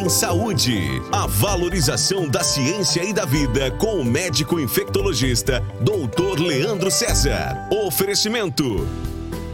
em 0.00 0.08
Saúde. 0.08 0.80
A 1.12 1.26
valorização 1.26 2.26
da 2.26 2.42
ciência 2.42 3.04
e 3.04 3.12
da 3.12 3.26
vida 3.26 3.70
com 3.72 4.00
o 4.00 4.04
médico 4.04 4.58
infectologista 4.58 5.60
Dr. 5.80 6.40
Leandro 6.40 6.90
César. 6.90 7.68
Oferecimento. 7.70 8.86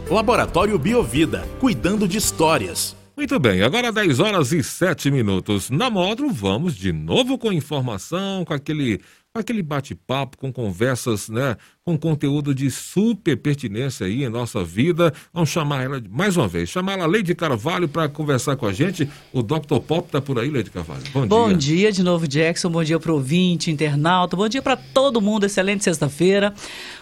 Laboratório 0.09 0.79
Biovida, 0.79 1.45
cuidando 1.59 2.07
de 2.07 2.17
histórias. 2.17 2.95
Muito 3.17 3.37
bem, 3.39 3.61
agora 3.61 3.91
10 3.91 4.19
horas 4.21 4.53
e 4.53 4.63
7 4.63 5.11
minutos. 5.11 5.69
Na 5.69 5.89
módulo, 5.89 6.31
vamos 6.31 6.75
de 6.75 6.93
novo 6.93 7.37
com 7.37 7.51
informação, 7.51 8.45
com 8.45 8.53
aquele 8.53 9.01
aquele 9.39 9.61
bate-papo 9.63 10.37
com 10.37 10.51
conversas, 10.51 11.29
né, 11.29 11.55
com 11.83 11.97
conteúdo 11.97 12.53
de 12.53 12.69
super 12.69 13.37
pertinência 13.37 14.05
aí 14.05 14.23
em 14.23 14.29
nossa 14.29 14.63
vida. 14.63 15.13
Vamos 15.33 15.49
chamar 15.49 15.83
ela 15.83 16.01
mais 16.09 16.35
uma 16.35 16.47
vez, 16.47 16.69
chamar 16.69 16.99
a 16.99 17.05
Leide 17.05 17.33
Carvalho 17.33 17.87
para 17.87 18.09
conversar 18.09 18.55
com 18.55 18.65
a 18.65 18.73
gente. 18.73 19.09
O 19.31 19.41
Dr. 19.41 19.79
Pop 19.85 20.05
está 20.05 20.21
por 20.21 20.39
aí, 20.39 20.49
Leide 20.49 20.69
Carvalho. 20.69 21.03
Bom, 21.13 21.27
bom 21.27 21.47
dia. 21.47 21.53
Bom 21.53 21.57
dia 21.57 21.91
de 21.91 22.03
novo, 22.03 22.27
Jackson. 22.27 22.69
Bom 22.69 22.83
dia 22.83 22.99
para 22.99 23.11
o 23.11 23.15
ouvinte, 23.15 23.71
internauta. 23.71 24.35
Bom 24.35 24.47
dia 24.47 24.61
para 24.61 24.75
todo 24.75 25.21
mundo. 25.21 25.45
Excelente 25.45 25.83
sexta-feira. 25.83 26.53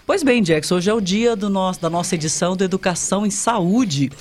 Pois 0.05 0.23
bem, 0.23 0.41
Jackson, 0.41 0.75
hoje 0.75 0.89
é 0.89 0.93
o 0.93 1.01
dia 1.01 1.35
do 1.35 1.49
nosso, 1.49 1.81
da 1.81 1.89
nossa 1.89 2.15
edição 2.15 2.55
do 2.55 2.63
Educação 2.63 3.25
em 3.25 3.31
Saúde 3.31 4.11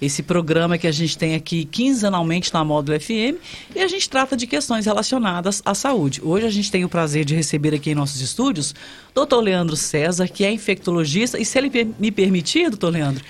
esse 0.00 0.22
programa 0.22 0.78
que 0.78 0.86
a 0.86 0.92
gente 0.92 1.18
tem 1.18 1.34
aqui 1.34 1.64
quinzenalmente 1.64 2.52
na 2.52 2.64
Módulo 2.64 2.98
FM 2.98 3.36
e 3.74 3.80
a 3.80 3.88
gente 3.88 4.08
trata 4.08 4.36
de 4.36 4.46
questões 4.46 4.86
relacionadas 4.86 5.62
à 5.64 5.74
saúde. 5.74 6.20
Hoje 6.22 6.46
a 6.46 6.50
gente 6.50 6.70
tem 6.70 6.84
o 6.84 6.88
prazer 6.88 7.24
de 7.24 7.34
receber 7.34 7.74
aqui 7.74 7.90
em 7.90 7.94
nossos 7.94 8.20
estúdios 8.20 8.74
doutor 9.18 9.40
Leandro 9.40 9.76
César, 9.76 10.28
que 10.28 10.44
é 10.44 10.50
infectologista, 10.50 11.38
e 11.38 11.44
se 11.44 11.58
ele 11.58 11.92
me 11.98 12.10
permitir, 12.10 12.70
doutor 12.70 12.92
Leandro, 12.92 13.24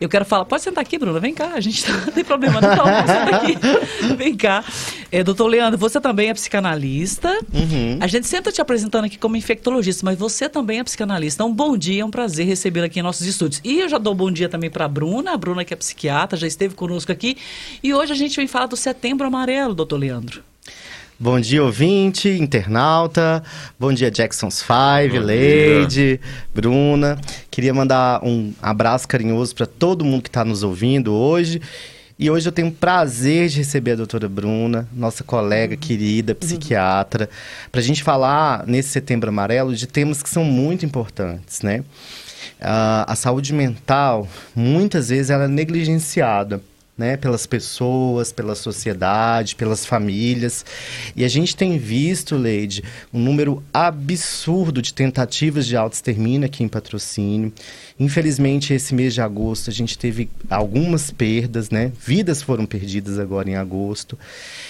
eu 0.00 0.08
quero 0.08 0.24
falar, 0.24 0.44
pode 0.44 0.62
sentar 0.62 0.82
aqui, 0.82 0.98
Bruna, 0.98 1.20
vem 1.20 1.34
cá, 1.34 1.52
a 1.54 1.60
gente 1.60 1.84
tá, 1.84 1.92
não 2.06 2.12
tem 2.12 2.24
problema, 2.24 2.60
não, 2.60 2.76
não 2.76 3.06
senta 3.06 3.36
aqui, 3.36 3.56
vem 4.16 4.36
cá. 4.36 4.64
É, 5.10 5.22
doutor 5.22 5.46
Leandro, 5.46 5.78
você 5.78 6.00
também 6.00 6.28
é 6.28 6.34
psicanalista, 6.34 7.28
uhum. 7.52 7.98
a 8.00 8.06
gente 8.06 8.26
sempre 8.26 8.52
te 8.52 8.60
apresentando 8.60 9.04
aqui 9.04 9.18
como 9.18 9.36
infectologista, 9.36 10.04
mas 10.04 10.18
você 10.18 10.48
também 10.48 10.78
é 10.78 10.84
psicanalista, 10.84 11.42
então 11.42 11.52
bom 11.52 11.76
dia, 11.76 12.02
é 12.02 12.04
um 12.04 12.10
prazer 12.10 12.46
recebê-lo 12.46 12.86
aqui 12.86 13.00
em 13.00 13.02
nossos 13.02 13.26
estúdios. 13.26 13.60
E 13.64 13.80
eu 13.80 13.88
já 13.88 13.98
dou 13.98 14.14
bom 14.14 14.30
dia 14.30 14.48
também 14.48 14.70
para 14.70 14.84
a 14.84 14.88
Bruna, 14.88 15.32
a 15.32 15.36
Bruna 15.36 15.64
que 15.64 15.74
é 15.74 15.76
psiquiatra, 15.76 16.11
já 16.36 16.46
esteve 16.46 16.74
conosco 16.74 17.10
aqui, 17.10 17.36
e 17.82 17.92
hoje 17.94 18.12
a 18.12 18.16
gente 18.16 18.36
vem 18.36 18.46
falar 18.46 18.66
do 18.66 18.76
Setembro 18.76 19.26
Amarelo, 19.26 19.74
doutor 19.74 19.98
Leandro. 19.98 20.42
Bom 21.18 21.38
dia, 21.38 21.62
ouvinte, 21.62 22.28
internauta. 22.28 23.44
Bom 23.78 23.92
dia, 23.92 24.10
Jackson's 24.10 24.60
Five, 24.60 25.20
Bom 25.20 25.26
Lady, 25.26 25.88
dia. 25.88 26.20
Bruna. 26.52 27.16
Queria 27.48 27.72
mandar 27.72 28.24
um 28.24 28.52
abraço 28.60 29.06
carinhoso 29.06 29.54
para 29.54 29.66
todo 29.66 30.04
mundo 30.04 30.22
que 30.22 30.28
está 30.28 30.44
nos 30.44 30.64
ouvindo 30.64 31.12
hoje. 31.12 31.60
E 32.18 32.30
hoje 32.30 32.48
eu 32.48 32.52
tenho 32.52 32.68
o 32.68 32.72
prazer 32.72 33.48
de 33.48 33.58
receber 33.58 33.92
a 33.92 33.96
doutora 33.96 34.28
Bruna, 34.28 34.88
nossa 34.92 35.24
colega 35.24 35.74
uhum. 35.74 35.80
querida, 35.80 36.34
psiquiatra, 36.34 37.30
para 37.70 37.80
a 37.80 37.84
gente 37.84 38.02
falar 38.02 38.66
nesse 38.66 38.90
setembro 38.90 39.28
amarelo 39.28 39.74
de 39.74 39.86
temas 39.86 40.22
que 40.22 40.28
são 40.28 40.44
muito 40.44 40.84
importantes, 40.84 41.62
né? 41.62 41.84
Uh, 42.62 43.04
a 43.08 43.16
saúde 43.16 43.52
mental, 43.52 44.28
muitas 44.54 45.08
vezes, 45.08 45.30
ela 45.30 45.44
é 45.44 45.48
negligenciada 45.48 46.62
né, 46.96 47.16
pelas 47.16 47.46
pessoas, 47.46 48.32
pela 48.32 48.54
sociedade, 48.54 49.56
pelas 49.56 49.86
famílias. 49.86 50.64
E 51.16 51.24
a 51.24 51.28
gente 51.28 51.56
tem 51.56 51.78
visto, 51.78 52.36
Leide, 52.36 52.84
um 53.12 53.18
número 53.18 53.62
absurdo 53.72 54.82
de 54.82 54.92
tentativas 54.92 55.66
de 55.66 55.74
auto-extermínio 55.74 56.46
aqui 56.46 56.62
em 56.62 56.68
patrocínio. 56.68 57.52
Infelizmente, 57.98 58.74
esse 58.74 58.94
mês 58.94 59.14
de 59.14 59.22
agosto 59.22 59.70
a 59.70 59.72
gente 59.72 59.96
teve 59.96 60.28
algumas 60.50 61.10
perdas, 61.10 61.70
né? 61.70 61.90
Vidas 61.98 62.42
foram 62.42 62.66
perdidas 62.66 63.18
agora 63.18 63.48
em 63.48 63.56
agosto. 63.56 64.18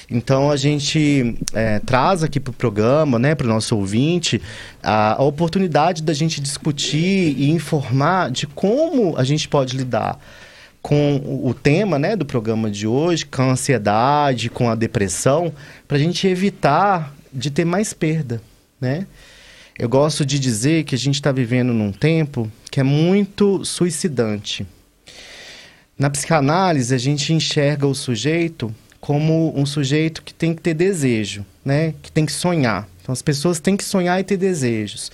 Então 0.09 0.51
a 0.51 0.57
gente 0.57 1.36
é, 1.53 1.81
traz 1.81 2.23
aqui 2.23 2.39
para 2.39 2.51
o 2.51 2.55
programa, 2.55 3.19
né, 3.19 3.34
para 3.34 3.47
o 3.47 3.48
nosso 3.48 3.77
ouvinte, 3.77 4.41
a, 4.83 5.14
a 5.14 5.23
oportunidade 5.23 6.03
da 6.03 6.12
gente 6.12 6.41
discutir 6.41 7.34
e 7.36 7.51
informar 7.51 8.30
de 8.30 8.46
como 8.46 9.17
a 9.17 9.25
gente 9.25 9.48
pode 9.48 9.77
lidar 9.77 10.20
com 10.83 11.41
o 11.45 11.55
tema 11.55 11.98
né, 11.98 12.17
do 12.17 12.27
programa 12.27 12.69
de 12.69 12.87
hoje, 12.87 13.25
com 13.25 13.43
a 13.43 13.53
ansiedade, 13.53 14.51
com 14.51 14.69
a 14.69 14.75
depressão, 14.75 15.53
para 15.87 15.97
a 15.97 16.01
gente 16.01 16.27
evitar 16.27 17.15
de 17.33 17.51
ter 17.51 17.65
mais 17.65 17.95
perda, 17.95 18.43
né? 18.81 19.07
Eu 19.79 19.89
gosto 19.89 20.27
de 20.27 20.39
dizer 20.39 20.85
que 20.85 20.95
a 20.95 20.98
gente 20.98 21.15
está 21.15 21.33
vivendo 21.33 21.73
num 21.73 21.93
tempo 21.93 22.51
que 22.70 22.79
é 22.79 22.83
muito 22.83 23.65
suicidante. 23.65 24.67
Na 25.98 26.11
psicanálise, 26.11 26.95
a 26.95 26.99
gente 26.99 27.33
enxerga 27.33 27.87
o 27.87 27.95
sujeito 27.95 28.75
como 29.01 29.59
um 29.59 29.64
sujeito 29.64 30.23
que 30.23 30.35
tem 30.35 30.55
que 30.55 30.61
ter 30.61 30.75
desejo, 30.75 31.45
né? 31.64 31.95
Que 32.03 32.13
tem 32.13 32.27
que 32.27 32.33
sonhar. 32.33 32.89
Então, 33.01 33.13
as 33.13 33.23
pessoas 33.23 33.59
têm 33.59 33.77
que 33.77 33.85
sonhar 33.85 34.20
e 34.20 34.25
ter 34.25 34.37
desejos. 34.37 35.11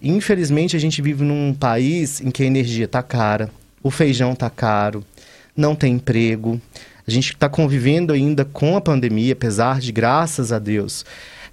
Infelizmente, 0.00 0.76
a 0.76 0.78
gente 0.78 1.02
vive 1.02 1.24
num 1.24 1.52
país 1.52 2.20
em 2.20 2.30
que 2.30 2.42
a 2.42 2.46
energia 2.46 2.86
está 2.86 3.02
cara, 3.02 3.50
o 3.86 3.90
feijão 3.90 4.32
está 4.32 4.50
caro, 4.50 5.04
não 5.56 5.76
tem 5.76 5.94
emprego. 5.94 6.60
A 7.06 7.10
gente 7.10 7.32
está 7.32 7.48
convivendo 7.48 8.12
ainda 8.12 8.44
com 8.44 8.76
a 8.76 8.80
pandemia, 8.80 9.32
apesar 9.32 9.78
de, 9.78 9.92
graças 9.92 10.50
a 10.50 10.58
Deus, 10.58 11.04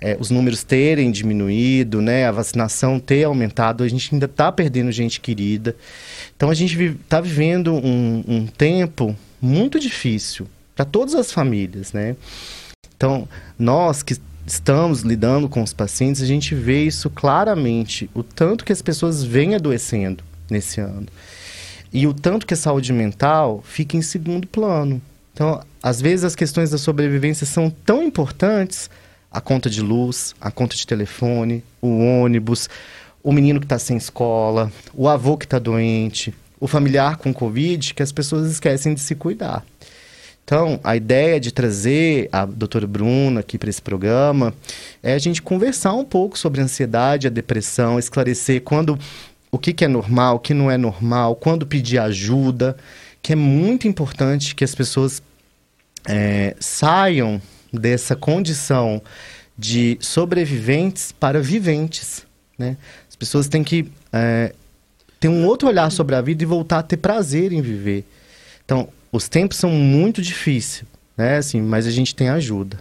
é, 0.01 0.17
os 0.19 0.31
números 0.31 0.63
terem 0.63 1.11
diminuído, 1.11 2.01
né, 2.01 2.25
a 2.25 2.31
vacinação 2.31 2.99
ter 2.99 3.23
aumentado, 3.25 3.83
a 3.83 3.87
gente 3.87 4.15
ainda 4.15 4.25
está 4.25 4.51
perdendo 4.51 4.91
gente 4.91 5.21
querida. 5.21 5.75
Então 6.35 6.49
a 6.49 6.55
gente 6.55 6.75
está 6.81 7.21
vivendo 7.21 7.71
um, 7.71 8.23
um 8.27 8.47
tempo 8.47 9.15
muito 9.39 9.79
difícil 9.79 10.47
para 10.75 10.85
todas 10.85 11.13
as 11.13 11.31
famílias, 11.31 11.93
né? 11.93 12.15
Então 12.97 13.29
nós 13.59 14.01
que 14.01 14.17
estamos 14.43 15.01
lidando 15.01 15.47
com 15.47 15.61
os 15.61 15.71
pacientes, 15.71 16.23
a 16.23 16.25
gente 16.25 16.55
vê 16.55 16.83
isso 16.83 17.11
claramente, 17.11 18.09
o 18.11 18.23
tanto 18.23 18.65
que 18.65 18.73
as 18.73 18.81
pessoas 18.81 19.23
vêm 19.23 19.53
adoecendo 19.53 20.23
nesse 20.49 20.81
ano. 20.81 21.05
E 21.93 22.07
o 22.07 22.13
tanto 22.13 22.47
que 22.47 22.55
a 22.55 22.57
saúde 22.57 22.91
mental 22.91 23.63
fica 23.63 23.95
em 23.95 24.01
segundo 24.01 24.47
plano. 24.47 24.99
Então, 25.33 25.63
às 25.81 26.01
vezes 26.01 26.25
as 26.25 26.35
questões 26.35 26.71
da 26.71 26.77
sobrevivência 26.77 27.45
são 27.45 27.69
tão 27.69 28.01
importantes, 28.01 28.89
a 29.31 29.39
conta 29.39 29.69
de 29.69 29.81
luz, 29.81 30.33
a 30.41 30.49
conta 30.51 30.75
de 30.75 30.85
telefone, 30.87 31.63
o 31.81 31.99
ônibus, 31.99 32.69
o 33.23 33.31
menino 33.31 33.59
que 33.59 33.65
está 33.65 33.79
sem 33.79 33.97
escola, 33.97 34.71
o 34.93 35.07
avô 35.07 35.37
que 35.37 35.45
está 35.45 35.59
doente, 35.59 36.33
o 36.59 36.67
familiar 36.67 37.17
com 37.17 37.33
Covid, 37.33 37.93
que 37.93 38.03
as 38.03 38.11
pessoas 38.11 38.49
esquecem 38.51 38.93
de 38.93 38.99
se 38.99 39.15
cuidar. 39.15 39.65
Então, 40.45 40.79
a 40.83 40.95
ideia 40.95 41.39
de 41.39 41.53
trazer 41.53 42.27
a 42.31 42.45
doutora 42.45 42.85
Bruna 42.85 43.39
aqui 43.39 43.57
para 43.57 43.69
esse 43.69 43.81
programa 43.81 44.53
é 45.01 45.13
a 45.13 45.17
gente 45.17 45.41
conversar 45.41 45.93
um 45.93 46.03
pouco 46.03 46.37
sobre 46.37 46.59
a 46.59 46.65
ansiedade, 46.65 47.27
a 47.27 47.29
depressão, 47.29 47.97
esclarecer 47.97 48.61
quando 48.61 48.99
o 49.53 49.59
que, 49.59 49.71
que 49.71 49.85
é 49.85 49.87
normal, 49.87 50.37
o 50.37 50.39
que 50.39 50.51
não 50.51 50.71
é 50.71 50.79
normal, 50.79 51.35
quando 51.35 51.67
pedir 51.67 51.99
ajuda, 51.99 52.75
que 53.21 53.33
é 53.33 53.35
muito 53.35 53.87
importante 53.87 54.55
que 54.55 54.63
as 54.63 54.73
pessoas 54.73 55.21
é, 56.07 56.55
saiam 56.59 57.39
dessa 57.71 58.15
condição 58.15 58.99
de 59.55 59.95
sobreviventes 60.01 61.11
para 61.11 61.39
viventes, 61.39 62.25
né? 62.57 62.77
As 63.07 63.15
pessoas 63.15 63.47
têm 63.47 63.63
que 63.63 63.91
é, 64.11 64.55
ter 65.19 65.27
um 65.27 65.45
outro 65.45 65.67
olhar 65.67 65.91
sobre 65.91 66.15
a 66.15 66.21
vida 66.21 66.41
e 66.41 66.47
voltar 66.47 66.79
a 66.79 66.83
ter 66.83 66.97
prazer 66.97 67.53
em 67.53 67.61
viver. 67.61 68.05
Então, 68.65 68.89
os 69.11 69.29
tempos 69.29 69.59
são 69.59 69.69
muito 69.69 70.19
difíceis, 70.19 70.83
né? 71.15 71.37
Assim, 71.37 71.61
mas 71.61 71.85
a 71.85 71.91
gente 71.91 72.15
tem 72.15 72.27
ajuda. 72.27 72.79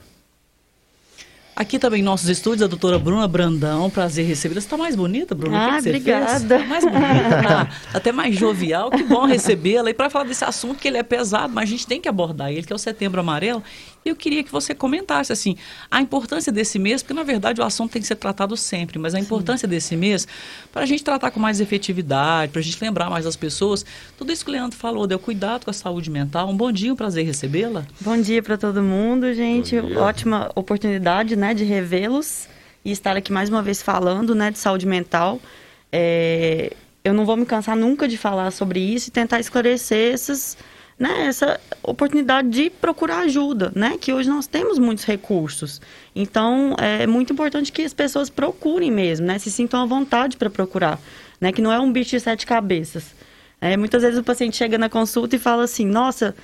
Aqui 1.54 1.78
também 1.78 2.00
em 2.00 2.02
nossos 2.02 2.30
estúdios, 2.30 2.62
a 2.62 2.66
doutora 2.66 2.98
Bruna 2.98 3.28
Brandão, 3.28 3.90
prazer 3.90 4.26
recebê-la. 4.26 4.60
Você 4.60 4.66
está 4.66 4.76
mais 4.76 4.96
bonita, 4.96 5.34
Bruna? 5.34 5.66
Ah, 5.66 5.76
que 5.76 5.82
que 5.82 5.88
obrigada. 5.90 6.58
Tá 6.58 6.64
mais 6.64 6.82
bonita, 6.82 7.42
tá? 7.46 7.68
até 7.92 8.10
mais 8.10 8.34
jovial. 8.34 8.90
Que 8.90 9.02
bom 9.02 9.26
recebê-la. 9.26 9.90
E 9.90 9.94
para 9.94 10.08
falar 10.08 10.24
desse 10.24 10.44
assunto 10.44 10.78
que 10.78 10.88
ele 10.88 10.96
é 10.96 11.02
pesado, 11.02 11.52
mas 11.52 11.64
a 11.64 11.66
gente 11.70 11.86
tem 11.86 12.00
que 12.00 12.08
abordar 12.08 12.50
ele, 12.50 12.62
que 12.62 12.72
é 12.72 12.76
o 12.76 12.78
Setembro 12.78 13.20
Amarelo. 13.20 13.62
Eu 14.04 14.16
queria 14.16 14.42
que 14.42 14.50
você 14.50 14.74
comentasse 14.74 15.32
assim 15.32 15.56
a 15.90 16.00
importância 16.00 16.50
desse 16.50 16.78
mês, 16.78 17.02
porque 17.02 17.14
na 17.14 17.22
verdade 17.22 17.60
o 17.60 17.64
assunto 17.64 17.92
tem 17.92 18.02
que 18.02 18.08
ser 18.08 18.16
tratado 18.16 18.56
sempre, 18.56 18.98
mas 18.98 19.14
a 19.14 19.20
importância 19.20 19.66
Sim. 19.66 19.70
desse 19.70 19.96
mês 19.96 20.26
para 20.72 20.82
a 20.82 20.86
gente 20.86 21.04
tratar 21.04 21.30
com 21.30 21.38
mais 21.38 21.60
efetividade, 21.60 22.52
para 22.52 22.60
a 22.60 22.64
gente 22.64 22.82
lembrar 22.82 23.08
mais 23.08 23.26
as 23.26 23.36
pessoas. 23.36 23.84
Tudo 24.18 24.32
isso 24.32 24.44
que 24.44 24.50
o 24.50 24.52
Leandro 24.52 24.76
falou, 24.76 25.06
deu 25.06 25.18
cuidado 25.18 25.64
com 25.64 25.70
a 25.70 25.74
saúde 25.74 26.10
mental. 26.10 26.48
Um 26.48 26.56
bom 26.56 26.72
dia, 26.72 26.92
um 26.92 26.96
prazer 26.96 27.24
recebê-la. 27.24 27.86
Bom 28.00 28.20
dia 28.20 28.42
para 28.42 28.58
todo 28.58 28.82
mundo, 28.82 29.32
gente. 29.32 29.78
Ótima 29.78 30.50
oportunidade, 30.54 31.36
né, 31.36 31.54
de 31.54 31.64
revê-los 31.64 32.48
e 32.84 32.90
estar 32.90 33.16
aqui 33.16 33.32
mais 33.32 33.48
uma 33.48 33.62
vez 33.62 33.80
falando, 33.80 34.34
né, 34.34 34.50
de 34.50 34.58
saúde 34.58 34.86
mental. 34.86 35.40
É... 35.92 36.72
Eu 37.04 37.12
não 37.12 37.24
vou 37.24 37.36
me 37.36 37.44
cansar 37.44 37.76
nunca 37.76 38.06
de 38.06 38.16
falar 38.16 38.52
sobre 38.52 38.78
isso 38.78 39.08
e 39.08 39.12
tentar 39.12 39.40
esclarecer 39.40 40.14
essas 40.14 40.56
né, 41.02 41.26
essa 41.26 41.58
oportunidade 41.82 42.48
de 42.48 42.70
procurar 42.70 43.22
ajuda, 43.22 43.72
né? 43.74 43.98
Que 44.00 44.12
hoje 44.12 44.28
nós 44.28 44.46
temos 44.46 44.78
muitos 44.78 45.04
recursos. 45.04 45.80
Então, 46.14 46.76
é 46.78 47.08
muito 47.08 47.32
importante 47.32 47.72
que 47.72 47.82
as 47.82 47.92
pessoas 47.92 48.30
procurem 48.30 48.88
mesmo, 48.88 49.26
né? 49.26 49.36
Se 49.36 49.50
sintam 49.50 49.82
à 49.82 49.84
vontade 49.84 50.36
para 50.36 50.48
procurar, 50.48 51.00
né? 51.40 51.50
Que 51.50 51.60
não 51.60 51.72
é 51.72 51.80
um 51.80 51.92
bicho 51.92 52.10
de 52.10 52.20
sete 52.20 52.46
cabeças. 52.46 53.16
É, 53.60 53.76
muitas 53.76 54.02
vezes 54.02 54.16
o 54.16 54.22
paciente 54.22 54.56
chega 54.56 54.78
na 54.78 54.88
consulta 54.88 55.34
e 55.34 55.40
fala 55.40 55.64
assim, 55.64 55.86
nossa, 55.86 56.36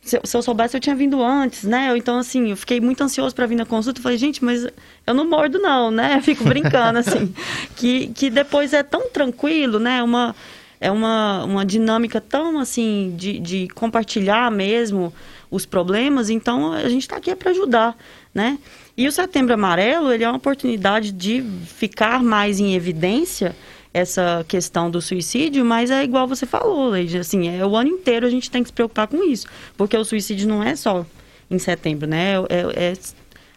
se, 0.00 0.18
se, 0.24 0.34
eu 0.34 0.40
soubesse, 0.40 0.74
eu 0.74 0.80
tinha 0.80 0.96
vindo 0.96 1.22
antes, 1.22 1.64
né? 1.64 1.94
Então, 1.94 2.18
assim, 2.18 2.48
eu 2.48 2.56
fiquei 2.56 2.80
muito 2.80 3.04
ansioso 3.04 3.34
para 3.34 3.44
vir 3.44 3.56
na 3.56 3.66
consulta. 3.66 4.00
Falei, 4.00 4.16
gente, 4.16 4.42
mas 4.42 4.66
eu 5.06 5.12
não 5.12 5.28
mordo, 5.28 5.58
não, 5.58 5.90
né? 5.90 6.18
Fico 6.24 6.44
brincando, 6.44 6.98
assim. 6.98 7.34
que, 7.76 8.08
que 8.08 8.30
depois 8.30 8.72
é 8.72 8.82
tão 8.82 9.10
tranquilo, 9.10 9.78
né? 9.78 10.02
Uma, 10.02 10.34
é 10.80 10.90
uma, 10.90 11.44
uma 11.44 11.66
dinâmica 11.66 12.20
tão, 12.20 12.58
assim, 12.58 13.14
de, 13.16 13.38
de 13.38 13.68
compartilhar 13.68 14.50
mesmo 14.50 15.12
os 15.50 15.66
problemas. 15.66 16.30
Então, 16.30 16.72
a 16.72 16.88
gente 16.88 17.02
está 17.02 17.16
aqui 17.16 17.30
é 17.30 17.34
para 17.34 17.50
ajudar, 17.50 17.96
né? 18.34 18.58
E 18.96 19.06
o 19.06 19.12
Setembro 19.12 19.54
Amarelo, 19.54 20.12
ele 20.12 20.24
é 20.24 20.28
uma 20.28 20.36
oportunidade 20.36 21.12
de 21.12 21.42
ficar 21.66 22.22
mais 22.22 22.58
em 22.58 22.74
evidência 22.74 23.54
essa 23.92 24.44
questão 24.46 24.90
do 24.90 25.00
suicídio, 25.00 25.64
mas 25.64 25.90
é 25.90 26.04
igual 26.04 26.26
você 26.26 26.44
falou, 26.46 26.90
Leide, 26.90 27.18
assim, 27.18 27.48
é 27.48 27.64
o 27.64 27.74
ano 27.74 27.90
inteiro 27.90 28.26
a 28.26 28.30
gente 28.30 28.50
tem 28.50 28.62
que 28.62 28.68
se 28.68 28.72
preocupar 28.72 29.08
com 29.08 29.24
isso, 29.24 29.46
porque 29.76 29.96
o 29.96 30.04
suicídio 30.04 30.46
não 30.46 30.62
é 30.62 30.76
só 30.76 31.06
em 31.50 31.58
setembro, 31.58 32.06
né? 32.06 32.34
É, 32.48 32.90
é, 32.90 32.92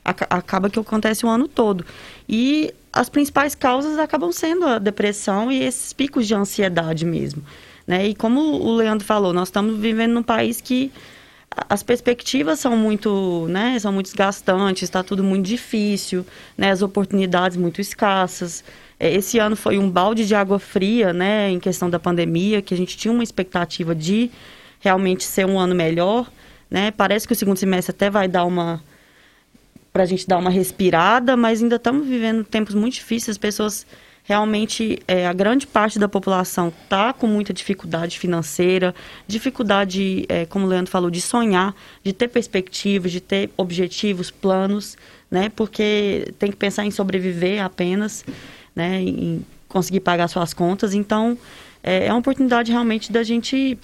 acaba 0.03 0.69
que 0.69 0.79
acontece 0.79 1.25
o 1.25 1.29
ano 1.29 1.47
todo. 1.47 1.85
E 2.27 2.73
as 2.93 3.09
principais 3.09 3.55
causas 3.55 3.97
acabam 3.97 4.31
sendo 4.31 4.65
a 4.65 4.79
depressão 4.79 5.51
e 5.51 5.63
esses 5.63 5.93
picos 5.93 6.27
de 6.27 6.35
ansiedade 6.35 7.05
mesmo, 7.05 7.43
né? 7.87 8.07
E 8.07 8.15
como 8.15 8.39
o 8.41 8.75
Leandro 8.75 9.05
falou, 9.05 9.33
nós 9.33 9.47
estamos 9.47 9.77
vivendo 9.79 10.13
num 10.13 10.23
país 10.23 10.59
que 10.59 10.91
as 11.69 11.83
perspectivas 11.83 12.59
são 12.59 12.77
muito, 12.77 13.45
né, 13.49 13.77
são 13.77 13.91
muito 13.91 14.05
desgastantes, 14.05 14.83
está 14.83 15.03
tudo 15.03 15.21
muito 15.23 15.45
difícil, 15.45 16.25
né, 16.57 16.71
as 16.71 16.81
oportunidades 16.81 17.57
muito 17.57 17.81
escassas. 17.81 18.63
É, 18.97 19.13
esse 19.13 19.37
ano 19.37 19.55
foi 19.55 19.77
um 19.77 19.89
balde 19.89 20.25
de 20.25 20.33
água 20.33 20.59
fria, 20.59 21.11
né, 21.11 21.49
em 21.49 21.59
questão 21.59 21.89
da 21.89 21.99
pandemia, 21.99 22.61
que 22.61 22.73
a 22.73 22.77
gente 22.77 22.95
tinha 22.95 23.13
uma 23.13 23.23
expectativa 23.23 23.93
de 23.93 24.31
realmente 24.79 25.23
ser 25.23 25.45
um 25.45 25.59
ano 25.59 25.75
melhor, 25.75 26.31
né? 26.69 26.91
Parece 26.91 27.27
que 27.27 27.33
o 27.33 27.35
segundo 27.35 27.57
semestre 27.57 27.91
até 27.91 28.09
vai 28.09 28.27
dar 28.27 28.45
uma 28.45 28.81
para 29.91 30.03
a 30.03 30.05
gente 30.05 30.27
dar 30.27 30.37
uma 30.37 30.49
respirada, 30.49 31.35
mas 31.35 31.61
ainda 31.61 31.75
estamos 31.75 32.07
vivendo 32.07 32.43
tempos 32.43 32.73
muito 32.73 32.93
difíceis. 32.95 33.35
As 33.35 33.37
pessoas 33.37 33.85
realmente, 34.23 34.99
é, 35.07 35.27
a 35.27 35.33
grande 35.33 35.67
parte 35.67 35.99
da 35.99 36.07
população 36.07 36.69
está 36.83 37.11
com 37.11 37.27
muita 37.27 37.53
dificuldade 37.53 38.17
financeira, 38.17 38.93
dificuldade, 39.27 40.25
é, 40.29 40.45
como 40.45 40.65
o 40.65 40.69
Leandro 40.69 40.91
falou, 40.91 41.09
de 41.09 41.19
sonhar, 41.19 41.75
de 42.03 42.13
ter 42.13 42.27
perspectivas, 42.27 43.11
de 43.11 43.19
ter 43.19 43.49
objetivos, 43.57 44.31
planos, 44.31 44.97
né? 45.29 45.49
Porque 45.49 46.33
tem 46.39 46.51
que 46.51 46.57
pensar 46.57 46.85
em 46.85 46.91
sobreviver 46.91 47.63
apenas 47.63 48.23
né, 48.75 49.01
em 49.01 49.45
conseguir 49.67 50.01
pagar 50.01 50.27
suas 50.27 50.53
contas. 50.53 50.93
Então, 50.93 51.37
é, 51.83 52.07
é 52.07 52.11
uma 52.11 52.19
oportunidade 52.19 52.71
realmente 52.71 53.11
da 53.11 53.23
gente 53.23 53.77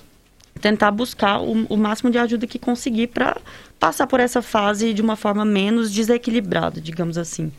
tentar 0.62 0.92
buscar 0.92 1.40
o, 1.40 1.66
o 1.70 1.78
máximo 1.78 2.10
de 2.10 2.18
ajuda 2.18 2.48
que 2.48 2.60
conseguir 2.60 3.08
para 3.08 3.38
passar 3.80 4.08
por 4.08 4.20
essa 4.20 4.42
fase 4.42 4.94
de 4.94 5.02
uma 5.02 5.16
forma 5.16 5.46
menos 5.46 5.92
desequilibrada, 5.92 6.82
digamos 6.82 7.18
assim. 7.18 7.52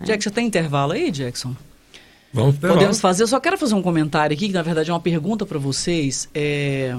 Jackson, 0.00 0.30
tem 0.30 0.46
intervalo 0.46 0.92
aí, 0.92 1.10
Jackson? 1.10 1.54
Vamos 2.32 2.56
Podemos 2.58 3.00
fazer. 3.00 3.22
Eu 3.22 3.28
só 3.28 3.38
quero 3.38 3.58
fazer 3.58 3.74
um 3.74 3.82
comentário 3.82 4.34
aqui, 4.34 4.48
que 4.48 4.54
na 4.54 4.62
verdade 4.62 4.90
é 4.90 4.92
uma 4.92 5.00
pergunta 5.00 5.44
para 5.44 5.58
vocês. 5.58 6.28
É... 6.34 6.96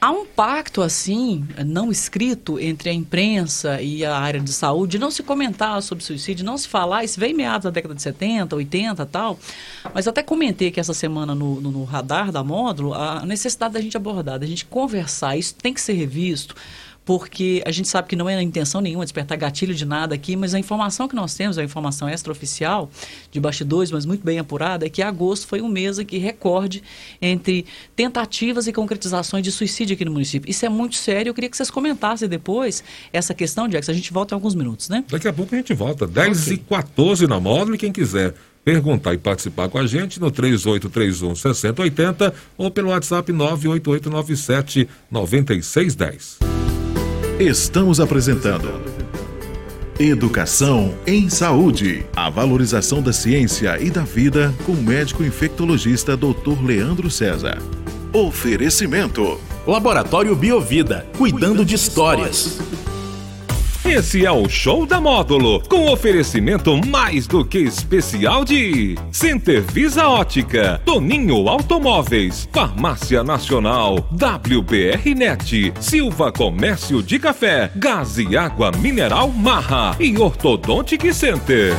Há 0.00 0.12
um 0.12 0.24
pacto, 0.24 0.80
assim, 0.80 1.44
não 1.66 1.90
escrito 1.90 2.56
entre 2.60 2.88
a 2.88 2.92
imprensa 2.92 3.82
e 3.82 4.04
a 4.04 4.16
área 4.16 4.38
de 4.38 4.52
saúde, 4.52 4.96
não 4.96 5.10
se 5.10 5.24
comentar 5.24 5.82
sobre 5.82 6.04
suicídio, 6.04 6.46
não 6.46 6.56
se 6.56 6.68
falar, 6.68 7.02
isso 7.02 7.18
vem 7.18 7.34
meados 7.34 7.64
da 7.64 7.70
década 7.70 7.96
de 7.96 8.02
70, 8.02 8.54
80 8.54 9.04
tal, 9.06 9.36
mas 9.92 10.06
até 10.06 10.22
comentei 10.22 10.70
que 10.70 10.78
essa 10.78 10.94
semana 10.94 11.34
no, 11.34 11.60
no, 11.60 11.72
no 11.72 11.82
radar 11.82 12.30
da 12.30 12.44
módulo, 12.44 12.94
a 12.94 13.26
necessidade 13.26 13.74
da 13.74 13.80
gente 13.80 13.96
abordar, 13.96 14.38
da 14.38 14.46
gente 14.46 14.64
conversar, 14.66 15.36
isso 15.36 15.56
tem 15.56 15.74
que 15.74 15.80
ser 15.80 15.94
revisto, 15.94 16.54
porque 17.08 17.62
a 17.64 17.70
gente 17.70 17.88
sabe 17.88 18.06
que 18.06 18.14
não 18.14 18.28
é 18.28 18.34
a 18.34 18.42
intenção 18.42 18.82
nenhuma 18.82 19.02
despertar 19.02 19.38
gatilho 19.38 19.74
de 19.74 19.86
nada 19.86 20.14
aqui, 20.14 20.36
mas 20.36 20.52
a 20.52 20.58
informação 20.58 21.08
que 21.08 21.16
nós 21.16 21.32
temos, 21.32 21.56
a 21.56 21.64
informação 21.64 22.06
extraoficial 22.06 22.90
de 23.32 23.40
bastidores, 23.40 23.90
mas 23.90 24.04
muito 24.04 24.22
bem 24.22 24.38
apurada, 24.38 24.84
é 24.84 24.90
que 24.90 25.00
agosto 25.00 25.46
foi 25.46 25.62
um 25.62 25.68
mês 25.68 25.98
aqui 25.98 26.18
recorde 26.18 26.82
entre 27.22 27.64
tentativas 27.96 28.66
e 28.66 28.74
concretizações 28.74 29.42
de 29.42 29.50
suicídio 29.50 29.94
aqui 29.94 30.04
no 30.04 30.12
município. 30.12 30.50
Isso 30.50 30.66
é 30.66 30.68
muito 30.68 30.96
sério, 30.96 31.30
eu 31.30 31.34
queria 31.34 31.48
que 31.48 31.56
vocês 31.56 31.70
comentassem 31.70 32.28
depois 32.28 32.84
essa 33.10 33.32
questão, 33.32 33.66
Jackson. 33.66 33.92
A 33.92 33.94
gente 33.94 34.12
volta 34.12 34.34
em 34.34 34.36
alguns 34.36 34.54
minutos, 34.54 34.90
né? 34.90 35.02
Daqui 35.08 35.28
a 35.28 35.32
pouco 35.32 35.54
a 35.54 35.56
gente 35.56 35.72
volta. 35.72 36.06
10 36.06 36.42
okay. 36.42 36.52
e 36.52 36.58
14 36.58 37.26
na 37.26 37.40
módulo 37.40 37.76
e 37.76 37.78
quem 37.78 37.90
quiser 37.90 38.34
perguntar 38.62 39.14
e 39.14 39.18
participar 39.18 39.70
com 39.70 39.78
a 39.78 39.86
gente 39.86 40.20
no 40.20 40.30
3831 40.30 41.34
6080 41.34 42.34
ou 42.58 42.70
pelo 42.70 42.90
WhatsApp 42.90 43.32
98897 43.32 44.86
9610. 45.10 46.57
Estamos 47.38 48.00
apresentando 48.00 48.82
Educação 49.96 50.92
em 51.06 51.30
Saúde. 51.30 52.04
A 52.16 52.28
valorização 52.28 53.00
da 53.00 53.12
ciência 53.12 53.80
e 53.80 53.90
da 53.90 54.02
vida 54.02 54.52
com 54.66 54.72
o 54.72 54.82
médico 54.82 55.22
infectologista 55.22 56.16
Dr. 56.16 56.60
Leandro 56.64 57.08
César. 57.08 57.62
Oferecimento. 58.12 59.40
Laboratório 59.64 60.34
Biovida, 60.34 61.06
cuidando 61.16 61.64
de 61.64 61.76
histórias. 61.76 62.58
Esse 63.88 64.26
é 64.26 64.30
o 64.30 64.46
Show 64.50 64.84
da 64.84 65.00
Módulo, 65.00 65.62
com 65.66 65.90
oferecimento 65.90 66.76
mais 66.88 67.26
do 67.26 67.42
que 67.42 67.60
especial 67.60 68.44
de 68.44 68.96
Center 69.10 69.62
Visa 69.62 70.06
Ótica, 70.06 70.78
Toninho 70.84 71.48
Automóveis, 71.48 72.46
Farmácia 72.52 73.24
Nacional, 73.24 73.96
WBR 74.12 75.14
Net, 75.16 75.72
Silva 75.80 76.30
Comércio 76.30 77.02
de 77.02 77.18
Café, 77.18 77.72
Gás 77.76 78.18
e 78.18 78.36
Água 78.36 78.70
Mineral 78.72 79.28
Marra 79.28 79.96
e 79.98 80.18
Ortodontic 80.18 81.10
Center. 81.14 81.74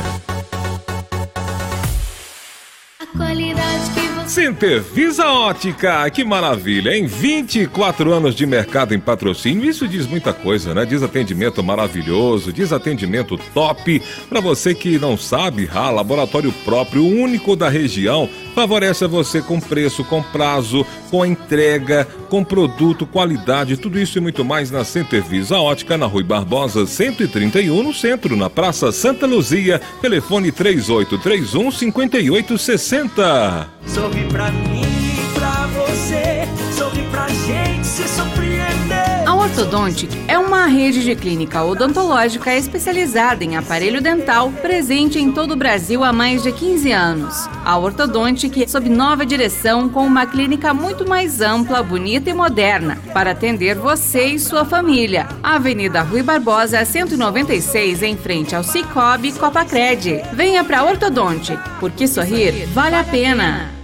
Center 4.30 4.80
Visa 4.80 5.26
Ótica, 5.26 6.08
que 6.08 6.22
maravilha, 6.22 6.96
em 6.96 7.04
24 7.04 8.12
anos 8.12 8.32
de 8.32 8.46
mercado 8.46 8.94
em 8.94 9.00
patrocínio, 9.00 9.68
isso 9.68 9.88
diz 9.88 10.06
muita 10.06 10.32
coisa, 10.32 10.72
né? 10.72 10.86
Diz 10.86 11.02
atendimento 11.02 11.60
maravilhoso, 11.64 12.52
diz 12.52 12.72
atendimento 12.72 13.36
top. 13.52 14.00
Para 14.28 14.40
você 14.40 14.72
que 14.72 15.00
não 15.00 15.16
sabe, 15.16 15.68
ah, 15.74 15.90
laboratório 15.90 16.52
próprio, 16.64 17.04
único 17.04 17.56
da 17.56 17.68
região, 17.68 18.28
favorece 18.54 19.04
a 19.04 19.08
você 19.08 19.42
com 19.42 19.58
preço, 19.58 20.04
com 20.04 20.22
prazo, 20.22 20.86
com 21.10 21.26
entrega, 21.26 22.06
com 22.28 22.44
produto, 22.44 23.04
qualidade, 23.04 23.76
tudo 23.76 23.98
isso 23.98 24.16
e 24.16 24.20
muito 24.20 24.44
mais 24.44 24.70
na 24.70 24.84
Center 24.84 25.24
Visa 25.24 25.58
Ótica, 25.58 25.98
na 25.98 26.06
Rui 26.06 26.22
Barbosa, 26.22 26.86
131, 26.86 27.82
no 27.82 27.92
centro, 27.92 28.36
na 28.36 28.48
Praça 28.48 28.92
Santa 28.92 29.26
Luzia, 29.26 29.80
telefone 30.00 30.52
3831 30.52 31.70
5860. 31.72 33.68
Sorri 33.86 34.19
pra 34.26 34.50
mim 34.50 34.82
e 34.82 35.38
pra 35.38 35.66
você, 35.66 36.48
sorri 36.76 37.02
pra 37.10 37.28
gente 37.28 37.86
se 37.86 38.08
surpreender. 38.08 39.20
A 39.26 39.34
Ortodontic 39.34 40.10
é 40.26 40.38
uma 40.38 40.66
rede 40.66 41.04
de 41.04 41.14
clínica 41.14 41.62
odontológica 41.62 42.54
especializada 42.54 43.44
em 43.44 43.56
aparelho 43.56 44.00
dental, 44.00 44.50
presente 44.60 45.18
em 45.18 45.30
todo 45.30 45.52
o 45.52 45.56
Brasil 45.56 46.02
há 46.02 46.12
mais 46.12 46.42
de 46.42 46.50
15 46.50 46.92
anos. 46.92 47.48
A 47.64 47.78
Ortodontic 47.78 48.68
sob 48.68 48.88
nova 48.88 49.24
direção 49.24 49.88
com 49.88 50.04
uma 50.04 50.26
clínica 50.26 50.74
muito 50.74 51.08
mais 51.08 51.40
ampla, 51.40 51.82
bonita 51.82 52.30
e 52.30 52.34
moderna 52.34 52.98
para 53.12 53.30
atender 53.30 53.76
você 53.76 54.26
e 54.26 54.38
sua 54.38 54.64
família. 54.64 55.28
Avenida 55.42 56.02
Rui 56.02 56.22
Barbosa, 56.22 56.84
196, 56.84 58.02
em 58.02 58.16
frente 58.16 58.54
ao 58.54 58.64
Cicobi 58.64 59.32
Copacred. 59.32 60.22
Venha 60.32 60.64
para 60.64 60.84
Ortodontic, 60.84 61.60
porque 61.78 62.08
sorrir 62.08 62.66
vale 62.72 62.96
a 62.96 63.04
pena. 63.04 63.79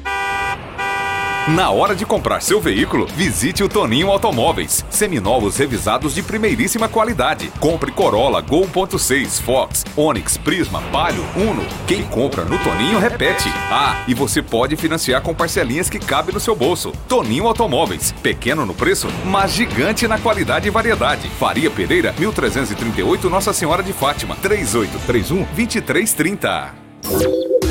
Na 1.49 1.71
hora 1.71 1.95
de 1.95 2.05
comprar 2.05 2.43
seu 2.43 2.61
veículo, 2.61 3.07
visite 3.07 3.63
o 3.63 3.69
Toninho 3.69 4.11
Automóveis. 4.11 4.85
Seminovos 4.91 5.57
revisados 5.57 6.13
de 6.13 6.21
primeiríssima 6.21 6.89
qualidade. 6.89 7.53
Compre 7.61 7.93
Corolla, 7.93 8.41
Gol 8.41 8.67
1.6, 8.67 9.41
Fox, 9.43 9.85
Onix, 9.97 10.37
Prisma, 10.37 10.83
Palio, 10.91 11.25
Uno. 11.37 11.65
Quem 11.87 12.03
compra 12.03 12.45
no 12.45 12.59
Toninho 12.59 12.99
repete. 12.99 13.49
Ah, 13.71 14.03
e 14.09 14.15
você 14.15 14.43
pode 14.43 14.75
financiar 14.75 15.23
com 15.23 15.33
parcelinhas 15.33 15.89
que 15.89 16.01
cabem 16.01 16.35
no 16.35 16.41
seu 16.41 16.57
bolso. 16.57 16.91
Toninho 17.09 17.47
Automóveis. 17.47 18.11
Pequeno 18.21 18.67
no 18.67 18.75
preço, 18.75 19.07
mas 19.25 19.53
gigante 19.53 20.09
na 20.09 20.19
qualidade 20.19 20.67
e 20.67 20.71
variedade. 20.71 21.29
Faria 21.39 21.71
Pereira, 21.71 22.13
1338 22.19 23.31
Nossa 23.31 23.53
Senhora 23.53 23.85
de 23.85 23.93
Fátima. 23.93 24.35
3831 24.43 25.45
2330. 25.55 26.86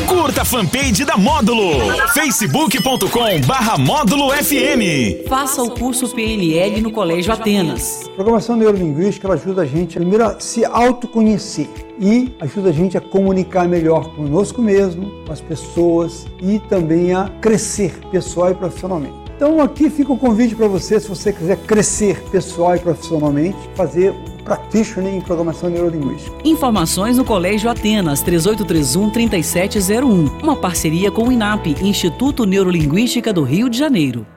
Curta 0.07 0.43
a 0.43 0.45
fanpage 0.45 1.03
da 1.03 1.17
Módulo. 1.17 1.71
facebook.com 2.13 3.41
barra 3.45 3.77
Módulo 3.77 4.31
FM. 4.31 5.27
Faça 5.27 5.61
o 5.61 5.71
curso 5.71 6.07
PNL 6.15 6.79
no 6.79 6.89
Colégio 6.89 7.33
Atenas. 7.33 8.07
A 8.07 8.15
programação 8.15 8.55
neurolinguística 8.55 9.27
ela 9.27 9.35
ajuda 9.35 9.63
a 9.63 9.65
gente 9.65 9.97
primeiro 9.97 10.23
a 10.23 10.39
se 10.39 10.63
autoconhecer 10.63 11.67
e 11.99 12.33
ajuda 12.39 12.69
a 12.69 12.71
gente 12.71 12.97
a 12.97 13.01
comunicar 13.01 13.67
melhor 13.67 14.15
conosco 14.15 14.61
mesmo, 14.61 15.11
com 15.25 15.33
as 15.33 15.41
pessoas 15.41 16.25
e 16.41 16.59
também 16.59 17.13
a 17.13 17.29
crescer 17.41 17.93
pessoal 18.09 18.51
e 18.51 18.55
profissionalmente. 18.55 19.15
Então 19.35 19.59
aqui 19.59 19.89
fica 19.89 20.13
o 20.13 20.17
convite 20.17 20.55
para 20.55 20.67
você, 20.67 20.97
se 20.97 21.09
você 21.09 21.33
quiser 21.33 21.57
crescer 21.57 22.23
pessoal 22.31 22.77
e 22.77 22.79
profissionalmente, 22.79 23.57
fazer 23.75 24.13
Practitioner 24.45 25.13
em 25.15 25.19
Programação 25.19 25.69
Neurolinguística. 25.69 26.37
Informações 26.45 27.17
no 27.17 27.25
Colégio 27.25 27.69
Atenas 27.69 28.23
3831-3701. 28.23 30.43
Uma 30.43 30.55
parceria 30.55 31.09
com 31.09 31.27
o 31.27 31.31
INAP, 31.31 31.75
Instituto 31.81 32.45
Neurolinguística 32.45 33.33
do 33.33 33.41
Rio 33.41 33.67
de 33.67 33.79
Janeiro. 33.79 34.27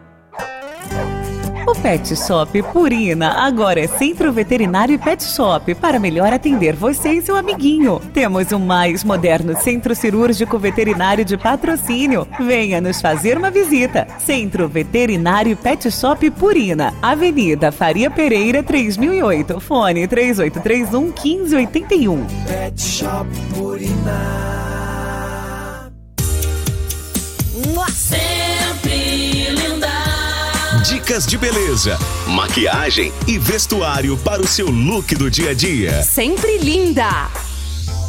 O 1.68 1.74
Pet 1.74 2.16
Shop 2.16 2.62
Purina 2.72 3.44
agora 3.44 3.78
é 3.78 3.86
Centro 3.86 4.32
Veterinário 4.32 4.94
e 4.94 4.98
Pet 4.98 5.22
Shop 5.22 5.74
para 5.74 5.98
melhor 5.98 6.32
atender 6.32 6.74
você 6.74 7.10
e 7.10 7.20
seu 7.20 7.36
amiguinho. 7.36 8.00
Temos 8.14 8.50
o 8.52 8.58
mais 8.58 9.04
moderno 9.04 9.54
centro 9.60 9.94
cirúrgico 9.94 10.58
veterinário 10.58 11.26
de 11.26 11.36
patrocínio. 11.36 12.26
Venha 12.40 12.80
nos 12.80 13.02
fazer 13.02 13.36
uma 13.36 13.50
visita. 13.50 14.08
Centro 14.18 14.66
Veterinário 14.66 15.52
e 15.52 15.56
Pet 15.56 15.90
Shop 15.90 16.30
Purina, 16.30 16.94
Avenida 17.02 17.70
Faria 17.70 18.10
Pereira 18.10 18.62
3008, 18.62 19.60
fone 19.60 20.08
3831 20.08 21.12
1581. 21.22 22.26
Pet 22.46 22.80
Shop 22.80 23.28
Purina. 23.54 24.48
Linda. 28.08 28.27
Dicas 30.88 31.26
de 31.26 31.36
beleza, 31.36 31.98
maquiagem 32.28 33.12
e 33.26 33.38
vestuário 33.38 34.16
para 34.16 34.40
o 34.40 34.46
seu 34.46 34.70
look 34.70 35.14
do 35.16 35.30
dia 35.30 35.50
a 35.50 35.54
dia. 35.54 36.02
Sempre 36.02 36.56
linda! 36.56 37.28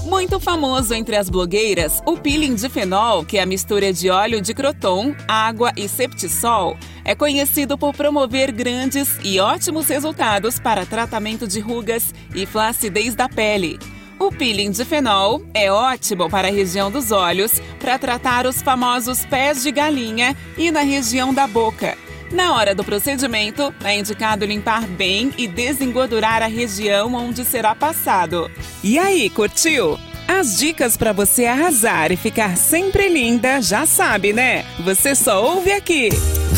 Muito 0.05 0.39
famoso 0.39 0.93
entre 0.93 1.17
as 1.17 1.29
blogueiras, 1.29 2.01
o 2.05 2.15
peeling 2.15 2.55
de 2.55 2.69
fenol, 2.69 3.25
que 3.25 3.38
é 3.38 3.41
a 3.41 3.45
mistura 3.45 3.91
de 3.91 4.09
óleo 4.09 4.39
de 4.39 4.53
croton, 4.53 5.13
água 5.27 5.74
e 5.75 5.89
septisol, 5.89 6.77
é 7.03 7.13
conhecido 7.13 7.77
por 7.77 7.93
promover 7.93 8.50
grandes 8.50 9.09
e 9.25 9.41
ótimos 9.41 9.89
resultados 9.89 10.57
para 10.57 10.86
tratamento 10.86 11.45
de 11.45 11.59
rugas 11.59 12.13
e 12.33 12.45
flacidez 12.45 13.13
da 13.13 13.27
pele. 13.27 13.77
O 14.17 14.31
peeling 14.31 14.71
de 14.71 14.86
fenol 14.86 15.43
é 15.53 15.69
ótimo 15.69 16.29
para 16.29 16.48
a 16.48 16.51
região 16.51 16.89
dos 16.89 17.12
olhos, 17.12 17.62
para 17.77 18.00
tratar 18.00 18.48
os 18.48 18.62
famosos 18.62 19.25
pés 19.25 19.63
de 19.63 19.69
galinha 19.69 20.33
e 20.57 20.71
na 20.71 20.81
região 20.81 21.33
da 21.33 21.45
boca. 21.45 21.98
Na 22.31 22.53
hora 22.53 22.75
do 22.75 22.83
procedimento, 22.83 23.74
é 23.83 23.98
indicado 23.98 24.45
limpar 24.45 24.86
bem 24.86 25.33
e 25.38 25.48
desengordurar 25.48 26.43
a 26.43 26.48
região 26.48 27.13
onde 27.15 27.43
será 27.43 27.74
passado. 27.74 28.50
E 28.83 29.00
aí, 29.00 29.29
curtiu? 29.29 30.00
As 30.27 30.59
dicas 30.59 30.95
para 30.95 31.12
você 31.12 31.45
arrasar 31.45 32.12
e 32.12 32.15
ficar 32.15 32.55
sempre 32.55 33.09
linda, 33.09 33.59
já 33.62 33.88
sabe, 33.88 34.31
né? 34.31 34.63
Você 34.86 35.15
só 35.15 35.43
ouve 35.43 35.71
aqui. 35.71 36.09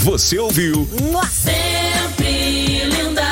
Você 0.03 0.37
ouviu? 0.37 0.85
Sempre 1.31 2.85
linda. 2.85 3.23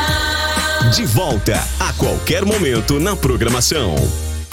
De 0.95 1.05
volta 1.05 1.61
a 1.77 1.91
qualquer 1.93 2.45
momento 2.45 3.01
na 3.01 3.17
programação. 3.17 3.95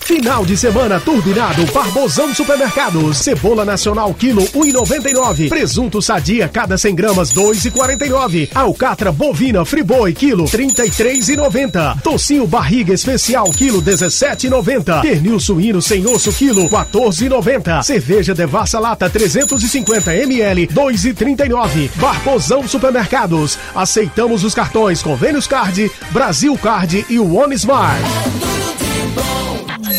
Final 0.07 0.47
de 0.47 0.57
semana 0.57 1.01
turbinado 1.01 1.67
Barbosão 1.73 2.33
Supermercados. 2.33 3.19
Cebola 3.19 3.65
nacional 3.65 4.15
quilo 4.15 4.41
1,99. 4.43 5.49
Presunto 5.49 6.01
sadia 6.01 6.49
cada 6.49 6.79
100 6.79 6.95
gramas 6.95 7.33
2,49. 7.33 8.51
Alcatra 8.55 9.11
bovina 9.11 9.65
friboi 9.65 10.13
quilo 10.13 10.45
33,90. 10.45 12.03
Tocinho 12.03 12.47
barriga 12.47 12.95
especial 12.95 13.51
quilo 13.51 13.83
17,90. 13.83 15.03
Pernil 15.03 15.41
suíno 15.41 15.83
sem 15.83 16.07
osso 16.07 16.33
quilo 16.33 16.71
14,90. 16.71 17.83
Cerveja 17.83 18.33
Devassa 18.33 18.79
lata 18.79 19.11
350 19.11 20.15
ml 20.15 20.69
2,39. 20.69 21.91
Barbosão 21.97 22.69
Supermercados. 22.69 23.59
Aceitamos 23.75 24.45
os 24.45 24.55
cartões 24.55 25.03
Convênios 25.03 25.49
Card, 25.49 25.91
Brasil 26.13 26.57
Card 26.57 27.05
e 27.11 27.19
One 27.19 27.57
Smart. 27.57 28.56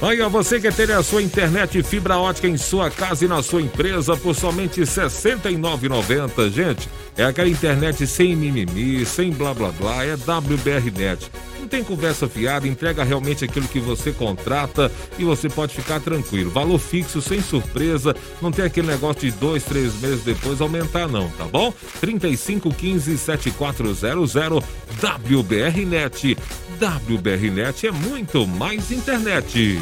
Aí, 0.00 0.20
ó, 0.20 0.28
você 0.28 0.60
quer 0.60 0.72
ter 0.72 0.92
a 0.92 1.02
sua 1.02 1.20
internet 1.20 1.82
fibra 1.82 2.18
ótica 2.18 2.46
em 2.46 2.56
sua 2.56 2.88
casa 2.88 3.24
e 3.24 3.28
na 3.28 3.42
sua 3.42 3.60
empresa 3.60 4.16
por 4.16 4.32
somente 4.32 4.78
R$ 4.78 4.86
69,90, 4.86 6.50
gente. 6.50 6.88
É 7.16 7.24
aquela 7.24 7.48
internet 7.48 8.06
sem 8.06 8.36
mimimi, 8.36 9.04
sem 9.04 9.32
blá 9.32 9.52
blá 9.52 9.72
blá, 9.72 10.04
é 10.04 10.14
WBRnet. 10.14 11.28
Não 11.58 11.66
tem 11.66 11.82
conversa 11.82 12.28
fiada, 12.28 12.68
entrega 12.68 13.02
realmente 13.02 13.44
aquilo 13.44 13.66
que 13.66 13.80
você 13.80 14.12
contrata 14.12 14.90
e 15.18 15.24
você 15.24 15.48
pode 15.48 15.74
ficar 15.74 15.98
tranquilo. 15.98 16.48
Valor 16.48 16.78
fixo, 16.78 17.20
sem 17.20 17.42
surpresa, 17.42 18.14
não 18.40 18.52
tem 18.52 18.64
aquele 18.64 18.86
negócio 18.86 19.22
de 19.22 19.32
dois, 19.32 19.64
três 19.64 20.00
meses 20.00 20.22
depois 20.22 20.60
aumentar 20.60 21.08
não, 21.08 21.28
tá 21.30 21.44
bom? 21.44 21.74
3515 22.00 23.18
7400 23.18 24.62
WBRnet. 25.02 26.38
WBRnet 26.80 27.88
é 27.88 27.90
muito 27.90 28.46
mais 28.46 28.92
internet. 28.92 29.78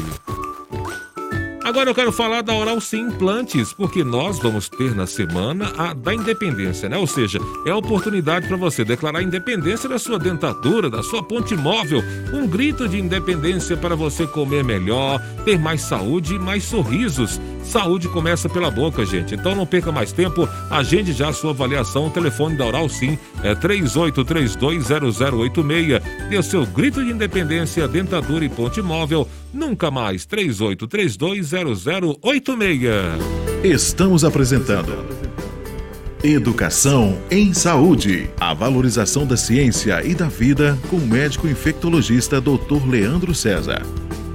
Agora 1.67 1.89
eu 1.89 1.93
quero 1.93 2.13
falar 2.13 2.43
da 2.43 2.55
Oral 2.55 2.79
Sim 2.79 3.09
Implantes, 3.09 3.73
porque 3.73 4.01
nós 4.01 4.39
vamos 4.39 4.69
ter 4.69 4.95
na 4.95 5.05
semana 5.05 5.73
a 5.77 5.93
da 5.93 6.13
independência, 6.13 6.87
né? 6.87 6.97
Ou 6.97 7.05
seja, 7.05 7.39
é 7.65 7.71
a 7.71 7.75
oportunidade 7.75 8.47
para 8.47 8.55
você 8.55 8.85
declarar 8.85 9.19
a 9.19 9.23
independência 9.23 9.89
da 9.89 9.99
sua 9.99 10.17
dentadura, 10.17 10.89
da 10.89 11.03
sua 11.03 11.21
ponte 11.21 11.57
móvel, 11.57 12.01
um 12.33 12.47
grito 12.47 12.87
de 12.87 12.97
independência 12.97 13.75
para 13.75 13.97
você 13.97 14.25
comer 14.25 14.63
melhor, 14.63 15.21
ter 15.43 15.59
mais 15.59 15.81
saúde 15.81 16.35
e 16.35 16.39
mais 16.39 16.63
sorrisos. 16.63 17.37
Saúde 17.65 18.07
começa 18.07 18.47
pela 18.47 18.71
boca, 18.71 19.05
gente. 19.05 19.35
Então 19.35 19.53
não 19.53 19.65
perca 19.65 19.91
mais 19.91 20.13
tempo, 20.13 20.47
agende 20.71 21.11
já 21.11 21.27
a 21.27 21.33
sua 21.33 21.51
avaliação. 21.51 22.07
O 22.07 22.11
telefone 22.11 22.55
da 22.55 22.65
Oral 22.65 22.87
Sim 22.87 23.19
é 23.43 23.53
38320086. 23.53 26.01
Dê 26.29 26.37
o 26.37 26.43
seu 26.43 26.65
grito 26.65 27.03
de 27.03 27.11
independência, 27.11 27.85
dentadura 27.89 28.45
e 28.45 28.49
ponte 28.49 28.81
móvel. 28.81 29.27
Nunca 29.57 29.89
mais 29.89 30.27
38320086. 30.27 32.93
Estamos 33.63 34.23
apresentando 34.23 35.03
Educação 36.23 37.17
em 37.31 37.55
Saúde. 37.55 38.29
A 38.39 38.53
valorização 38.53 39.25
da 39.25 39.35
ciência 39.35 40.05
e 40.05 40.13
da 40.13 40.27
vida 40.27 40.77
com 40.91 40.97
o 40.97 41.07
médico 41.07 41.47
infectologista 41.47 42.39
Dr. 42.39 42.87
Leandro 42.87 43.33
César. 43.33 43.81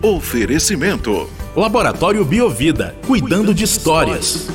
Oferecimento. 0.02 1.30
Laboratório 1.54 2.24
Biovida, 2.24 2.96
cuidando 3.06 3.54
de 3.54 3.62
histórias. 3.62 4.48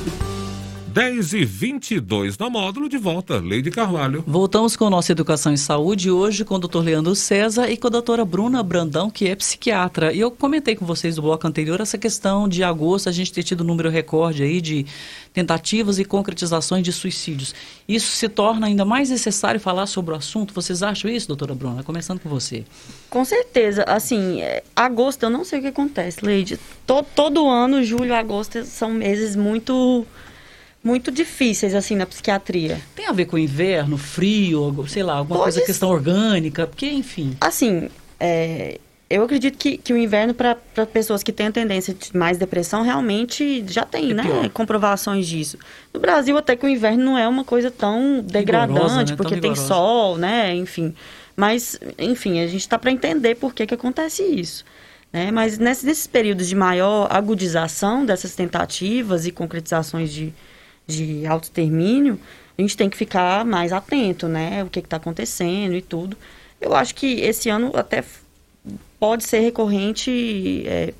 10 0.97 1.33
e 1.33 1.45
22 1.45 2.39
na 2.39 2.49
módulo, 2.49 2.89
de 2.89 2.97
volta, 2.97 3.37
Leide 3.37 3.69
Carvalho. 3.69 4.23
Voltamos 4.25 4.75
com 4.75 4.89
nossa 4.89 5.11
Educação 5.11 5.53
em 5.53 5.57
Saúde, 5.57 6.09
hoje 6.09 6.43
com 6.43 6.55
o 6.55 6.57
doutor 6.57 6.83
Leandro 6.83 7.13
César 7.13 7.69
e 7.69 7.77
com 7.77 7.85
a 7.85 7.91
doutora 7.91 8.25
Bruna 8.25 8.63
Brandão, 8.63 9.07
que 9.07 9.27
é 9.27 9.35
psiquiatra. 9.35 10.11
E 10.11 10.19
eu 10.19 10.31
comentei 10.31 10.75
com 10.75 10.87
vocês 10.87 11.15
no 11.15 11.21
bloco 11.21 11.45
anterior 11.45 11.79
essa 11.79 11.99
questão 11.99 12.49
de 12.49 12.63
agosto, 12.63 13.09
a 13.09 13.11
gente 13.11 13.31
ter 13.31 13.43
tido 13.43 13.61
um 13.63 13.67
número 13.67 13.91
recorde 13.91 14.41
aí 14.41 14.59
de 14.59 14.87
tentativas 15.31 15.99
e 15.99 16.03
concretizações 16.03 16.83
de 16.83 16.91
suicídios. 16.91 17.53
Isso 17.87 18.09
se 18.15 18.27
torna 18.27 18.65
ainda 18.65 18.83
mais 18.83 19.11
necessário 19.11 19.59
falar 19.59 19.85
sobre 19.85 20.15
o 20.15 20.17
assunto? 20.17 20.51
Vocês 20.51 20.81
acham 20.81 21.11
isso, 21.11 21.27
doutora 21.27 21.53
Bruna? 21.53 21.83
Começando 21.83 22.19
com 22.21 22.27
você. 22.27 22.65
Com 23.07 23.23
certeza. 23.23 23.83
Assim, 23.83 24.41
é, 24.41 24.63
agosto, 24.75 25.21
eu 25.21 25.29
não 25.29 25.45
sei 25.45 25.59
o 25.59 25.61
que 25.61 25.67
acontece, 25.67 26.25
Leide. 26.25 26.59
Todo, 26.87 27.05
todo 27.13 27.47
ano, 27.47 27.83
julho 27.83 28.07
e 28.07 28.13
agosto 28.13 28.65
são 28.65 28.89
meses 28.89 29.35
muito 29.35 30.07
muito 30.87 31.11
difíceis, 31.11 31.75
assim, 31.75 31.95
na 31.95 32.05
psiquiatria. 32.05 32.79
Tem 32.95 33.05
a 33.05 33.11
ver 33.11 33.25
com 33.25 33.35
o 33.35 33.39
inverno, 33.39 33.97
frio, 33.97 34.85
sei 34.87 35.03
lá, 35.03 35.15
alguma 35.15 35.39
Pode 35.39 35.51
coisa, 35.51 35.65
questão 35.65 35.89
orgânica, 35.89 36.65
porque, 36.65 36.87
enfim. 36.87 37.35
Assim, 37.41 37.89
é, 38.17 38.79
eu 39.09 39.23
acredito 39.23 39.57
que, 39.57 39.77
que 39.77 39.91
o 39.91 39.97
inverno, 39.97 40.33
para 40.33 40.55
pessoas 40.91 41.21
que 41.23 41.33
têm 41.33 41.47
a 41.47 41.51
tendência 41.51 41.93
de 41.93 42.15
mais 42.15 42.37
depressão, 42.37 42.83
realmente 42.83 43.65
já 43.67 43.83
tem, 43.83 44.11
é 44.11 44.13
né? 44.13 44.23
Pior. 44.23 44.49
Comprovações 44.49 45.27
disso. 45.27 45.57
No 45.93 45.99
Brasil, 45.99 46.37
até 46.37 46.55
que 46.55 46.65
o 46.65 46.69
inverno 46.69 47.03
não 47.03 47.17
é 47.17 47.27
uma 47.27 47.43
coisa 47.43 47.69
tão 47.69 48.21
degradante, 48.21 48.73
rigorosa, 48.73 49.03
né? 49.03 49.15
porque 49.17 49.37
tem 49.37 49.55
sol, 49.55 50.17
né? 50.17 50.55
Enfim. 50.55 50.95
Mas, 51.35 51.77
enfim, 51.99 52.39
a 52.39 52.47
gente 52.47 52.61
está 52.61 52.79
para 52.79 52.91
entender 52.91 53.35
por 53.35 53.53
que, 53.53 53.67
que 53.67 53.73
acontece 53.73 54.23
isso. 54.23 54.63
Né? 55.11 55.31
Mas 55.31 55.57
nesses, 55.57 55.83
nesses 55.83 56.07
períodos 56.07 56.47
de 56.47 56.55
maior 56.55 57.07
agudização 57.09 58.05
dessas 58.05 58.35
tentativas 58.35 59.25
e 59.25 59.31
concretizações 59.31 60.11
de, 60.11 60.33
de 60.87 61.25
autoextermínio, 61.27 62.19
a 62.57 62.61
gente 62.61 62.75
tem 62.75 62.89
que 62.89 62.97
ficar 62.97 63.45
mais 63.45 63.71
atento, 63.71 64.27
né? 64.27 64.63
O 64.63 64.69
que 64.69 64.79
está 64.79 64.97
acontecendo 64.97 65.75
e 65.75 65.81
tudo. 65.81 66.17
Eu 66.59 66.73
acho 66.73 66.95
que 66.95 67.19
esse 67.21 67.49
ano 67.49 67.71
até 67.75 68.03
pode 68.99 69.23
ser 69.23 69.41
recorrente, 69.41 70.63
é, 70.65 70.93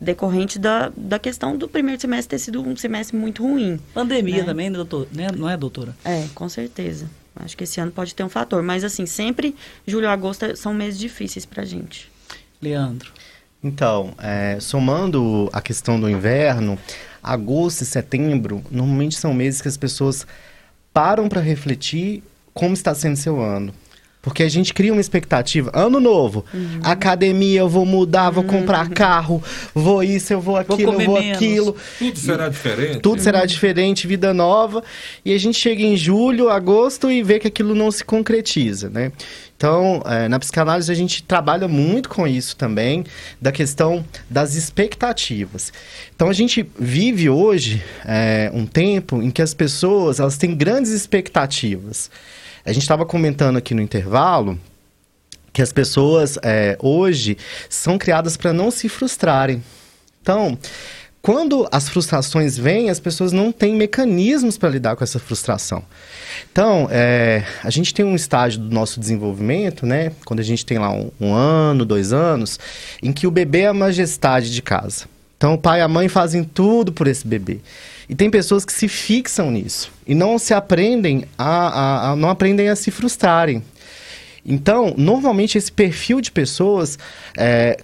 decorrente 0.00 0.58
da, 0.58 0.90
da 0.96 1.18
questão 1.18 1.56
do 1.56 1.68
primeiro 1.68 2.00
semestre 2.00 2.38
ter 2.38 2.42
sido 2.42 2.62
um 2.62 2.74
semestre 2.74 3.16
muito 3.16 3.42
ruim. 3.42 3.78
Pandemia 3.92 4.38
né? 4.38 4.44
também, 4.44 4.72
doutor, 4.72 5.06
né? 5.12 5.28
não 5.36 5.50
é, 5.50 5.56
doutora? 5.56 5.94
É, 6.04 6.26
com 6.34 6.48
certeza. 6.48 7.10
Acho 7.36 7.56
que 7.56 7.64
esse 7.64 7.80
ano 7.80 7.90
pode 7.90 8.14
ter 8.14 8.22
um 8.22 8.28
fator. 8.28 8.62
Mas, 8.62 8.84
assim, 8.84 9.06
sempre 9.06 9.54
julho 9.86 10.04
e 10.04 10.08
agosto 10.08 10.56
são 10.56 10.72
meses 10.72 10.98
difíceis 10.98 11.44
para 11.44 11.64
gente. 11.64 12.10
Leandro. 12.62 13.12
Então, 13.62 14.14
é, 14.18 14.58
somando 14.60 15.48
a 15.52 15.60
questão 15.60 15.98
do 15.98 16.08
inverno, 16.08 16.78
agosto 17.24 17.82
e 17.82 17.86
setembro 17.86 18.62
normalmente 18.70 19.16
são 19.16 19.32
meses 19.32 19.62
que 19.62 19.68
as 19.68 19.76
pessoas 19.76 20.26
param 20.92 21.28
para 21.28 21.40
refletir 21.40 22.22
como 22.52 22.74
está 22.74 22.94
sendo 22.94 23.16
seu 23.16 23.40
ano. 23.40 23.74
Porque 24.24 24.42
a 24.42 24.48
gente 24.48 24.72
cria 24.72 24.90
uma 24.90 25.02
expectativa. 25.02 25.70
Ano 25.74 26.00
novo, 26.00 26.46
uhum. 26.54 26.80
academia, 26.82 27.60
eu 27.60 27.68
vou 27.68 27.84
mudar, 27.84 28.30
vou 28.30 28.42
comprar 28.42 28.86
uhum. 28.86 28.94
carro, 28.94 29.42
vou 29.74 30.02
isso, 30.02 30.32
eu 30.32 30.40
vou 30.40 30.56
aquilo, 30.56 30.92
vou 30.92 31.00
eu 31.00 31.06
vou 31.06 31.20
menos. 31.20 31.36
aquilo. 31.36 31.76
Tudo 31.98 32.18
será 32.18 32.48
diferente. 32.48 33.00
Tudo 33.00 33.20
será 33.20 33.44
diferente, 33.44 34.06
vida 34.06 34.32
nova. 34.32 34.82
E 35.22 35.34
a 35.34 35.38
gente 35.38 35.58
chega 35.58 35.82
em 35.82 35.94
julho, 35.94 36.48
agosto 36.48 37.10
e 37.10 37.22
vê 37.22 37.38
que 37.38 37.48
aquilo 37.48 37.74
não 37.74 37.90
se 37.90 38.02
concretiza, 38.02 38.88
né? 38.88 39.12
Então, 39.56 40.02
é, 40.04 40.28
na 40.28 40.38
psicanálise 40.38 40.90
a 40.90 40.94
gente 40.94 41.22
trabalha 41.22 41.68
muito 41.68 42.08
com 42.08 42.26
isso 42.26 42.56
também, 42.56 43.04
da 43.40 43.52
questão 43.52 44.04
das 44.28 44.54
expectativas. 44.54 45.72
Então, 46.14 46.28
a 46.28 46.32
gente 46.32 46.68
vive 46.78 47.30
hoje 47.30 47.82
é, 48.04 48.50
um 48.52 48.66
tempo 48.66 49.22
em 49.22 49.30
que 49.30 49.40
as 49.40 49.54
pessoas 49.54 50.18
elas 50.20 50.36
têm 50.36 50.54
grandes 50.54 50.90
expectativas. 50.90 52.10
A 52.64 52.72
gente 52.72 52.82
estava 52.82 53.06
comentando 53.06 53.56
aqui 53.56 53.74
no 53.74 53.82
intervalo 53.82 54.58
que 55.52 55.62
as 55.62 55.72
pessoas 55.72 56.36
é, 56.42 56.76
hoje 56.80 57.38
são 57.68 57.96
criadas 57.96 58.36
para 58.36 58.52
não 58.52 58.72
se 58.72 58.88
frustrarem. 58.88 59.62
Então, 60.20 60.58
quando 61.24 61.66
as 61.72 61.88
frustrações 61.88 62.54
vêm, 62.54 62.90
as 62.90 63.00
pessoas 63.00 63.32
não 63.32 63.50
têm 63.50 63.74
mecanismos 63.74 64.58
para 64.58 64.68
lidar 64.68 64.94
com 64.94 65.02
essa 65.02 65.18
frustração. 65.18 65.82
Então, 66.52 66.86
é, 66.90 67.42
a 67.62 67.70
gente 67.70 67.94
tem 67.94 68.04
um 68.04 68.14
estágio 68.14 68.60
do 68.60 68.74
nosso 68.74 69.00
desenvolvimento, 69.00 69.86
né? 69.86 70.12
Quando 70.26 70.40
a 70.40 70.42
gente 70.42 70.66
tem 70.66 70.76
lá 70.76 70.92
um, 70.92 71.10
um, 71.18 71.32
ano, 71.32 71.86
dois 71.86 72.12
anos, 72.12 72.60
em 73.02 73.10
que 73.10 73.26
o 73.26 73.30
bebê 73.30 73.60
é 73.60 73.68
a 73.68 73.72
majestade 73.72 74.52
de 74.52 74.60
casa. 74.60 75.06
Então, 75.38 75.54
o 75.54 75.58
pai 75.58 75.78
e 75.80 75.82
a 75.82 75.88
mãe 75.88 76.10
fazem 76.10 76.44
tudo 76.44 76.92
por 76.92 77.06
esse 77.06 77.26
bebê. 77.26 77.60
E 78.06 78.14
tem 78.14 78.28
pessoas 78.28 78.66
que 78.66 78.72
se 78.74 78.86
fixam 78.86 79.50
nisso 79.50 79.90
e 80.06 80.14
não 80.14 80.38
se 80.38 80.52
aprendem 80.52 81.24
a, 81.38 81.46
a, 81.46 82.10
a 82.10 82.16
não 82.16 82.28
aprendem 82.28 82.68
a 82.68 82.76
se 82.76 82.90
frustrarem. 82.90 83.64
Então, 84.44 84.92
normalmente 84.94 85.56
esse 85.56 85.72
perfil 85.72 86.20
de 86.20 86.30
pessoas 86.30 86.98
é, 87.34 87.78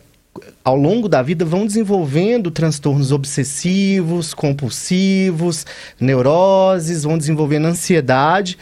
ao 0.65 0.77
longo 0.77 1.09
da 1.09 1.23
vida 1.23 1.45
vão 1.45 1.67
desenvolvendo 1.67 2.51
transtornos 2.51 3.13
obsessivos, 3.13 4.35
compulsivos, 4.35 5.67
neuroses, 5.99 7.05
vão 7.05 7.17
desenvolvendo 7.17 7.67
ansiedade, 7.67 8.59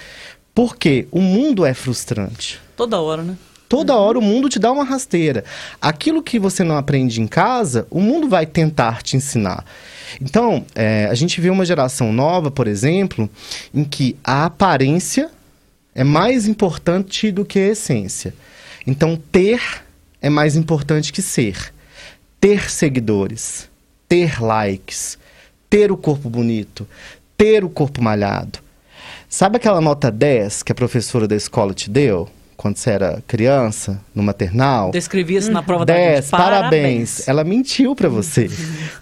porque 0.55 1.07
o 1.11 1.21
mundo 1.21 1.67
é 1.67 1.75
frustrante. 1.75 2.61
Toda 2.77 3.01
hora, 3.01 3.23
né? 3.23 3.37
Toda 3.69 3.95
hora 3.97 4.19
o 4.19 4.23
mundo 4.23 4.49
te 4.49 4.59
dá 4.59 4.73
uma 4.73 4.85
rasteira. 4.85 5.45
Aquilo 5.81 6.23
que 6.23 6.39
você 6.39 6.65
não 6.65 6.79
aprende 6.79 7.21
em 7.21 7.27
casa, 7.27 7.87
o 7.91 8.01
mundo 8.01 8.29
vai 8.29 8.47
tentar 8.47 9.03
te 9.03 9.17
ensinar. 9.17 9.65
Então, 10.21 10.65
é, 10.75 11.07
a 11.11 11.15
gente 11.15 11.39
vê 11.39 11.51
uma 11.51 11.67
geração 11.67 12.13
nova, 12.13 12.51
por 12.51 12.67
exemplo, 12.67 13.29
em 13.75 13.85
que 13.85 14.17
a 14.25 14.47
aparência 14.47 15.31
é 15.95 16.03
mais 16.03 16.47
importante 16.47 17.31
do 17.31 17.45
que 17.45 17.59
a 17.59 17.69
essência. 17.69 18.33
Então, 18.87 19.21
ter 19.31 19.61
é 20.23 20.31
mais 20.31 20.57
importante 20.57 21.13
que 21.13 21.21
ser. 21.21 21.73
Ter 22.41 22.71
seguidores, 22.71 23.69
ter 24.09 24.41
likes, 24.41 25.19
ter 25.69 25.91
o 25.91 25.97
corpo 25.97 26.31
bonito, 26.31 26.87
ter 27.37 27.65
o 27.65 27.69
corpo 27.69 28.03
malhado. 28.03 28.61
Sabe 29.29 29.57
aquela 29.57 29.81
nota 29.81 30.11
10 30.11 30.63
que 30.63 30.73
a 30.73 30.75
professora 30.75 31.27
da 31.27 31.37
escola 31.37 31.75
te 31.75 31.91
deu? 31.91 32.29
Quando 32.59 32.77
você 32.77 32.91
era 32.91 33.23
criança, 33.25 34.01
no 34.13 34.21
maternal. 34.21 34.91
Descrevia 34.91 35.39
isso 35.39 35.51
na 35.53 35.63
prova 35.63 35.87
10, 35.87 36.29
da 36.29 36.37
parabéns. 36.37 36.61
parabéns. 36.61 37.29
Ela 37.29 37.45
mentiu 37.45 37.95
para 37.95 38.09
você. 38.09 38.51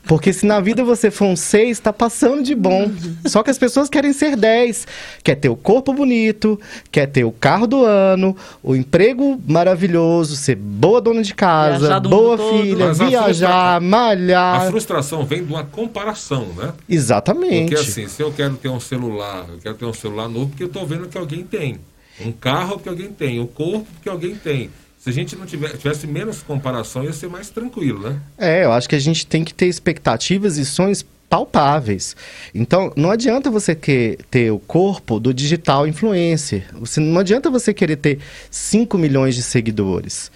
Porque 0.05 0.31
se 0.31 0.45
na 0.45 0.61
vida 0.61 0.85
você 0.85 1.11
for 1.11 1.25
um 1.25 1.35
6, 1.35 1.81
tá 1.81 1.91
passando 1.91 2.43
de 2.43 2.55
bom. 2.55 2.91
Só 3.25 3.43
que 3.43 3.49
as 3.49 3.57
pessoas 3.57 3.89
querem 3.89 4.13
ser 4.13 4.37
10. 4.37 4.87
Quer 5.25 5.37
ter 5.37 5.49
o 5.49 5.57
corpo 5.57 5.95
bonito, 5.95 6.61
quer 6.93 7.07
ter 7.07 7.25
o 7.25 7.33
carro 7.33 7.67
do 7.67 7.83
ano, 7.83 8.37
o 8.63 8.77
emprego 8.77 9.41
maravilhoso, 9.49 10.37
ser 10.37 10.57
boa 10.57 11.01
dona 11.01 11.23
de 11.23 11.35
casa, 11.35 11.99
boa 11.99 12.37
filha, 12.37 12.93
viajar, 12.93 13.81
malhar. 13.81 14.67
A 14.67 14.71
frustração 14.71 15.25
vem 15.25 15.43
de 15.43 15.51
uma 15.51 15.65
comparação, 15.65 16.47
né? 16.55 16.75
Exatamente. 16.87 17.75
Porque 17.75 17.89
assim, 17.89 18.07
se 18.07 18.23
eu 18.23 18.31
quero 18.31 18.55
ter 18.57 18.69
um 18.69 18.81
celular, 18.81 19.47
eu 19.49 19.59
quero 19.61 19.77
ter 19.77 19.87
um 19.87 19.95
celular 19.95 20.29
novo 20.29 20.51
porque 20.51 20.65
eu 20.65 20.69
tô 20.69 20.85
vendo 20.85 21.09
que 21.09 21.17
alguém 21.17 21.43
tem. 21.43 21.81
Um 22.25 22.33
carro 22.33 22.79
que 22.79 22.89
alguém 22.89 23.13
tem, 23.13 23.41
um 23.41 23.47
corpo 23.47 23.87
que 24.03 24.09
alguém 24.09 24.35
tem. 24.35 24.71
Se 24.99 25.11
a 25.11 25.13
gente 25.13 25.37
não 25.37 25.47
tiver, 25.47 25.77
tivesse 25.77 26.07
menos 26.07 26.43
comparação, 26.43 27.05
ia 27.05 27.13
ser 27.13 27.29
mais 27.29 27.49
tranquilo, 27.49 28.01
né? 28.01 28.21
É, 28.37 28.65
eu 28.65 28.73
acho 28.73 28.89
que 28.89 28.95
a 28.97 28.99
gente 28.99 29.27
tem 29.27 29.45
que 29.45 29.55
ter 29.55 29.67
expectativas 29.67 30.57
e 30.57 30.65
sonhos 30.65 31.05
palpáveis. 31.29 32.17
Então, 32.55 32.93
não 32.97 33.11
adianta 33.11 33.51
você 33.51 33.75
querer 33.75 34.19
ter 34.31 34.51
o 34.51 34.59
corpo 34.59 35.21
do 35.21 35.33
digital 35.33 35.87
influencer. 35.87 36.65
Você, 36.75 37.01
não 37.01 37.21
adianta 37.21 37.51
você 37.51 37.73
querer 37.75 37.97
ter 37.97 38.19
5 38.51 38.97
milhões 38.99 39.35
de 39.35 39.43
seguidores. 39.43 40.31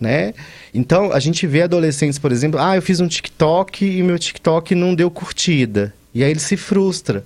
Né? 0.00 0.34
Então, 0.74 1.12
a 1.12 1.20
gente 1.20 1.46
vê 1.46 1.62
adolescentes, 1.62 2.18
por 2.18 2.30
exemplo, 2.30 2.60
ah, 2.60 2.76
eu 2.76 2.82
fiz 2.82 3.00
um 3.00 3.08
TikTok 3.08 3.84
e 3.84 4.02
meu 4.02 4.18
TikTok 4.18 4.74
não 4.74 4.94
deu 4.94 5.10
curtida. 5.10 5.94
E 6.12 6.22
aí 6.24 6.30
ele 6.30 6.40
se 6.40 6.56
frustra. 6.56 7.24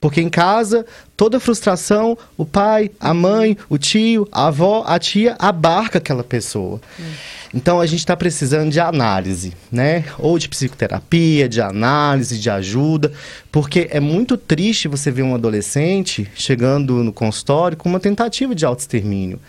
Porque 0.00 0.20
em 0.20 0.28
casa, 0.28 0.84
toda 1.16 1.40
frustração, 1.40 2.16
o 2.36 2.44
pai, 2.44 2.90
a 3.00 3.14
mãe, 3.14 3.56
o 3.68 3.78
tio, 3.78 4.28
a 4.30 4.48
avó, 4.48 4.84
a 4.86 4.98
tia 4.98 5.34
abarca 5.38 5.98
aquela 5.98 6.22
pessoa. 6.22 6.80
Hum. 7.00 7.12
Então 7.54 7.80
a 7.80 7.86
gente 7.86 8.00
está 8.00 8.14
precisando 8.14 8.70
de 8.70 8.78
análise, 8.78 9.54
né? 9.72 10.04
Ou 10.18 10.38
de 10.38 10.48
psicoterapia, 10.48 11.48
de 11.48 11.62
análise, 11.62 12.38
de 12.38 12.50
ajuda, 12.50 13.10
porque 13.50 13.88
é 13.90 13.98
muito 13.98 14.36
triste 14.36 14.88
você 14.88 15.10
ver 15.10 15.22
um 15.22 15.34
adolescente 15.34 16.30
chegando 16.34 17.02
no 17.02 17.12
consultório 17.12 17.76
com 17.76 17.88
uma 17.88 18.00
tentativa 18.00 18.54
de 18.54 18.66
autoextermínio. 18.66 19.40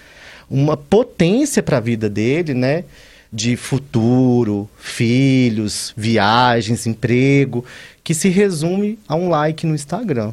Uma 0.50 0.78
potência 0.78 1.62
para 1.62 1.78
a 1.78 1.82
vida 1.82 2.10
dele, 2.10 2.54
né? 2.54 2.86
De 3.34 3.58
futuro, 3.58 4.70
filhos, 4.80 5.94
viagens, 5.98 6.88
emprego, 6.88 7.66
que 8.08 8.14
se 8.14 8.30
resume 8.30 8.98
a 9.06 9.18
um 9.18 9.28
like 9.28 9.68
no 9.68 9.76
Instagram. 9.76 10.32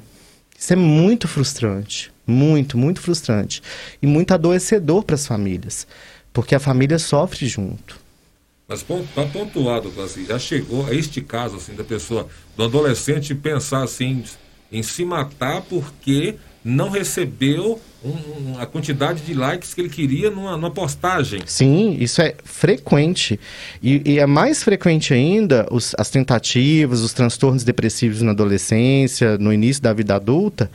Isso 0.56 0.72
é 0.72 0.76
muito 0.76 1.26
frustrante, 1.26 2.12
muito, 2.24 2.78
muito 2.78 3.00
frustrante 3.00 3.60
e 4.00 4.06
muito 4.06 4.32
adoecedor 4.32 5.02
para 5.02 5.16
as 5.16 5.26
famílias, 5.26 5.84
porque 6.32 6.54
a 6.54 6.60
família 6.60 7.00
sofre 7.00 7.48
junto. 7.48 7.98
Mas 8.68 8.84
para 8.84 9.26
pontuar, 9.26 9.80
doutor, 9.80 10.04
assim, 10.04 10.24
já 10.24 10.38
chegou 10.38 10.86
a 10.86 10.94
este 10.94 11.20
caso 11.20 11.56
assim 11.56 11.74
da 11.74 11.82
pessoa, 11.82 12.28
do 12.56 12.62
adolescente 12.62 13.34
pensar 13.34 13.82
assim 13.82 14.22
em 14.70 14.80
se 14.84 15.04
matar 15.04 15.60
porque 15.62 16.36
não 16.64 16.88
recebeu 16.88 17.78
um, 18.02 18.58
a 18.58 18.64
quantidade 18.64 19.20
de 19.20 19.34
likes 19.34 19.74
que 19.74 19.80
ele 19.82 19.90
queria 19.90 20.30
numa, 20.30 20.56
numa 20.56 20.70
postagem. 20.70 21.42
Sim, 21.44 21.96
isso 22.00 22.22
é 22.22 22.34
frequente. 22.42 23.38
E, 23.82 24.00
e 24.04 24.18
é 24.18 24.26
mais 24.26 24.62
frequente 24.62 25.12
ainda 25.12 25.66
os, 25.70 25.94
as 25.98 26.08
tentativas, 26.10 27.00
os 27.00 27.12
transtornos 27.12 27.64
depressivos 27.64 28.22
na 28.22 28.30
adolescência, 28.32 29.36
no 29.36 29.52
início 29.52 29.82
da 29.82 29.92
vida 29.92 30.14
adulta, 30.14 30.70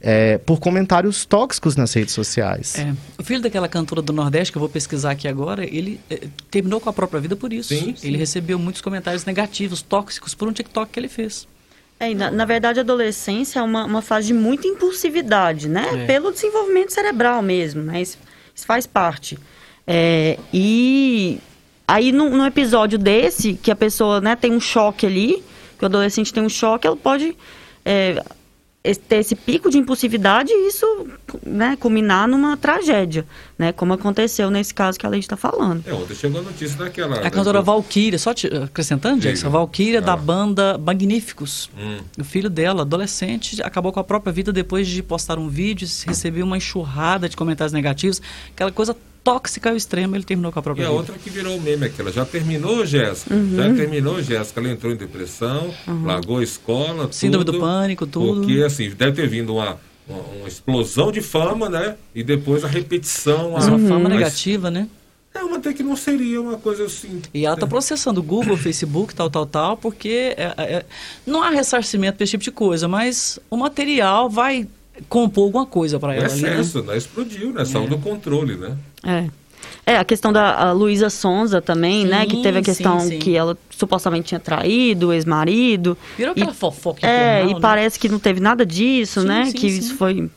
é, 0.00 0.36
por 0.38 0.60
comentários 0.60 1.24
tóxicos 1.24 1.74
nas 1.74 1.92
redes 1.94 2.12
sociais. 2.12 2.78
É. 2.78 2.94
O 3.18 3.24
filho 3.24 3.40
daquela 3.40 3.68
cantora 3.68 4.02
do 4.02 4.12
Nordeste, 4.12 4.52
que 4.52 4.58
eu 4.58 4.60
vou 4.60 4.68
pesquisar 4.68 5.12
aqui 5.12 5.26
agora, 5.26 5.64
ele 5.64 6.00
é, 6.10 6.28
terminou 6.50 6.80
com 6.80 6.90
a 6.90 6.92
própria 6.92 7.20
vida 7.20 7.34
por 7.34 7.52
isso. 7.52 7.74
Sim, 7.74 7.94
sim. 7.96 8.08
Ele 8.08 8.18
recebeu 8.18 8.58
muitos 8.58 8.82
comentários 8.82 9.24
negativos, 9.24 9.80
tóxicos, 9.80 10.34
por 10.34 10.48
um 10.48 10.52
TikTok 10.52 10.92
que 10.92 11.00
ele 11.00 11.08
fez. 11.08 11.46
É, 12.00 12.14
na, 12.14 12.30
na, 12.30 12.44
verdade, 12.46 12.80
a 12.80 12.82
adolescência 12.82 13.60
é 13.60 13.62
uma, 13.62 13.84
uma 13.84 14.00
fase 14.00 14.28
de 14.28 14.32
muita 14.32 14.66
impulsividade, 14.66 15.68
né? 15.68 15.86
É. 15.92 16.06
Pelo 16.06 16.32
desenvolvimento 16.32 16.94
cerebral 16.94 17.42
mesmo, 17.42 17.82
né? 17.82 18.00
Isso, 18.00 18.18
isso 18.54 18.66
faz 18.66 18.86
parte. 18.86 19.38
É, 19.86 20.38
e 20.50 21.38
aí, 21.86 22.10
num, 22.10 22.30
num, 22.30 22.46
episódio 22.46 22.98
desse, 22.98 23.52
que 23.52 23.70
a 23.70 23.76
pessoa 23.76 24.18
né, 24.18 24.34
tem 24.34 24.50
um 24.50 24.60
choque 24.60 25.04
ali, 25.04 25.44
que 25.78 25.84
o 25.84 25.86
adolescente 25.86 26.32
tem 26.32 26.42
um 26.42 26.48
choque, 26.48 26.86
ela 26.86 26.96
pode 26.96 27.36
é, 27.84 28.22
ter 28.82 29.16
esse 29.16 29.36
pico 29.36 29.70
de 29.70 29.76
impulsividade 29.76 30.50
e 30.50 30.68
isso 30.68 31.06
né, 31.44 31.76
culminar 31.78 32.26
numa 32.26 32.56
tragédia, 32.56 33.26
né? 33.58 33.72
Como 33.72 33.92
aconteceu 33.92 34.50
nesse 34.50 34.72
caso 34.72 34.98
que 34.98 35.04
a 35.04 35.08
lei 35.08 35.20
está 35.20 35.36
falando. 35.36 35.84
É, 35.86 35.92
ontem 35.92 36.14
chegou 36.14 36.40
a 36.40 36.44
notícia 36.44 36.78
daquela... 36.78 37.20
A 37.20 37.30
cantora 37.30 37.60
Valkyria, 37.60 38.18
só 38.18 38.32
te, 38.32 38.46
acrescentando, 38.46 39.20
Jackson, 39.20 39.48
a 39.48 39.50
Valkyria 39.50 39.98
ah. 39.98 40.02
da 40.02 40.16
banda 40.16 40.78
Magníficos. 40.78 41.70
Hum. 41.78 41.98
O 42.18 42.24
filho 42.24 42.48
dela, 42.48 42.82
adolescente, 42.82 43.62
acabou 43.62 43.92
com 43.92 44.00
a 44.00 44.04
própria 44.04 44.32
vida 44.32 44.50
depois 44.50 44.88
de 44.88 45.02
postar 45.02 45.38
um 45.38 45.48
vídeo, 45.48 45.86
recebeu 46.06 46.46
uma 46.46 46.56
enxurrada 46.56 47.28
de 47.28 47.36
comentários 47.36 47.74
negativos, 47.74 48.22
aquela 48.54 48.72
coisa 48.72 48.96
tóxica 49.22 49.70
ao 49.70 49.76
extremo, 49.76 50.16
ele 50.16 50.24
terminou 50.24 50.50
com 50.52 50.58
a 50.58 50.62
própria 50.62 50.82
e 50.82 50.86
vida. 50.86 50.94
E 50.94 50.96
a 50.96 50.98
outra 50.98 51.18
que 51.18 51.30
virou 51.30 51.60
meme, 51.60 51.86
aquela 51.86 52.10
já 52.10 52.24
terminou, 52.24 52.84
Jéssica. 52.84 53.34
Uhum. 53.34 53.56
Já 53.56 53.74
terminou, 53.74 54.22
Jéssica. 54.22 54.60
Ela 54.60 54.70
entrou 54.70 54.92
em 54.92 54.96
depressão, 54.96 55.74
uhum. 55.86 56.04
largou 56.04 56.38
a 56.38 56.42
escola, 56.42 57.08
Síndrome 57.12 57.44
do 57.44 57.58
pânico, 57.58 58.06
tudo. 58.06 58.40
Porque, 58.40 58.62
assim, 58.62 58.90
deve 58.90 59.12
ter 59.12 59.28
vindo 59.28 59.54
uma, 59.54 59.78
uma, 60.08 60.20
uma 60.38 60.48
explosão 60.48 61.12
de 61.12 61.20
fama, 61.20 61.68
né? 61.68 61.96
E 62.14 62.22
depois 62.22 62.64
a 62.64 62.68
repetição. 62.68 63.52
Mas 63.52 63.68
a, 63.68 63.74
uma 63.74 63.88
fama 63.88 64.08
negativa, 64.08 64.70
né? 64.70 64.88
É, 65.32 65.44
uma 65.44 65.58
até 65.58 65.72
que 65.72 65.82
não 65.82 65.96
seria 65.96 66.40
uma 66.40 66.58
coisa 66.58 66.86
assim. 66.86 67.22
E 67.32 67.46
ela 67.46 67.54
está 67.54 67.66
processando 67.66 68.20
Google, 68.20 68.56
Facebook, 68.56 69.14
tal, 69.14 69.30
tal, 69.30 69.46
tal, 69.46 69.76
porque 69.76 70.34
é, 70.36 70.52
é, 70.58 70.84
não 71.24 71.40
há 71.40 71.50
ressarcimento 71.50 72.16
para 72.16 72.24
esse 72.24 72.32
tipo 72.32 72.42
de 72.42 72.50
coisa, 72.50 72.88
mas 72.88 73.38
o 73.48 73.56
material 73.56 74.28
vai 74.28 74.66
compor 75.08 75.44
alguma 75.44 75.66
coisa 75.66 75.98
para 75.98 76.14
ela. 76.14 76.24
É 76.24 76.26
excesso, 76.26 76.78
ali, 76.78 76.86
né? 76.86 76.92
né? 76.92 76.98
Explodiu, 76.98 77.52
né? 77.52 77.64
Saiu 77.64 77.84
é. 77.84 77.88
do 77.88 77.98
controle, 77.98 78.56
né? 78.56 78.76
É. 79.04 79.28
É, 79.84 79.96
a 79.96 80.04
questão 80.04 80.32
da 80.32 80.72
Luísa 80.72 81.10
Sonza 81.10 81.60
também, 81.60 82.02
sim, 82.02 82.08
né? 82.08 82.26
Que 82.26 82.42
teve 82.42 82.58
a 82.58 82.62
questão 82.62 83.00
sim, 83.00 83.08
sim. 83.08 83.18
que 83.18 83.36
ela 83.36 83.56
supostamente 83.70 84.28
tinha 84.28 84.40
traído 84.40 85.08
o 85.08 85.12
ex-marido. 85.12 85.96
Virou 86.16 86.32
aquela 86.32 86.54
fofoca 86.54 87.06
É, 87.06 87.44
e 87.44 87.54
né? 87.54 87.60
parece 87.60 87.98
que 87.98 88.08
não 88.08 88.18
teve 88.18 88.40
nada 88.40 88.64
disso, 88.64 89.22
né? 89.22 89.52
que 89.52 89.66
isso 89.66 89.96
foi 89.96 90.30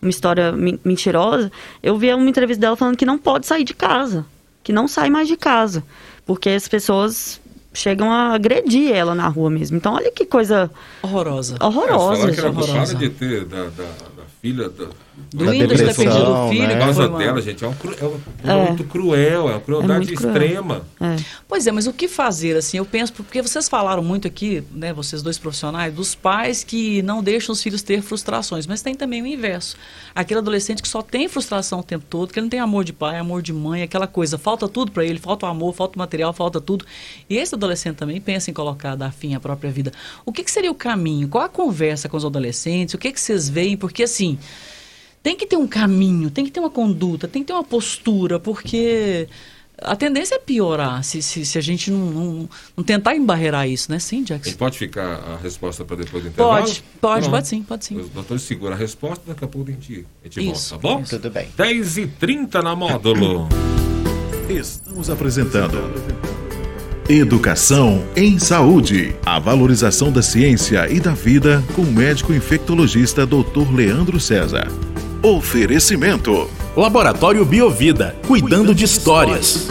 uma 0.00 0.10
história 0.10 0.52
mentirosa. 0.84 1.50
Eu 1.82 1.96
vi 1.98 2.12
uma 2.12 2.28
entrevista 2.28 2.60
dela 2.60 2.76
falando 2.76 2.96
que 2.96 3.06
não 3.06 3.18
pode 3.18 3.46
sair 3.46 3.64
de 3.64 3.74
casa. 3.74 4.24
Que 4.62 4.72
não 4.72 4.88
sai 4.88 5.10
mais 5.10 5.28
de 5.28 5.36
casa. 5.36 5.84
Porque 6.24 6.50
as 6.50 6.66
pessoas 6.66 7.40
chegam 7.76 8.10
a 8.10 8.34
agredir 8.34 8.92
ela 8.92 9.14
na 9.14 9.28
rua 9.28 9.50
mesmo. 9.50 9.76
Então, 9.76 9.94
olha 9.94 10.10
que 10.10 10.24
coisa 10.24 10.70
horrorosa. 11.02 11.56
Horrorosa. 11.60 12.28
É, 12.28 12.32
que 12.32 12.40
era 12.40 12.50
horrorosa. 12.50 12.94
de 12.94 13.10
ter 13.10 13.44
da, 13.44 13.64
da, 13.64 13.84
da 14.16 14.24
filha 14.40 14.68
da, 14.68 14.86
do 15.32 15.50
Windows 15.50 15.80
ter 15.80 15.94
perdido 15.94 16.30
o 16.30 16.48
filho. 16.48 16.68
Né? 16.68 16.76
Por 16.76 16.78
causa 16.80 17.08
dela, 17.08 17.42
gente. 17.42 17.64
É, 17.64 17.68
um, 17.68 17.72
é, 17.72 18.04
um, 18.04 18.64
é 18.64 18.66
muito 18.66 18.84
cruel, 18.84 19.48
é 19.48 19.52
uma 19.52 19.60
crueldade 19.60 20.10
é 20.10 20.14
extrema. 20.14 20.82
É. 21.00 21.16
Pois 21.48 21.66
é, 21.66 21.72
mas 21.72 21.86
o 21.86 21.92
que 21.92 22.06
fazer, 22.06 22.56
assim? 22.56 22.78
Eu 22.78 22.84
penso, 22.84 23.12
porque 23.12 23.40
vocês 23.40 23.68
falaram 23.68 24.02
muito 24.02 24.28
aqui, 24.28 24.62
né, 24.72 24.92
vocês 24.92 25.22
dois 25.22 25.38
profissionais, 25.38 25.92
dos 25.92 26.14
pais 26.14 26.62
que 26.62 27.02
não 27.02 27.22
deixam 27.22 27.52
os 27.52 27.62
filhos 27.62 27.82
ter 27.82 28.02
frustrações, 28.02 28.66
mas 28.66 28.82
tem 28.82 28.94
também 28.94 29.22
o 29.22 29.26
inverso. 29.26 29.76
Aquele 30.14 30.40
adolescente 30.40 30.82
que 30.82 30.88
só 30.88 31.02
tem 31.02 31.28
frustração 31.28 31.80
o 31.80 31.82
tempo 31.82 32.04
todo, 32.08 32.32
que 32.32 32.38
ele 32.38 32.44
não 32.44 32.50
tem 32.50 32.60
amor 32.60 32.84
de 32.84 32.92
pai, 32.92 33.18
amor 33.18 33.42
de 33.42 33.52
mãe, 33.52 33.82
aquela 33.82 34.06
coisa, 34.06 34.38
falta 34.38 34.68
tudo 34.68 34.92
para 34.92 35.04
ele, 35.04 35.18
falta 35.18 35.46
o 35.46 35.48
amor, 35.48 35.74
falta 35.74 35.96
o 35.96 35.98
material, 35.98 36.32
falta 36.32 36.60
tudo. 36.60 36.84
E 37.28 37.36
esse 37.36 37.54
adolescente 37.54 37.96
também 37.96 38.20
pensa 38.20 38.50
em 38.50 38.54
colocar, 38.54 38.94
dar 38.94 39.12
fim 39.12 39.34
à 39.34 39.40
própria 39.40 39.70
vida. 39.70 39.92
O 40.24 40.32
que, 40.32 40.44
que 40.44 40.50
seria 40.50 40.70
o 40.70 40.74
caminho? 40.74 41.28
Qual 41.28 41.44
a 41.44 41.48
conversa 41.48 42.08
com 42.08 42.16
os 42.16 42.24
adolescentes? 42.24 42.94
O 42.94 42.98
que, 42.98 43.12
que 43.12 43.20
vocês 43.20 43.48
veem? 43.48 43.76
Porque, 43.76 44.02
assim, 44.02 44.38
tem 45.26 45.34
que 45.34 45.44
ter 45.44 45.56
um 45.56 45.66
caminho, 45.66 46.30
tem 46.30 46.44
que 46.44 46.52
ter 46.52 46.60
uma 46.60 46.70
conduta, 46.70 47.26
tem 47.26 47.42
que 47.42 47.48
ter 47.48 47.52
uma 47.52 47.64
postura, 47.64 48.38
porque 48.38 49.26
a 49.82 49.96
tendência 49.96 50.36
é 50.36 50.38
piorar 50.38 51.02
se, 51.02 51.20
se, 51.20 51.44
se 51.44 51.58
a 51.58 51.60
gente 51.60 51.90
não, 51.90 51.98
não, 51.98 52.48
não, 52.76 52.84
tentar 52.84 53.16
embarrear 53.16 53.68
isso, 53.68 53.90
né? 53.90 53.98
Sim, 53.98 54.22
Jackson. 54.22 54.50
E 54.50 54.54
pode 54.54 54.78
ficar 54.78 55.02
a 55.04 55.36
resposta 55.42 55.84
para 55.84 55.96
depois 55.96 56.22
do 56.22 56.28
intervalo? 56.28 56.60
Pode, 56.60 56.84
pode, 57.00 57.28
pode 57.28 57.48
sim, 57.48 57.64
pode 57.64 57.84
sim. 57.84 57.96
Os 57.96 58.08
doutores 58.08 58.44
seguram 58.44 58.74
a 58.74 58.78
resposta, 58.78 59.24
daqui 59.26 59.44
a 59.44 59.48
pouco 59.48 59.68
a 59.68 59.72
gente, 59.72 60.06
a 60.24 60.28
gente 60.28 60.52
isso, 60.52 60.78
volta, 60.78 60.78
tá 60.78 60.94
bom? 60.94 61.02
Isso. 61.02 61.18
Tudo 61.18 61.30
bem. 61.32 61.48
10h30 61.58 62.62
na 62.62 62.76
módulo. 62.76 63.48
Estamos 64.48 65.10
apresentando 65.10 65.76
Educação 67.08 68.06
em 68.14 68.38
Saúde. 68.38 69.16
A 69.26 69.40
valorização 69.40 70.12
da 70.12 70.22
ciência 70.22 70.88
e 70.88 71.00
da 71.00 71.14
vida 71.14 71.64
com 71.74 71.82
o 71.82 71.92
médico 71.92 72.32
infectologista 72.32 73.26
Dr. 73.26 73.74
Leandro 73.74 74.20
César. 74.20 74.68
Oferecimento: 75.22 76.48
Laboratório 76.76 77.44
Biovida, 77.44 78.14
cuidando 78.26 78.74
de 78.74 78.84
histórias. 78.84 79.68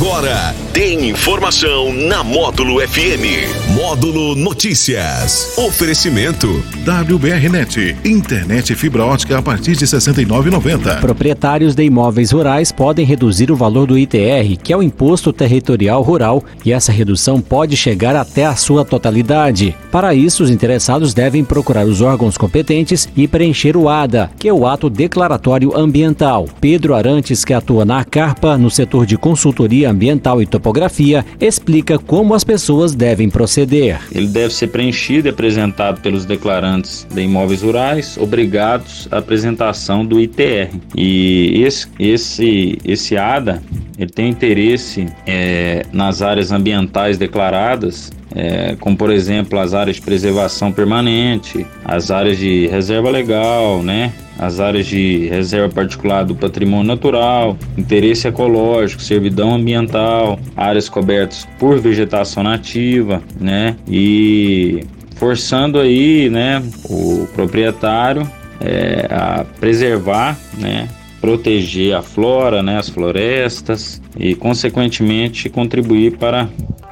Agora 0.00 0.54
tem 0.72 1.10
informação 1.10 1.92
na 1.92 2.24
Módulo 2.24 2.80
FM. 2.80 3.74
Módulo 3.74 4.34
Notícias. 4.34 5.58
Oferecimento. 5.58 6.64
WBRnet. 6.86 7.98
Internet 8.02 8.74
fibra 8.74 9.04
ótica 9.04 9.36
a 9.36 9.42
partir 9.42 9.72
de 9.76 9.84
R$ 9.84 9.90
69,90. 9.90 11.00
Proprietários 11.00 11.74
de 11.74 11.84
imóveis 11.84 12.30
rurais 12.30 12.72
podem 12.72 13.04
reduzir 13.04 13.50
o 13.50 13.56
valor 13.56 13.86
do 13.86 13.98
ITR, 13.98 14.56
que 14.62 14.72
é 14.72 14.76
o 14.76 14.82
Imposto 14.82 15.34
Territorial 15.34 16.00
Rural, 16.00 16.42
e 16.64 16.72
essa 16.72 16.90
redução 16.90 17.38
pode 17.38 17.76
chegar 17.76 18.16
até 18.16 18.46
a 18.46 18.56
sua 18.56 18.86
totalidade. 18.86 19.76
Para 19.92 20.14
isso, 20.14 20.42
os 20.42 20.50
interessados 20.50 21.12
devem 21.12 21.44
procurar 21.44 21.84
os 21.84 22.00
órgãos 22.00 22.38
competentes 22.38 23.06
e 23.14 23.28
preencher 23.28 23.76
o 23.76 23.86
ADA, 23.86 24.30
que 24.38 24.48
é 24.48 24.52
o 24.52 24.66
Ato 24.66 24.88
Declaratório 24.88 25.76
Ambiental. 25.76 26.48
Pedro 26.58 26.94
Arantes, 26.94 27.44
que 27.44 27.52
atua 27.52 27.84
na 27.84 28.02
Carpa, 28.02 28.56
no 28.56 28.70
setor 28.70 29.04
de 29.04 29.18
consultoria 29.18 29.89
ambiental 29.90 30.40
e 30.40 30.46
topografia, 30.46 31.24
explica 31.40 31.98
como 31.98 32.34
as 32.34 32.44
pessoas 32.44 32.94
devem 32.94 33.28
proceder. 33.28 34.00
Ele 34.12 34.28
deve 34.28 34.54
ser 34.54 34.68
preenchido 34.68 35.28
e 35.28 35.30
apresentado 35.30 36.00
pelos 36.00 36.24
declarantes 36.24 37.06
de 37.12 37.22
imóveis 37.22 37.62
rurais, 37.62 38.16
obrigados 38.18 39.08
à 39.10 39.18
apresentação 39.18 40.04
do 40.04 40.20
ITR. 40.20 40.74
E 40.96 41.62
esse, 41.62 41.88
esse, 41.98 42.78
esse 42.84 43.16
ADA 43.16 43.62
ele 43.98 44.10
tem 44.10 44.30
interesse 44.30 45.06
é, 45.26 45.84
nas 45.92 46.22
áreas 46.22 46.50
ambientais 46.50 47.18
declaradas 47.18 48.10
é, 48.34 48.76
como 48.78 48.96
por 48.96 49.10
exemplo 49.10 49.58
as 49.58 49.74
áreas 49.74 49.96
de 49.96 50.02
preservação 50.02 50.72
permanente, 50.72 51.66
as 51.84 52.10
áreas 52.10 52.38
de 52.38 52.66
reserva 52.68 53.10
legal, 53.10 53.82
né? 53.82 54.12
as 54.40 54.58
áreas 54.58 54.86
de 54.86 55.28
reserva 55.28 55.68
particular 55.68 56.24
do 56.24 56.34
patrimônio 56.34 56.86
natural, 56.86 57.58
interesse 57.76 58.26
ecológico, 58.26 59.02
servidão 59.02 59.54
ambiental, 59.54 60.40
áreas 60.56 60.88
cobertas 60.88 61.46
por 61.58 61.78
vegetação 61.78 62.42
nativa, 62.42 63.22
né? 63.38 63.76
E 63.86 64.82
forçando 65.16 65.78
aí, 65.78 66.30
né, 66.30 66.62
o 66.88 67.28
proprietário 67.34 68.26
é, 68.58 69.06
a 69.10 69.44
preservar, 69.60 70.38
né, 70.56 70.88
proteger 71.20 71.94
a 71.94 72.02
flora, 72.02 72.62
né, 72.62 72.78
as 72.78 72.88
florestas 72.88 74.00
e 74.18 74.34
consequentemente 74.34 75.48
contribuir 75.48 76.16
para 76.16 76.48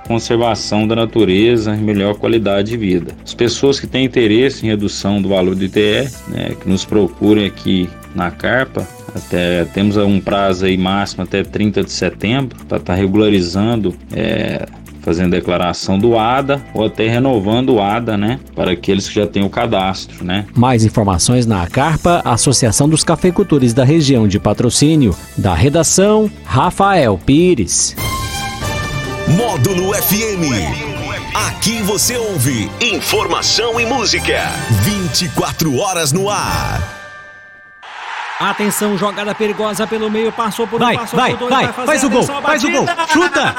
conservação 0.07 0.87
da 0.87 0.97
natureza 0.97 1.75
e 1.75 1.79
melhor 1.79 2.14
qualidade 2.14 2.71
de 2.71 2.77
vida. 2.77 3.12
As 3.23 3.35
pessoas 3.35 3.79
que 3.79 3.87
têm 3.87 4.05
interesse 4.05 4.64
em 4.64 4.71
redução 4.71 5.21
do 5.21 5.29
valor 5.29 5.55
do 5.55 5.64
ITR, 5.64 6.11
né, 6.29 6.57
que 6.61 6.69
nos 6.69 6.85
procurem 6.85 7.47
aqui 7.47 7.88
na 8.14 8.31
Carpa, 8.31 8.87
até 9.14 9.64
temos 9.67 9.97
um 9.97 10.21
prazo 10.21 10.67
aí 10.67 10.77
máximo 10.77 11.25
até 11.25 11.43
30 11.43 11.83
de 11.83 11.93
setembro 11.93 12.57
para 12.67 12.79
estar 12.79 12.95
tá 12.95 12.95
regularizando 12.95 13.95
é, 14.12 14.67
fazendo 15.09 15.31
declaração 15.31 15.99
do 15.99 16.18
ADA 16.18 16.62
ou 16.75 16.85
até 16.85 17.09
renovando 17.09 17.71
o 17.71 17.81
ADA, 17.81 18.18
né? 18.18 18.38
Para 18.55 18.73
aqueles 18.73 19.09
que 19.09 19.14
já 19.14 19.27
têm 19.27 19.42
o 19.42 19.49
cadastro, 19.49 20.23
né? 20.23 20.44
Mais 20.55 20.85
informações 20.85 21.47
na 21.47 21.66
Carpa, 21.66 22.21
Associação 22.27 22.87
dos 22.87 23.03
Cafeicultores 23.03 23.73
da 23.73 23.85
região 23.85 24.29
de 24.29 24.38
patrocínio. 24.38 25.16
Da 25.35 25.55
redação, 25.55 26.31
Rafael 26.44 27.18
Pires. 27.25 27.97
Módulo 29.29 29.94
FM. 29.94 30.99
Aqui 31.49 31.81
você 31.83 32.14
ouve 32.16 32.71
informação 32.83 33.81
e 33.81 33.87
música. 33.87 34.42
24 34.83 35.75
horas 35.79 36.12
no 36.12 36.29
ar. 36.29 36.98
Atenção, 38.40 38.96
jogada 38.96 39.35
perigosa 39.35 39.85
pelo 39.85 40.09
meio, 40.09 40.31
passou 40.31 40.66
por 40.66 40.79
vai, 40.79 40.94
um, 40.94 40.98
passou 40.98 41.18
vai, 41.18 41.31
por 41.31 41.38
dois, 41.38 41.51
vai, 41.51 41.64
vai 41.64 41.72
fazer 41.72 41.87
faz 41.87 42.05
o 42.05 42.11
gol, 42.11 42.24
faz 42.24 42.64
o 42.64 42.70
gol, 42.70 42.87
chuta! 43.09 43.55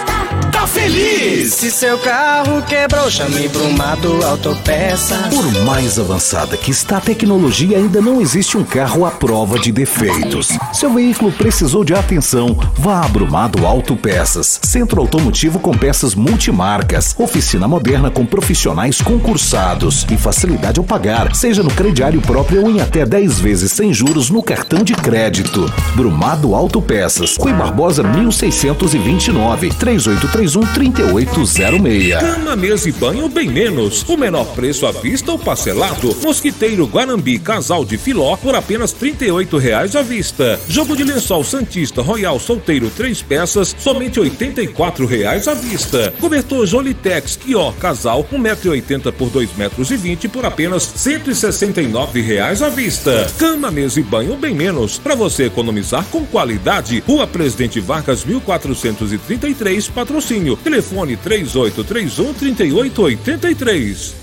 feliz! 0.66 1.54
Se 1.54 1.70
seu 1.70 1.98
carro 1.98 2.62
quebrou, 2.62 3.10
chame 3.10 3.48
Brumado 3.48 4.24
Autopeças. 4.24 5.28
Por 5.28 5.64
mais 5.64 5.98
avançada 5.98 6.56
que 6.56 6.70
está 6.70 6.98
a 6.98 7.00
tecnologia, 7.00 7.76
ainda 7.76 8.00
não 8.00 8.20
existe 8.20 8.56
um 8.56 8.64
carro 8.64 9.04
à 9.04 9.10
prova 9.10 9.58
de 9.58 9.70
defeitos. 9.72 10.48
Seu 10.72 10.92
veículo 10.92 11.32
precisou 11.32 11.84
de 11.84 11.92
atenção? 11.92 12.56
Vá 12.78 13.04
a 13.04 13.08
Brumado 13.08 13.66
Autopeças. 13.66 14.60
Centro 14.62 15.00
automotivo 15.00 15.58
com 15.58 15.76
peças 15.76 16.14
multimarcas. 16.14 17.14
Oficina 17.18 17.68
moderna 17.68 18.10
com 18.10 18.24
profissionais 18.24 19.00
concursados. 19.00 20.06
E 20.10 20.16
facilidade 20.16 20.78
ao 20.78 20.84
pagar, 20.84 21.34
seja 21.34 21.62
no 21.62 21.70
crediário 21.70 22.20
próprio 22.20 22.62
ou 22.62 22.70
em 22.70 22.80
até 22.80 23.04
10 23.04 23.38
vezes 23.38 23.72
sem 23.72 23.92
juros 23.92 24.30
no 24.30 24.42
cartão 24.42 24.82
de 24.82 24.94
crédito. 24.94 25.70
Brumado 25.94 26.54
Autopeças. 26.54 27.36
Rui 27.36 27.52
Barbosa 27.52 28.02
1629. 28.02 29.70
3831 29.70 30.53
3806. 30.60 32.14
Cama, 32.20 32.54
mesa 32.54 32.88
e 32.88 32.92
banho 32.92 33.28
bem 33.28 33.48
menos. 33.48 34.04
O 34.08 34.16
menor 34.16 34.44
preço 34.54 34.86
à 34.86 34.92
vista 34.92 35.32
ou 35.32 35.38
parcelado. 35.38 36.14
Mosquiteiro 36.22 36.86
Guanambi 36.86 37.38
Casal 37.38 37.84
de 37.84 37.96
Filó 37.96 38.36
por 38.36 38.54
apenas 38.54 38.92
38 38.92 39.56
reais 39.58 39.96
à 39.96 40.02
vista. 40.02 40.60
Jogo 40.68 40.96
de 40.96 41.04
lençol 41.04 41.42
Santista 41.42 42.02
Royal 42.02 42.38
Solteiro 42.38 42.90
3 42.90 43.22
peças, 43.22 43.74
somente 43.78 44.20
84 44.20 45.06
reais 45.06 45.48
à 45.48 45.54
vista. 45.54 46.12
Cobertor 46.20 46.66
Jolitex 46.66 47.36
Kior 47.36 47.72
Casal 47.74 48.24
1,80m 48.32 49.12
por 49.12 49.30
2,20m 49.30 50.28
por 50.28 50.44
apenas 50.44 50.82
169 50.82 52.20
reais 52.20 52.62
à 52.62 52.68
vista. 52.68 53.30
Cama, 53.38 53.70
mesa 53.70 54.00
e 54.00 54.02
banho 54.02 54.36
bem 54.36 54.54
menos. 54.54 54.98
Para 54.98 55.14
você 55.14 55.44
economizar 55.44 56.04
com 56.10 56.24
qualidade. 56.24 57.02
Rua 57.06 57.26
Presidente 57.26 57.80
Vargas 57.80 58.24
1433, 58.24 59.88
patrocínio. 59.88 60.43
Telefone 60.56 61.16
3831 61.16 62.34
3883. 62.34 64.14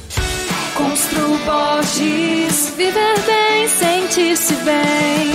Constru 0.75 1.37
Borges, 1.45 2.73
viver 2.77 3.19
bem, 3.25 3.67
sentir-se 3.67 4.53
bem. 4.55 5.31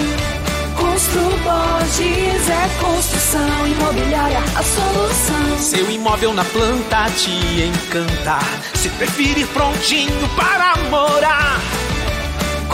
Constru 0.76 1.28
Borges 1.42 2.48
é 2.48 2.68
construção 2.80 3.66
imobiliária, 3.66 4.38
a 4.38 4.62
solução. 4.62 5.58
Seu 5.58 5.90
imóvel 5.90 6.32
na 6.32 6.44
planta 6.44 7.10
te 7.10 7.30
encantar. 7.30 8.44
Se 8.74 8.88
preferir 8.90 9.46
prontinho 9.48 10.28
para 10.36 10.76
morar. 10.88 11.60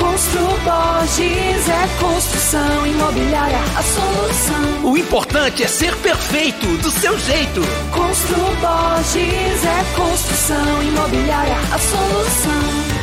Constru 0.03 0.49
Borges 0.65 1.69
é 1.69 2.01
construção 2.01 2.87
imobiliária, 2.87 3.61
a 3.77 3.83
solução. 3.83 4.91
O 4.91 4.99
importante 4.99 5.63
é 5.63 5.69
ser 5.69 5.95
perfeito 5.99 6.67
do 6.79 6.91
seu 6.91 7.17
jeito. 7.21 7.61
Constru 7.93 8.45
Borges 8.61 9.65
é 9.65 9.97
construção 9.97 10.83
imobiliária, 10.83 11.57
a 11.73 11.79
solução. 11.79 13.03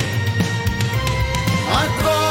Agora 1.72 2.29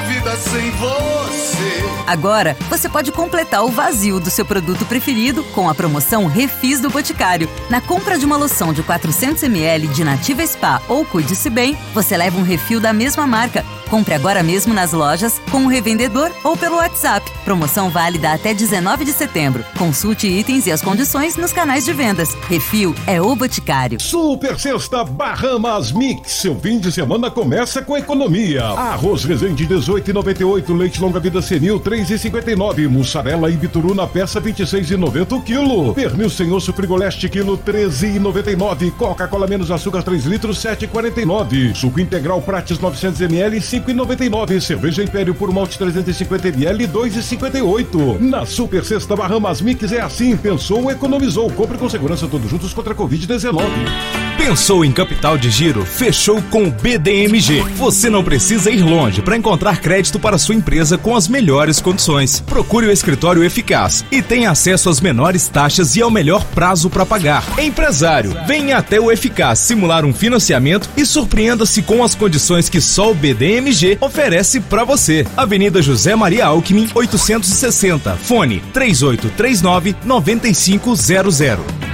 vida 0.00 0.36
sem 0.36 0.70
você? 0.72 1.80
Agora, 2.06 2.56
você 2.68 2.88
pode 2.88 3.12
completar 3.12 3.64
o 3.64 3.68
vazio 3.68 4.18
do 4.18 4.30
seu 4.30 4.44
produto 4.44 4.84
preferido 4.84 5.44
com 5.54 5.68
a 5.68 5.74
promoção 5.74 6.26
Refis 6.26 6.80
do 6.80 6.90
Boticário. 6.90 7.48
Na 7.68 7.80
compra 7.80 8.18
de 8.18 8.26
uma 8.26 8.36
loção 8.36 8.72
de 8.72 8.82
400ml 8.82 9.86
de 9.92 10.02
Nativa 10.02 10.44
Spa 10.46 10.82
ou 10.88 11.04
Cuide-se 11.04 11.48
Bem, 11.48 11.76
você 11.94 12.16
leva 12.16 12.38
um 12.38 12.42
refil 12.42 12.80
da 12.80 12.92
mesma 12.92 13.26
marca. 13.26 13.64
Compre 13.88 14.14
agora 14.14 14.40
mesmo 14.40 14.72
nas 14.72 14.92
lojas, 14.92 15.40
com 15.50 15.64
o 15.64 15.68
revendedor 15.68 16.30
ou 16.44 16.56
pelo 16.56 16.76
WhatsApp. 16.76 17.28
Promoção 17.44 17.90
válida 17.90 18.32
até 18.32 18.54
19 18.54 19.04
de 19.04 19.12
setembro. 19.12 19.64
Consulte 19.76 20.28
itens 20.28 20.66
e 20.66 20.72
as 20.72 20.80
condições 20.80 21.36
nos 21.36 21.52
canais 21.52 21.84
de 21.84 21.92
vendas. 21.92 22.32
Refil 22.48 22.94
é 23.06 23.20
o 23.20 23.34
Boticário. 23.34 24.00
Super 24.00 24.58
Sexta 24.58 25.02
Bahamas 25.04 25.90
Mix. 25.90 26.30
Seu 26.34 26.54
fim 26.58 26.78
de 26.78 26.92
semana 26.92 27.32
começa 27.32 27.82
com 27.82 27.96
economia. 27.96 28.64
Arroz 28.64 29.24
Resende 29.24 29.66
18,98, 29.90 30.76
leite 30.76 31.00
longa 31.00 31.18
vida 31.18 31.42
senil 31.42 31.80
3,59, 31.80 32.88
mussarela 32.88 33.50
e 33.50 33.56
bituru 33.56 33.92
na 33.92 34.06
peça 34.06 34.40
26,90 34.40 35.36
o 35.36 35.42
quilo. 35.42 35.92
Pernil 35.92 36.30
sem 36.30 36.52
osso 36.52 36.72
frigoleste 36.72 37.28
quilo 37.28 37.58
13,99, 37.58 38.92
Coca-Cola 38.92 39.48
menos 39.48 39.70
açúcar 39.70 40.04
3 40.04 40.26
litros 40.26 40.58
7,49, 40.58 41.74
suco 41.74 41.98
integral 41.98 42.40
Prates 42.40 42.78
900 42.78 43.20
ml 43.22 43.56
5,99, 43.58 44.60
cerveja 44.60 45.02
Império 45.02 45.34
por 45.34 45.52
malte 45.52 45.76
350 45.76 46.48
ml 46.48 46.86
2,58. 46.86 48.20
Na 48.20 48.46
Super 48.46 48.84
Sexta 48.84 49.16
Bahamas 49.16 49.60
Mix 49.60 49.90
é 49.90 50.00
assim, 50.00 50.36
pensou, 50.36 50.88
economizou. 50.90 51.50
Compre 51.50 51.78
com 51.78 51.88
segurança 51.88 52.28
todos 52.28 52.48
juntos 52.48 52.72
contra 52.72 52.92
a 52.92 52.96
Covid-19. 52.96 54.29
Pensou 54.50 54.84
em 54.84 54.90
capital 54.90 55.38
de 55.38 55.48
giro? 55.48 55.84
Fechou 55.86 56.42
com 56.50 56.64
o 56.64 56.70
BDMG. 56.72 57.62
Você 57.76 58.10
não 58.10 58.24
precisa 58.24 58.68
ir 58.68 58.82
longe 58.82 59.22
para 59.22 59.36
encontrar 59.36 59.80
crédito 59.80 60.18
para 60.18 60.38
sua 60.38 60.56
empresa 60.56 60.98
com 60.98 61.14
as 61.14 61.28
melhores 61.28 61.80
condições. 61.80 62.40
Procure 62.40 62.88
o 62.88 62.90
escritório 62.90 63.44
eficaz 63.44 64.04
e 64.10 64.20
tenha 64.20 64.50
acesso 64.50 64.88
às 64.88 65.00
menores 65.00 65.46
taxas 65.46 65.94
e 65.94 66.02
ao 66.02 66.10
melhor 66.10 66.44
prazo 66.46 66.90
para 66.90 67.06
pagar. 67.06 67.44
Empresário, 67.60 68.36
venha 68.44 68.76
até 68.76 68.98
o 68.98 69.12
Eficaz 69.12 69.60
simular 69.60 70.04
um 70.04 70.12
financiamento 70.12 70.90
e 70.96 71.06
surpreenda-se 71.06 71.80
com 71.82 72.02
as 72.02 72.16
condições 72.16 72.68
que 72.68 72.80
só 72.80 73.12
o 73.12 73.14
BDMG 73.14 73.98
oferece 74.00 74.58
para 74.58 74.82
você. 74.82 75.24
Avenida 75.36 75.80
José 75.80 76.16
Maria 76.16 76.46
Alckmin, 76.46 76.90
860. 76.92 78.16
Fone 78.16 78.60
3839 78.72 79.94
9500. 80.04 81.89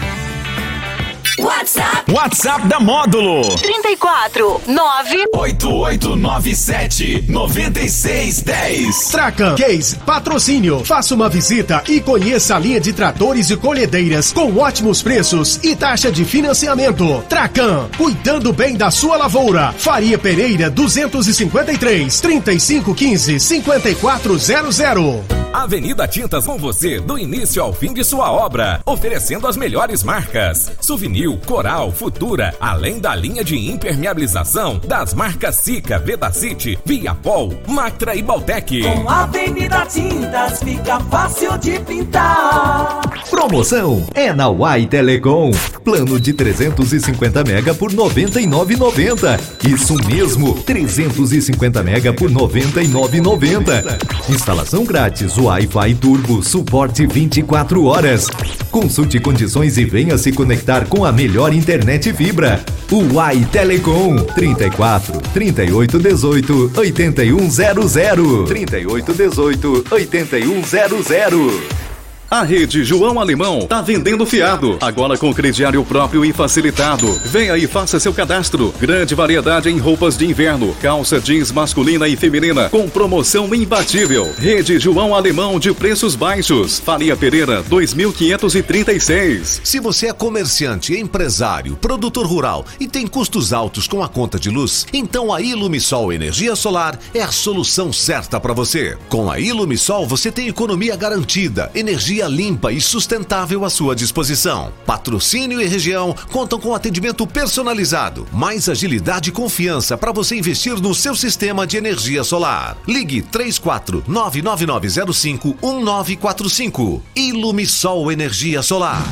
WhatsApp. 2.08 2.66
Da 2.68 2.80
Módulo 2.80 3.56
34 3.56 4.62
9 4.66 5.24
8897 5.34 7.24
9610. 7.28 9.08
Tracan 9.10 9.54
Case 9.56 9.96
Patrocínio. 9.96 10.84
Faça 10.84 11.14
uma 11.14 11.28
visita 11.28 11.82
e 11.88 12.00
conheça 12.00 12.56
a 12.56 12.58
linha 12.58 12.80
de 12.80 12.92
tratores 12.92 13.50
e 13.50 13.56
colhedeiras 13.56 14.32
com 14.32 14.56
ótimos 14.56 15.02
preços 15.02 15.58
e 15.62 15.74
taxa 15.74 16.10
de 16.10 16.24
financiamento. 16.24 17.22
Tracan, 17.28 17.88
cuidando 17.96 18.52
bem 18.52 18.76
da 18.76 18.90
sua 18.90 19.16
lavoura. 19.16 19.74
Faria 19.76 20.18
Pereira 20.18 20.70
253 20.70 22.20
3515 22.20 23.40
5400. 23.40 25.45
Avenida 25.56 26.06
Tintas 26.06 26.44
com 26.44 26.58
você 26.58 27.00
do 27.00 27.18
início 27.18 27.62
ao 27.62 27.72
fim 27.72 27.94
de 27.94 28.04
sua 28.04 28.30
obra, 28.30 28.82
oferecendo 28.84 29.48
as 29.48 29.56
melhores 29.56 30.02
marcas: 30.02 30.70
Souvenir, 30.82 31.34
Coral, 31.46 31.90
Futura, 31.90 32.54
além 32.60 33.00
da 33.00 33.14
linha 33.14 33.42
de 33.42 33.56
impermeabilização 33.56 34.78
das 34.86 35.14
marcas 35.14 35.54
Sica, 35.54 35.98
Vedacity, 35.98 36.78
Viapol, 36.84 37.54
Mactra 37.66 38.14
e 38.14 38.22
Baltec. 38.22 38.82
Com 38.82 39.08
Avenida 39.08 39.86
Tintas 39.86 40.62
fica 40.62 41.00
fácil 41.00 41.56
de 41.56 41.80
pintar. 41.80 43.00
Promoção 43.30 44.06
é 44.14 44.34
na 44.34 44.50
Uai 44.50 44.84
Telecom. 44.84 45.52
Plano 45.82 46.20
de 46.20 46.34
350 46.34 47.44
mega 47.44 47.74
por 47.74 47.90
99,90. 47.92 49.40
Isso 49.66 49.94
mesmo, 50.06 50.52
350 50.64 51.82
mega 51.82 52.12
por 52.12 52.30
99,90. 52.30 54.28
Instalação 54.28 54.84
grátis, 54.84 55.38
Wi-Fi 55.46 55.94
Turbo, 55.94 56.42
suporte 56.42 57.06
24 57.06 57.84
horas. 57.84 58.26
Consulte 58.68 59.20
condições 59.20 59.78
e 59.78 59.84
venha 59.84 60.18
se 60.18 60.32
conectar 60.32 60.86
com 60.86 61.04
a 61.04 61.12
melhor 61.12 61.54
internet 61.54 62.12
fibra. 62.12 62.64
Uai 62.90 63.46
Telecom 63.52 64.16
34 64.16 65.20
38 65.32 65.98
18 66.00 66.72
8100 66.76 68.44
38 68.44 69.14
18 69.14 69.84
8100 69.88 71.85
A 72.28 72.42
rede 72.42 72.82
João 72.82 73.20
Alemão 73.20 73.68
tá 73.68 73.80
vendendo 73.80 74.26
fiado, 74.26 74.76
agora 74.80 75.16
com 75.16 75.32
crediário 75.32 75.84
próprio 75.84 76.24
e 76.24 76.32
facilitado. 76.32 77.12
Venha 77.24 77.56
e 77.56 77.68
faça 77.68 78.00
seu 78.00 78.12
cadastro. 78.12 78.74
Grande 78.80 79.14
variedade 79.14 79.68
em 79.70 79.78
roupas 79.78 80.16
de 80.18 80.26
inverno, 80.26 80.74
calça 80.82 81.20
jeans 81.20 81.52
masculina 81.52 82.08
e 82.08 82.16
feminina, 82.16 82.68
com 82.68 82.88
promoção 82.88 83.54
imbatível. 83.54 84.28
Rede 84.36 84.76
João 84.80 85.14
Alemão 85.14 85.60
de 85.60 85.72
preços 85.72 86.16
baixos. 86.16 86.80
Faria 86.80 87.16
Pereira 87.16 87.62
2536. 87.62 89.60
Se 89.62 89.78
você 89.78 90.08
é 90.08 90.12
comerciante, 90.12 90.98
empresário, 90.98 91.76
produtor 91.76 92.26
rural 92.26 92.66
e 92.80 92.88
tem 92.88 93.06
custos 93.06 93.52
altos 93.52 93.86
com 93.86 94.02
a 94.02 94.08
conta 94.08 94.36
de 94.36 94.50
luz, 94.50 94.84
então 94.92 95.32
a 95.32 95.40
Ilumisol 95.40 96.12
Energia 96.12 96.56
Solar 96.56 96.98
é 97.14 97.22
a 97.22 97.30
solução 97.30 97.92
certa 97.92 98.40
para 98.40 98.52
você. 98.52 98.98
Com 99.08 99.30
a 99.30 99.38
Ilumisol 99.38 100.08
você 100.08 100.32
tem 100.32 100.48
economia 100.48 100.96
garantida, 100.96 101.70
energia 101.72 102.15
limpa 102.24 102.72
e 102.72 102.80
sustentável 102.80 103.64
à 103.64 103.68
sua 103.68 103.94
disposição. 103.94 104.72
Patrocínio 104.86 105.60
e 105.60 105.66
região 105.66 106.14
contam 106.32 106.58
com 106.58 106.74
atendimento 106.74 107.26
personalizado, 107.26 108.26
mais 108.32 108.68
agilidade 108.68 109.28
e 109.28 109.32
confiança 109.32 109.98
para 109.98 110.12
você 110.12 110.36
investir 110.36 110.80
no 110.80 110.94
seu 110.94 111.14
sistema 111.14 111.66
de 111.66 111.76
energia 111.76 112.24
solar. 112.24 112.78
Ligue 112.88 113.20
34 113.20 114.04
99905 114.08 115.56
1945. 115.62 117.02
Ilumisol 117.14 118.10
Energia 118.10 118.62
Solar. 118.62 119.02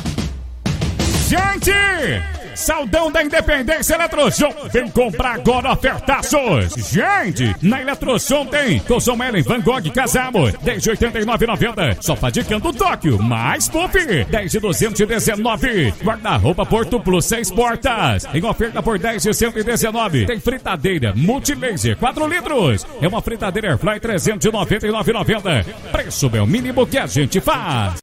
Gente! 1.27 2.34
Saldão 2.55 3.11
da 3.11 3.23
Independência 3.23 3.95
Eletroshop. 3.95 4.69
Vem 4.69 4.89
comprar 4.89 5.35
agora 5.35 5.71
ofertaços. 5.71 6.73
Gente, 6.89 7.55
na 7.61 7.81
Eletroshop 7.81 8.49
tem 8.49 8.79
colchão 8.79 9.21
Ellen 9.23 9.43
Van 9.43 9.61
Gogh 9.61 9.91
Casamo, 9.93 10.45
10,89,90. 10.63 12.01
Sofá 12.01 12.29
de 12.29 12.43
canto 12.43 12.73
Tóquio, 12.73 13.21
mais 13.21 13.67
puff, 13.67 13.97
10,219. 14.25 15.93
Guarda-roupa 16.03 16.65
Porto 16.65 16.99
Plus, 16.99 17.25
6 17.25 17.51
portas. 17.51 18.25
Em 18.33 18.43
oferta 18.43 18.81
por 18.81 18.97
10,119. 18.97 20.25
Tem 20.25 20.39
fritadeira 20.39 21.13
Multilaser, 21.15 21.97
4 21.97 22.27
litros. 22.27 22.85
É 23.01 23.07
uma 23.07 23.21
fritadeira 23.21 23.71
Airfly 23.71 23.99
399,90. 23.99 25.65
Preço 25.91 26.31
é 26.33 26.41
o 26.41 26.47
mínimo 26.47 26.87
que 26.87 26.97
a 26.97 27.07
gente 27.07 27.39
faz. 27.41 27.99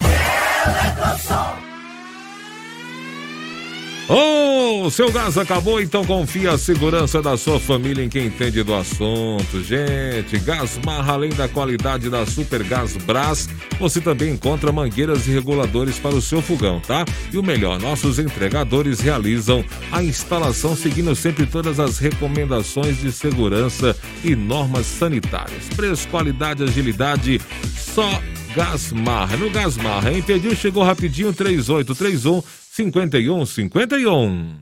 Oh, 4.08 4.90
seu 4.90 5.12
gás 5.12 5.38
acabou, 5.38 5.80
então 5.80 6.04
confia 6.04 6.52
a 6.52 6.58
segurança 6.58 7.22
da 7.22 7.36
sua 7.36 7.60
família 7.60 8.04
em 8.04 8.08
quem 8.08 8.26
entende 8.26 8.62
do 8.62 8.74
assunto. 8.74 9.62
Gente, 9.62 10.38
Gás 10.40 10.78
Marra, 10.84 11.12
além 11.12 11.30
da 11.30 11.48
qualidade 11.48 12.10
da 12.10 12.26
Super 12.26 12.64
Gás 12.64 12.96
Brás, 12.96 13.48
você 13.78 14.00
também 14.00 14.32
encontra 14.32 14.72
mangueiras 14.72 15.26
e 15.28 15.30
reguladores 15.30 16.00
para 16.00 16.16
o 16.16 16.20
seu 16.20 16.42
fogão, 16.42 16.80
tá? 16.80 17.04
E 17.32 17.38
o 17.38 17.44
melhor, 17.44 17.80
nossos 17.80 18.18
entregadores 18.18 18.98
realizam 18.98 19.64
a 19.92 20.02
instalação 20.02 20.74
seguindo 20.74 21.14
sempre 21.14 21.46
todas 21.46 21.78
as 21.78 21.98
recomendações 21.98 23.00
de 23.00 23.12
segurança 23.12 23.96
e 24.24 24.34
normas 24.34 24.86
sanitárias. 24.86 25.68
Preço, 25.76 26.08
qualidade, 26.08 26.64
agilidade, 26.64 27.40
só 27.76 28.20
Gasmar. 28.54 29.38
No 29.38 29.48
Gasmar, 29.48 30.06
hein? 30.08 30.22
Pediu, 30.22 30.54
chegou 30.54 30.82
rapidinho, 30.82 31.32
3831 31.32 32.42
5151. 32.74 34.61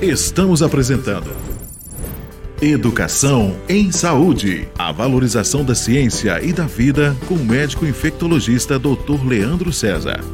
Estamos 0.00 0.62
apresentando 0.62 1.30
Educação 2.62 3.54
em 3.68 3.92
Saúde. 3.92 4.66
A 4.78 4.90
valorização 4.90 5.62
da 5.62 5.74
ciência 5.74 6.42
e 6.42 6.54
da 6.54 6.64
vida 6.64 7.14
com 7.28 7.34
o 7.34 7.44
médico 7.44 7.84
infectologista 7.84 8.78
Dr. 8.78 9.26
Leandro 9.26 9.74
César. 9.74 10.24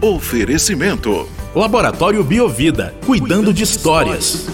Oferecimento. 0.00 1.28
Laboratório 1.56 2.22
Biovida, 2.22 2.94
cuidando 3.04 3.52
de 3.52 3.64
histórias. 3.64 4.46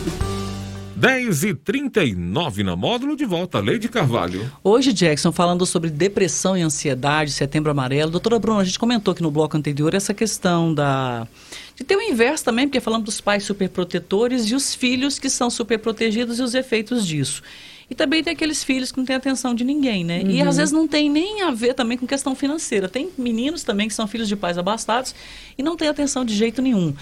10 0.97 1.45
e 1.45 1.55
39 1.55 2.63
na 2.65 2.75
módulo 2.75 3.15
de 3.15 3.27
volta, 3.27 3.61
Leide 3.61 3.87
Carvalho. 3.87 4.51
Hoje, 4.65 4.95
Jackson, 4.95 5.31
falando 5.31 5.67
sobre 5.67 5.91
depressão 5.91 6.57
e 6.57 6.63
ansiedade, 6.63 7.33
setembro 7.33 7.71
amarelo. 7.71 8.11
Doutora 8.11 8.39
Bruna, 8.39 8.61
a 8.63 8.65
gente 8.65 8.79
comentou 8.79 9.13
aqui 9.13 9.23
no 9.23 9.31
bloco 9.31 9.55
anterior 9.59 9.93
essa 9.93 10.15
questão 10.15 10.73
da. 10.73 11.29
De 11.75 11.85
ter 11.85 11.97
o 11.97 12.01
inverso 12.01 12.43
também, 12.45 12.67
porque 12.67 12.81
falamos 12.81 13.05
dos 13.05 13.21
pais 13.21 13.45
superprotetores 13.45 14.51
e 14.51 14.55
os 14.55 14.75
filhos 14.75 15.19
que 15.19 15.29
são 15.29 15.51
superprotegidos 15.51 16.39
e 16.39 16.43
os 16.43 16.55
efeitos 16.55 17.07
disso. 17.07 17.43
E 17.91 17.95
também 17.95 18.25
tem 18.25 18.33
aqueles 18.33 18.65
filhos 18.65 18.91
que 18.91 18.97
não 18.97 19.05
têm 19.05 19.17
atenção 19.17 19.55
de 19.55 19.63
ninguém, 19.65 20.03
né? 20.03 20.23
E 20.27 20.41
Uhum. 20.43 20.49
às 20.49 20.57
vezes 20.57 20.73
não 20.73 20.89
tem 20.89 21.11
nem 21.11 21.43
a 21.43 21.51
ver 21.51 21.75
também 21.75 21.99
com 21.99 22.07
questão 22.07 22.35
financeira. 22.35 22.89
Tem 22.89 23.11
meninos 23.19 23.63
também 23.63 23.87
que 23.87 23.95
são 23.95 24.07
filhos 24.09 24.27
de 24.29 24.35
pais 24.35 24.57
abastados 24.57 25.15
e 25.59 25.63
não 25.63 25.77
têm 25.77 25.89
atenção 25.89 26.25
de 26.25 26.35
jeito 26.35 26.63
nenhum. 26.63 26.95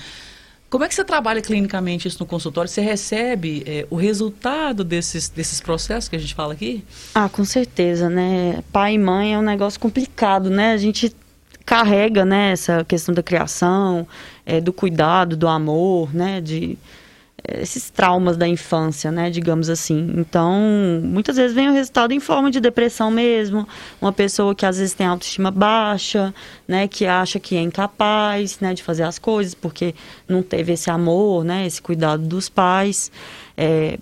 Como 0.75 0.83
é 0.83 0.89
que 0.89 0.95
você 0.97 1.05
trabalha 1.05 1.41
clinicamente 1.41 2.09
isso 2.09 2.19
no 2.19 2.27
consultório? 2.27 2.69
Você 2.69 2.81
recebe 2.81 3.63
eh, 3.65 3.87
o 3.91 3.95
resultado 3.95 4.83
desses, 4.83 5.29
desses 5.29 5.61
processos 5.61 6.09
que 6.09 6.17
a 6.17 6.19
gente 6.19 6.35
fala 6.35 6.53
aqui? 6.53 6.83
Ah, 7.15 7.29
com 7.29 7.45
certeza, 7.45 8.11
né? 8.11 8.61
Pai 8.73 8.95
e 8.95 8.99
mãe 8.99 9.35
é 9.35 9.39
um 9.39 9.43
negócio 9.43 9.79
complicado, 9.79 10.51
né? 10.51 10.73
A 10.73 10.77
gente 10.77 11.15
carrega, 11.65 12.25
né, 12.25 12.51
essa 12.51 12.85
questão 12.85 13.15
da 13.15 13.23
criação, 13.23 14.05
eh, 14.45 14.61
do 14.61 14.73
cuidado, 14.73 15.37
do 15.37 15.47
amor, 15.47 16.13
né, 16.13 16.41
de 16.41 16.77
esses 17.49 17.91
traumas 17.91 18.37
da 18.37 18.49
infância, 18.49 19.11
né, 19.11 19.31
digamos 19.31 19.69
assim. 19.69 20.15
Então, 20.17 21.01
muitas 21.03 21.37
vezes 21.37 21.55
vem 21.55 21.69
o 21.69 21.73
resultado 21.73 22.13
em 22.13 22.21
forma 22.21 22.51
de 22.51 22.61
depressão 22.61 23.11
mesmo, 23.11 23.69
uma 24.01 24.13
pessoa 24.13 24.55
que 24.55 24.65
às 24.65 24.79
vezes 24.79 24.95
tem 24.95 25.07
autoestima 25.07 25.51
baixa, 25.51 26.35
né, 26.67 26.89
que 26.89 27.07
acha 27.07 27.39
que 27.39 27.57
é 27.57 27.61
incapaz, 27.61 28.59
né, 28.61 28.73
de 28.73 28.83
fazer 28.83 29.03
as 29.03 29.19
coisas 29.19 29.55
porque 29.55 29.95
não 30.29 30.43
teve 30.43 30.73
esse 30.73 30.91
amor, 30.91 31.45
né, 31.45 31.67
esse 31.67 31.83
cuidado 31.83 32.23
dos 32.23 32.49
pais. 32.49 33.11
Eh, 33.57 33.99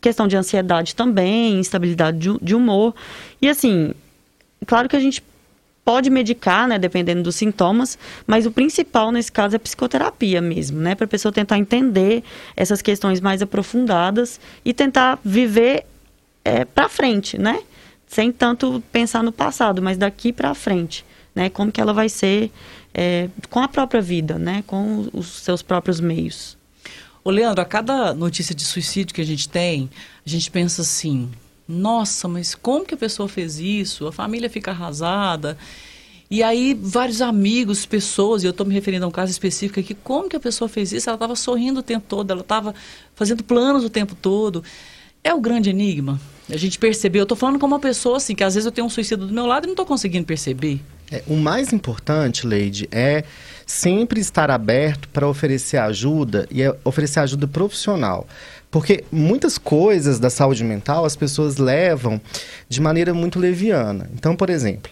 questão 0.00 0.26
de 0.26 0.36
ansiedade 0.36 0.94
também, 0.94 1.60
instabilidade 1.60 2.18
de, 2.18 2.38
de 2.40 2.54
humor. 2.54 2.94
E 3.40 3.48
assim, 3.48 3.92
claro 4.66 4.88
que 4.88 4.96
a 4.96 5.00
gente 5.00 5.22
pode 5.90 6.08
medicar, 6.08 6.68
né, 6.68 6.78
dependendo 6.78 7.20
dos 7.20 7.34
sintomas, 7.34 7.98
mas 8.24 8.46
o 8.46 8.52
principal 8.52 9.10
nesse 9.10 9.32
caso 9.32 9.56
é 9.56 9.58
psicoterapia 9.58 10.40
mesmo, 10.40 10.78
né, 10.78 10.94
para 10.94 11.04
a 11.04 11.08
pessoa 11.08 11.32
tentar 11.32 11.58
entender 11.58 12.22
essas 12.56 12.80
questões 12.80 13.20
mais 13.20 13.42
aprofundadas 13.42 14.38
e 14.64 14.72
tentar 14.72 15.18
viver 15.24 15.84
é, 16.44 16.64
para 16.64 16.88
frente, 16.88 17.36
né, 17.36 17.58
sem 18.06 18.30
tanto 18.30 18.80
pensar 18.92 19.24
no 19.24 19.32
passado, 19.32 19.82
mas 19.82 19.98
daqui 19.98 20.32
para 20.32 20.54
frente, 20.54 21.04
né, 21.34 21.50
como 21.50 21.72
que 21.72 21.80
ela 21.80 21.92
vai 21.92 22.08
ser 22.08 22.52
é, 22.94 23.28
com 23.48 23.58
a 23.58 23.66
própria 23.66 24.00
vida, 24.00 24.38
né, 24.38 24.62
com 24.68 25.08
os 25.12 25.26
seus 25.26 25.60
próprios 25.60 25.98
meios. 25.98 26.56
Ô, 27.24 27.30
Leandro, 27.30 27.62
a 27.62 27.64
cada 27.64 28.14
notícia 28.14 28.54
de 28.54 28.64
suicídio 28.64 29.12
que 29.12 29.20
a 29.20 29.26
gente 29.26 29.48
tem, 29.48 29.90
a 30.24 30.30
gente 30.30 30.48
pensa 30.52 30.82
assim: 30.82 31.28
nossa, 31.70 32.28
mas 32.28 32.54
como 32.54 32.84
que 32.84 32.94
a 32.94 32.96
pessoa 32.96 33.28
fez 33.28 33.58
isso? 33.58 34.06
A 34.06 34.12
família 34.12 34.50
fica 34.50 34.70
arrasada. 34.70 35.56
E 36.30 36.42
aí, 36.42 36.78
vários 36.80 37.20
amigos, 37.20 37.84
pessoas, 37.84 38.42
e 38.42 38.46
eu 38.46 38.50
estou 38.50 38.64
me 38.64 38.72
referindo 38.72 39.04
a 39.04 39.08
um 39.08 39.10
caso 39.10 39.32
específico 39.32 39.80
aqui, 39.80 39.94
como 39.94 40.28
que 40.28 40.36
a 40.36 40.40
pessoa 40.40 40.68
fez 40.68 40.92
isso? 40.92 41.08
Ela 41.08 41.16
estava 41.16 41.34
sorrindo 41.34 41.80
o 41.80 41.82
tempo 41.82 42.06
todo, 42.08 42.30
ela 42.30 42.42
estava 42.42 42.74
fazendo 43.16 43.42
planos 43.42 43.84
o 43.84 43.90
tempo 43.90 44.14
todo. 44.14 44.62
É 45.24 45.34
o 45.34 45.40
grande 45.40 45.70
enigma. 45.70 46.20
A 46.48 46.56
gente 46.56 46.78
percebeu, 46.78 47.20
eu 47.20 47.24
estou 47.24 47.36
falando 47.36 47.58
como 47.58 47.74
uma 47.74 47.80
pessoa 47.80 48.16
assim, 48.16 48.34
que 48.34 48.44
às 48.44 48.54
vezes 48.54 48.64
eu 48.64 48.72
tenho 48.72 48.86
um 48.86 48.90
suicídio 48.90 49.26
do 49.26 49.32
meu 49.32 49.46
lado 49.46 49.64
e 49.64 49.66
não 49.66 49.72
estou 49.72 49.86
conseguindo 49.86 50.24
perceber. 50.24 50.80
É, 51.10 51.22
o 51.26 51.34
mais 51.34 51.72
importante, 51.72 52.46
Leide, 52.46 52.88
é 52.92 53.24
sempre 53.66 54.20
estar 54.20 54.50
aberto 54.50 55.08
para 55.08 55.28
oferecer 55.28 55.78
ajuda 55.78 56.46
e 56.50 56.62
é 56.62 56.76
oferecer 56.84 57.20
ajuda 57.20 57.48
profissional. 57.48 58.26
Porque 58.70 59.04
muitas 59.10 59.58
coisas 59.58 60.18
da 60.18 60.30
saúde 60.30 60.62
mental 60.62 61.04
as 61.04 61.16
pessoas 61.16 61.56
levam 61.56 62.20
de 62.68 62.80
maneira 62.80 63.12
muito 63.12 63.38
leviana. 63.38 64.08
Então, 64.14 64.36
por 64.36 64.48
exemplo, 64.48 64.90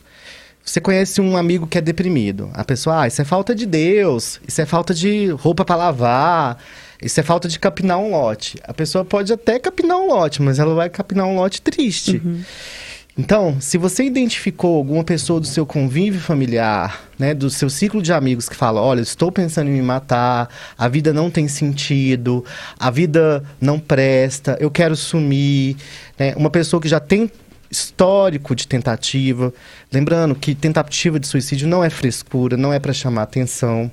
você 0.65 0.81
conhece 0.81 1.21
um 1.21 1.37
amigo 1.37 1.67
que 1.67 1.79
é 1.79 1.81
deprimido. 1.81 2.51
A 2.53 2.65
pessoa, 2.65 3.03
ah, 3.03 3.07
isso 3.07 3.23
é 3.23 3.25
falta 3.25 3.55
de 3.55 3.65
Deus, 3.65 4.41
isso 4.47 4.61
é 4.61 4.67
falta 4.67 4.93
de 4.93 5.29
roupa 5.31 5.65
para 5.65 5.77
lavar, 5.77 6.59
isso 7.01 7.19
é 7.21 7.23
falta 7.23 7.49
de 7.49 7.59
capinar 7.59 7.99
um 7.99 8.11
lote. 8.11 8.59
A 8.65 8.75
pessoa 8.75 9.05
pode 9.05 9.33
até 9.33 9.59
capinar 9.59 9.97
um 9.97 10.09
lote, 10.09 10.43
mas 10.43 10.59
ela 10.59 10.75
vai 10.75 10.91
capinar 10.91 11.27
um 11.27 11.37
lote 11.37 11.63
triste. 11.63 12.21
Uhum. 12.25 12.43
Então, 13.19 13.61
se 13.61 13.77
você 13.77 14.05
identificou 14.05 14.77
alguma 14.77 15.03
pessoa 15.03 15.41
do 15.41 15.47
seu 15.47 15.67
convívio 15.67 16.21
familiar, 16.21 17.03
né, 17.19 17.35
do 17.35 17.51
seu 17.51 17.69
ciclo 17.69 18.01
de 18.01 18.13
amigos 18.13 18.49
que 18.49 18.55
fala, 18.55 18.81
olha, 18.81 19.01
estou 19.01 19.33
pensando 19.33 19.67
em 19.69 19.73
me 19.73 19.83
matar, 19.83 20.49
a 20.79 20.87
vida 20.87 21.13
não 21.13 21.29
tem 21.29 21.49
sentido, 21.49 22.45
a 22.79 22.93
vida 22.93 23.43
não 23.61 23.81
presta, 23.81 24.57
eu 24.61 24.71
quero 24.71 24.95
sumir, 24.95 25.77
né, 26.17 26.33
uma 26.37 26.49
pessoa 26.49 26.81
que 26.81 26.87
já 26.87 27.01
tem 27.01 27.29
histórico 27.69 28.55
de 28.55 28.69
tentativa, 28.69 29.53
lembrando 29.93 30.37
que 30.37 30.55
tentativa 30.55 31.19
de 31.19 31.27
suicídio 31.27 31.67
não 31.67 31.83
é 31.83 31.91
frescura, 31.91 32.57
não 32.57 32.73
é 32.73 32.79
para 32.79 32.93
chamar 32.93 33.23
atenção. 33.23 33.91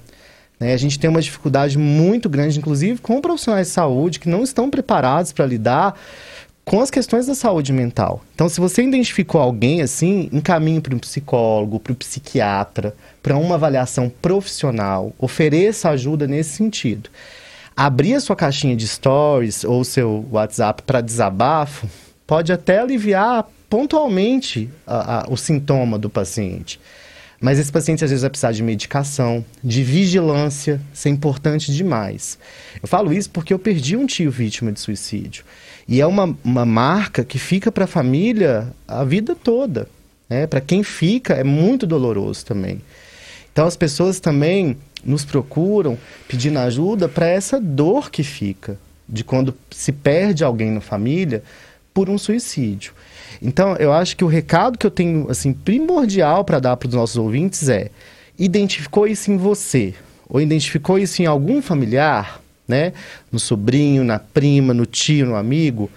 Né? 0.60 0.72
A 0.72 0.78
gente 0.78 1.00
tem 1.00 1.10
uma 1.10 1.22
dificuldade 1.22 1.80
muito 1.80 2.30
grande, 2.30 2.60
inclusive 2.60 3.02
com 3.02 3.20
profissionais 3.20 3.68
de 3.68 3.74
saúde 3.74 4.20
que 4.20 4.30
não 4.30 4.44
estão 4.44 4.70
preparados 4.70 5.34
para 5.34 5.48
lidar 5.48 6.00
com 6.66 6.82
as 6.82 6.90
questões 6.90 7.28
da 7.28 7.36
saúde 7.36 7.72
mental. 7.72 8.24
Então, 8.34 8.50
se 8.50 8.60
você 8.60 8.82
identificou 8.82 9.40
alguém 9.40 9.84
assim, 9.84 10.28
encaminhe 10.34 10.82
para 10.82 10.96
um 10.96 11.00
psicólogo, 11.00 11.80
para 11.80 11.94
um 11.94 11.96
psiquiatra, 11.96 12.96
para 13.22 13.38
uma 13.38 13.54
avaliação 13.54 14.10
profissional, 14.10 15.14
ofereça 15.20 15.92
ajuda 15.92 16.28
nesse 16.28 16.56
sentido. 16.56 17.12
Abrir 17.78 18.16
a 18.16 18.20
sua 18.20 18.36
caixinha 18.36 18.76
de 18.76 18.88
stories 18.88 19.64
ou 19.64 19.84
seu 19.84 20.26
WhatsApp 20.32 20.82
para 20.84 21.02
desabafo 21.02 21.88
pode 22.26 22.52
até 22.52 22.80
aliviar 22.80 23.48
pontualmente 23.70 24.70
a, 24.88 25.20
a, 25.20 25.30
o 25.30 25.38
sintoma 25.38 26.00
do 26.00 26.10
paciente. 26.10 26.80
Mas 27.40 27.60
esse 27.60 27.72
paciente 27.72 28.04
às 28.04 28.10
vezes 28.10 28.22
vai 28.22 28.30
precisar 28.30 28.54
de 28.54 28.64
medicação, 28.64 29.46
de 29.64 29.84
vigilância, 29.84 30.82
isso 30.92 31.08
é 31.08 31.12
importante 31.12 31.72
demais. 31.72 32.40
Eu 32.82 32.88
falo 32.88 33.14
isso 33.14 33.30
porque 33.30 33.54
eu 33.54 33.60
perdi 33.60 33.96
um 33.96 34.06
tio 34.08 34.32
vítima 34.32 34.72
de 34.72 34.80
suicídio. 34.80 35.44
E 35.88 36.02
é 36.02 36.08
uma, 36.08 36.36
uma 36.44 36.66
marca 36.66 37.24
que 37.24 37.38
fica 37.38 37.72
para 37.72 37.84
a 37.86 37.88
família 37.88 38.74
a 38.88 39.04
vida 39.04 39.36
toda. 39.36 39.88
Né? 40.30 40.48
Para 40.48 40.62
quem 40.62 40.84
fica, 40.84 41.34
é 41.34 41.44
muito 41.44 41.86
doloroso 41.86 42.46
também. 42.46 42.82
Então, 43.52 43.66
as 43.66 43.78
pessoas 43.78 44.20
também 44.20 44.78
nos 45.04 45.24
procuram 45.24 45.98
pedindo 46.28 46.58
ajuda 46.60 47.08
para 47.08 47.28
essa 47.28 47.62
dor 47.62 48.10
que 48.10 48.24
fica, 48.24 48.78
de 49.08 49.24
quando 49.24 49.56
se 49.70 49.92
perde 49.92 50.44
alguém 50.44 50.72
na 50.72 50.82
família 50.82 51.44
por 51.94 52.10
um 52.10 52.18
suicídio. 52.18 52.94
Então, 53.42 53.76
eu 53.76 53.94
acho 53.94 54.18
que 54.18 54.24
o 54.24 54.28
recado 54.28 54.78
que 54.78 54.86
eu 54.86 54.92
tenho, 54.92 55.30
assim, 55.30 55.54
primordial 55.54 56.44
para 56.44 56.60
dar 56.60 56.76
para 56.76 56.88
os 56.88 56.96
nossos 56.96 57.16
ouvintes 57.16 57.70
é: 57.70 57.92
identificou 58.38 59.08
isso 59.08 59.32
em 59.32 59.38
você, 59.38 59.94
ou 60.28 60.42
identificou 60.42 60.98
isso 60.98 61.22
em 61.22 61.26
algum 61.26 61.62
familiar, 61.62 62.42
né? 62.68 62.94
No 63.32 63.40
sobrinho, 63.40 64.04
na 64.04 64.20
prima, 64.20 64.74
no 64.74 64.86
tio, 64.86 65.26
no 65.26 65.36
amigo, 65.36 65.90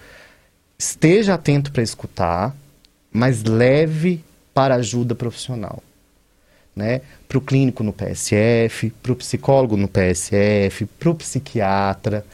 esteja 0.78 1.34
atento 1.34 1.72
para 1.72 1.82
escutar, 1.82 2.54
mas 3.12 3.42
leve 3.44 4.22
para 4.54 4.76
ajuda 4.76 5.14
profissional. 5.14 5.82
Né? 6.74 7.00
Para 7.26 7.38
o 7.38 7.40
clínico 7.40 7.82
no 7.82 7.92
PSF, 7.92 8.90
para 9.02 9.12
o 9.12 9.16
psicólogo 9.16 9.76
no 9.76 9.88
PSF, 9.88 10.86
para 10.98 11.10
o 11.10 11.14
psiquiatra. 11.14 12.24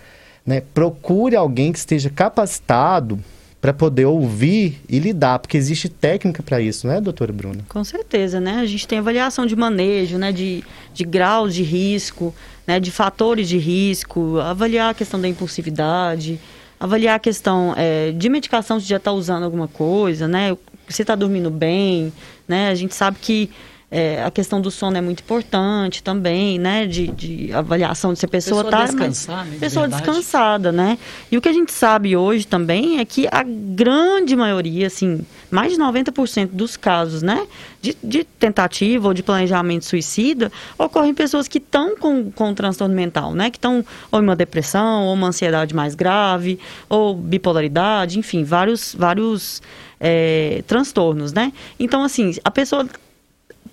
Né? 0.45 0.63
Procure 0.75 1.35
alguém 1.35 1.73
que 1.73 1.79
esteja 1.79 2.11
capacitado 2.11 3.19
para 3.65 3.73
poder 3.73 4.05
ouvir 4.05 4.83
e 4.87 4.99
lidar, 4.99 5.39
porque 5.39 5.57
existe 5.57 5.89
técnica 5.89 6.43
para 6.43 6.61
isso, 6.61 6.87
né, 6.87 7.01
doutora 7.01 7.33
Bruna? 7.33 7.65
Com 7.67 7.83
certeza, 7.83 8.39
né? 8.39 8.57
A 8.57 8.67
gente 8.67 8.87
tem 8.87 8.99
avaliação 8.99 9.47
de 9.47 9.57
manejo, 9.57 10.19
né, 10.19 10.33
de, 10.33 10.63
de 10.93 11.03
graus 11.03 11.55
de 11.55 11.63
risco, 11.63 12.35
né, 12.67 12.81
de 12.81 12.91
fatores 12.91 13.49
de 13.49 13.59
risco, 13.59 14.39
avaliar 14.41 14.91
a 14.91 14.95
questão 14.95 15.21
da 15.21 15.29
impulsividade, 15.29 16.41
avaliar 16.79 17.17
a 17.17 17.19
questão 17.19 17.75
é, 17.77 18.13
de 18.13 18.29
medicação 18.29 18.81
se 18.81 18.87
já 18.87 18.97
está 18.97 19.13
usando 19.13 19.45
alguma 19.45 19.69
coisa, 19.69 20.27
né? 20.29 20.57
Se 20.89 21.03
está 21.03 21.15
dormindo 21.15 21.51
bem, 21.51 22.13
né? 22.47 22.69
A 22.69 22.75
gente 22.75 22.95
sabe 22.95 23.19
que 23.21 23.51
é, 23.97 24.25
a 24.25 24.29
questão 24.29 24.61
do 24.61 24.73
sono 24.73 24.97
é 24.97 25.01
muito 25.01 25.21
importante 25.21 26.03
também, 26.03 26.59
né? 26.59 26.85
De, 26.85 27.07
de 27.07 27.53
avaliação 27.53 28.13
de 28.13 28.19
se 28.19 28.25
a 28.25 28.29
pessoa 28.29 28.63
está. 28.63 28.87
Descansar, 28.87 29.47
né, 29.47 29.57
pessoa 29.61 29.87
descansada, 29.87 30.73
né? 30.73 30.99
E 31.31 31.39
o 31.39 31.41
que 31.41 31.49
a 31.49 31.53
gente 31.53 31.73
sabe 31.73 32.17
hoje 32.17 32.45
também 32.45 32.99
é 32.99 33.05
que 33.05 33.29
a 33.31 33.45
grande 33.45 34.35
maioria, 34.35 34.89
assim, 34.89 35.25
mais 35.49 35.73
de 35.73 35.79
90% 35.79 36.49
dos 36.53 36.77
casos, 36.77 37.23
né? 37.23 37.47
De, 37.81 37.97
de, 38.03 38.25
tentativa 38.25 39.07
ou 39.07 39.15
de 39.15 39.23
planejamento 39.23 39.85
suicida 39.85 40.51
ocorrem 40.77 41.11
em 41.11 41.15
pessoas 41.15 41.47
que 41.47 41.59
estão 41.59 41.97
com, 41.97 42.33
com 42.33 42.49
um 42.49 42.55
transtorno 42.55 42.97
mental, 42.97 43.33
né? 43.33 43.49
Que 43.49 43.59
estão 43.59 43.85
ou 44.11 44.19
em 44.19 44.25
uma 44.25 44.35
depressão, 44.35 45.05
ou 45.05 45.15
uma 45.15 45.29
ansiedade 45.29 45.73
mais 45.73 45.95
grave, 45.95 46.59
ou 46.89 47.15
bipolaridade, 47.15 48.19
enfim, 48.19 48.43
vários, 48.43 48.93
vários 48.93 49.63
é, 50.01 50.65
transtornos, 50.67 51.33
né? 51.33 51.53
Então, 51.79 52.03
assim, 52.03 52.35
a 52.45 52.51
pessoa 52.51 52.89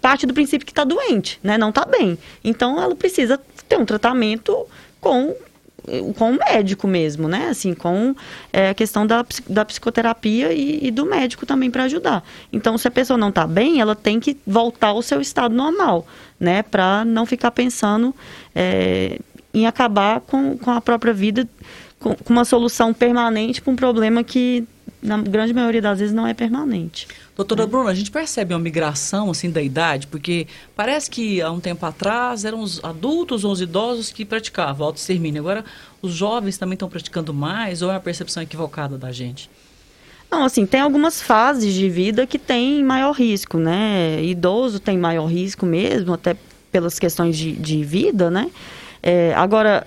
parte 0.02 0.26
do 0.26 0.34
princípio 0.34 0.66
que 0.66 0.72
está 0.72 0.84
doente, 0.84 1.40
né? 1.44 1.58
Não 1.58 1.70
está 1.70 1.86
bem. 1.86 2.18
Então 2.44 2.82
ela 2.82 2.96
precisa 2.96 3.40
ter 3.70 3.78
um 3.78 3.86
tratamento 3.86 4.68
com 5.00 5.36
com 6.16 6.32
o 6.32 6.38
médico 6.38 6.88
mesmo, 6.88 7.28
né? 7.28 7.48
Assim, 7.50 7.74
com 7.74 8.16
é, 8.54 8.70
a 8.70 8.74
questão 8.74 9.06
da, 9.08 9.26
da 9.50 9.66
psicoterapia 9.66 10.54
e, 10.54 10.88
e 10.88 10.92
do 10.92 11.06
médico 11.06 11.46
também 11.46 11.72
para 11.72 11.84
ajudar. 11.84 12.24
Então, 12.54 12.78
se 12.78 12.88
a 12.88 12.92
pessoa 12.92 13.18
não 13.18 13.30
está 13.30 13.48
bem, 13.48 13.82
ela 13.82 13.96
tem 13.96 14.20
que 14.20 14.38
voltar 14.46 14.90
ao 14.90 15.02
seu 15.02 15.20
estado 15.20 15.56
normal, 15.56 16.06
né? 16.40 16.62
Para 16.62 17.04
não 17.04 17.26
ficar 17.26 17.52
pensando 17.52 18.14
é, 18.54 19.20
em 19.54 19.66
acabar 19.66 20.22
com, 20.22 20.58
com 20.58 20.72
a 20.72 20.82
própria 20.82 21.14
vida, 21.14 21.48
com, 22.00 22.16
com 22.16 22.34
uma 22.34 22.46
solução 22.46 22.94
permanente 22.94 23.62
para 23.62 23.74
um 23.74 23.76
problema 23.76 24.24
que, 24.24 24.68
na 25.02 25.18
grande 25.18 25.54
maioria 25.54 25.82
das 25.82 26.00
vezes, 26.00 26.14
não 26.14 26.28
é 26.28 26.34
permanente. 26.34 27.08
Doutora 27.36 27.66
Bruna, 27.66 27.90
a 27.90 27.94
gente 27.94 28.12
percebe 28.12 28.54
uma 28.54 28.60
migração 28.60 29.32
assim 29.32 29.50
da 29.50 29.62
idade, 29.62 30.08
porque 30.08 30.48
parece 30.76 31.10
que 31.10 31.42
há 31.42 31.50
um 31.50 31.60
tempo 31.60 31.86
atrás 31.86 32.46
eram 32.46 32.60
os 32.60 32.84
adultos 32.84 33.44
ou 33.44 33.52
os 33.52 33.62
idosos 33.62 34.12
que 34.12 34.24
praticavam 34.24 34.86
auto-extermínio. 34.86 35.42
Agora, 35.42 35.66
os 36.02 36.14
jovens 36.14 36.58
também 36.58 36.76
estão 36.76 36.90
praticando 36.90 37.34
mais 37.34 37.82
ou 37.82 37.90
é 37.90 37.94
uma 37.94 38.00
percepção 38.00 38.44
equivocada 38.44 38.98
da 38.98 39.12
gente? 39.12 39.50
Não, 40.30 40.46
assim, 40.46 40.66
tem 40.66 40.80
algumas 40.80 41.22
fases 41.22 41.74
de 41.74 41.90
vida 41.90 42.26
que 42.26 42.40
tem 42.40 42.84
maior 42.84 43.12
risco, 43.12 43.58
né? 43.58 44.24
Idoso 44.24 44.80
tem 44.80 44.98
maior 44.98 45.26
risco 45.26 45.66
mesmo, 45.66 46.14
até 46.14 46.38
pelas 46.72 46.98
questões 46.98 47.38
de, 47.38 47.52
de 47.52 47.84
vida, 47.84 48.32
né? 48.32 48.50
É, 49.04 49.34
agora, 49.36 49.86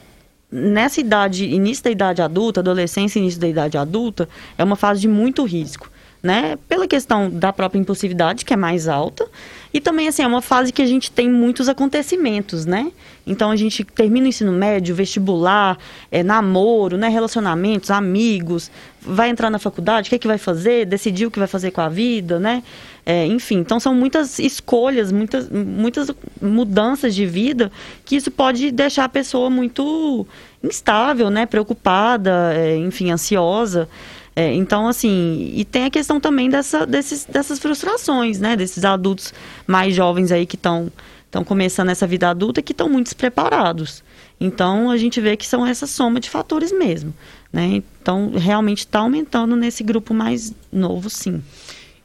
nessa 0.54 1.00
idade, 1.00 1.46
início 1.46 1.82
da 1.82 1.90
idade 1.90 2.22
adulta, 2.22 2.60
adolescência, 2.60 3.18
início 3.18 3.40
da 3.40 3.48
idade 3.48 3.76
adulta, 3.76 4.28
é 4.56 4.62
uma 4.62 4.76
fase 4.76 5.00
de 5.00 5.08
muito 5.08 5.44
risco 5.44 5.90
né? 6.24 6.56
Pela 6.66 6.88
questão 6.88 7.28
da 7.28 7.52
própria 7.52 7.78
impulsividade, 7.78 8.46
que 8.46 8.54
é 8.54 8.56
mais 8.56 8.88
alta. 8.88 9.28
E 9.74 9.78
também, 9.78 10.08
assim, 10.08 10.22
é 10.22 10.26
uma 10.26 10.40
fase 10.40 10.72
que 10.72 10.80
a 10.80 10.86
gente 10.86 11.10
tem 11.12 11.28
muitos 11.28 11.68
acontecimentos, 11.68 12.64
né? 12.64 12.90
Então, 13.26 13.50
a 13.50 13.56
gente 13.56 13.84
termina 13.84 14.24
o 14.24 14.28
ensino 14.30 14.50
médio, 14.50 14.94
vestibular, 14.94 15.76
é, 16.10 16.22
namoro, 16.22 16.96
né? 16.96 17.08
Relacionamentos, 17.08 17.90
amigos, 17.90 18.70
vai 19.02 19.28
entrar 19.28 19.50
na 19.50 19.58
faculdade, 19.58 20.06
o 20.06 20.08
que, 20.08 20.14
é 20.14 20.18
que 20.18 20.26
vai 20.26 20.38
fazer, 20.38 20.86
decidir 20.86 21.26
o 21.26 21.30
que 21.30 21.38
vai 21.38 21.48
fazer 21.48 21.72
com 21.72 21.82
a 21.82 21.90
vida, 21.90 22.40
né? 22.40 22.62
É, 23.06 23.26
enfim, 23.26 23.56
então 23.56 23.78
são 23.78 23.94
muitas 23.94 24.38
escolhas, 24.38 25.12
muitas, 25.12 25.50
muitas 25.50 26.10
mudanças 26.40 27.14
de 27.14 27.26
vida 27.26 27.70
que 28.02 28.16
isso 28.16 28.30
pode 28.30 28.70
deixar 28.70 29.04
a 29.04 29.08
pessoa 29.08 29.50
muito 29.50 30.26
instável, 30.62 31.28
né? 31.28 31.44
Preocupada, 31.44 32.54
é, 32.54 32.76
enfim, 32.76 33.10
ansiosa. 33.10 33.88
É, 34.34 34.52
então, 34.54 34.88
assim, 34.88 35.52
e 35.54 35.64
tem 35.64 35.84
a 35.84 35.90
questão 35.90 36.18
também 36.18 36.48
dessa, 36.48 36.86
desses, 36.86 37.24
dessas 37.26 37.58
frustrações, 37.58 38.40
né? 38.40 38.56
Desses 38.56 38.84
adultos 38.84 39.34
mais 39.66 39.94
jovens 39.94 40.32
aí 40.32 40.46
que 40.46 40.56
estão 40.56 40.90
estão 41.26 41.42
começando 41.42 41.88
essa 41.88 42.06
vida 42.06 42.30
adulta 42.30 42.62
que 42.62 42.70
estão 42.70 42.88
muito 42.88 43.06
despreparados. 43.06 44.04
Então, 44.40 44.88
a 44.88 44.96
gente 44.96 45.20
vê 45.20 45.36
que 45.36 45.46
são 45.46 45.66
essa 45.66 45.86
soma 45.86 46.20
de 46.20 46.30
fatores 46.30 46.70
mesmo, 46.70 47.12
né? 47.52 47.82
Então, 48.00 48.32
realmente 48.36 48.80
está 48.80 49.00
aumentando 49.00 49.56
nesse 49.56 49.82
grupo 49.82 50.14
mais 50.14 50.54
novo, 50.72 51.10
sim. 51.10 51.42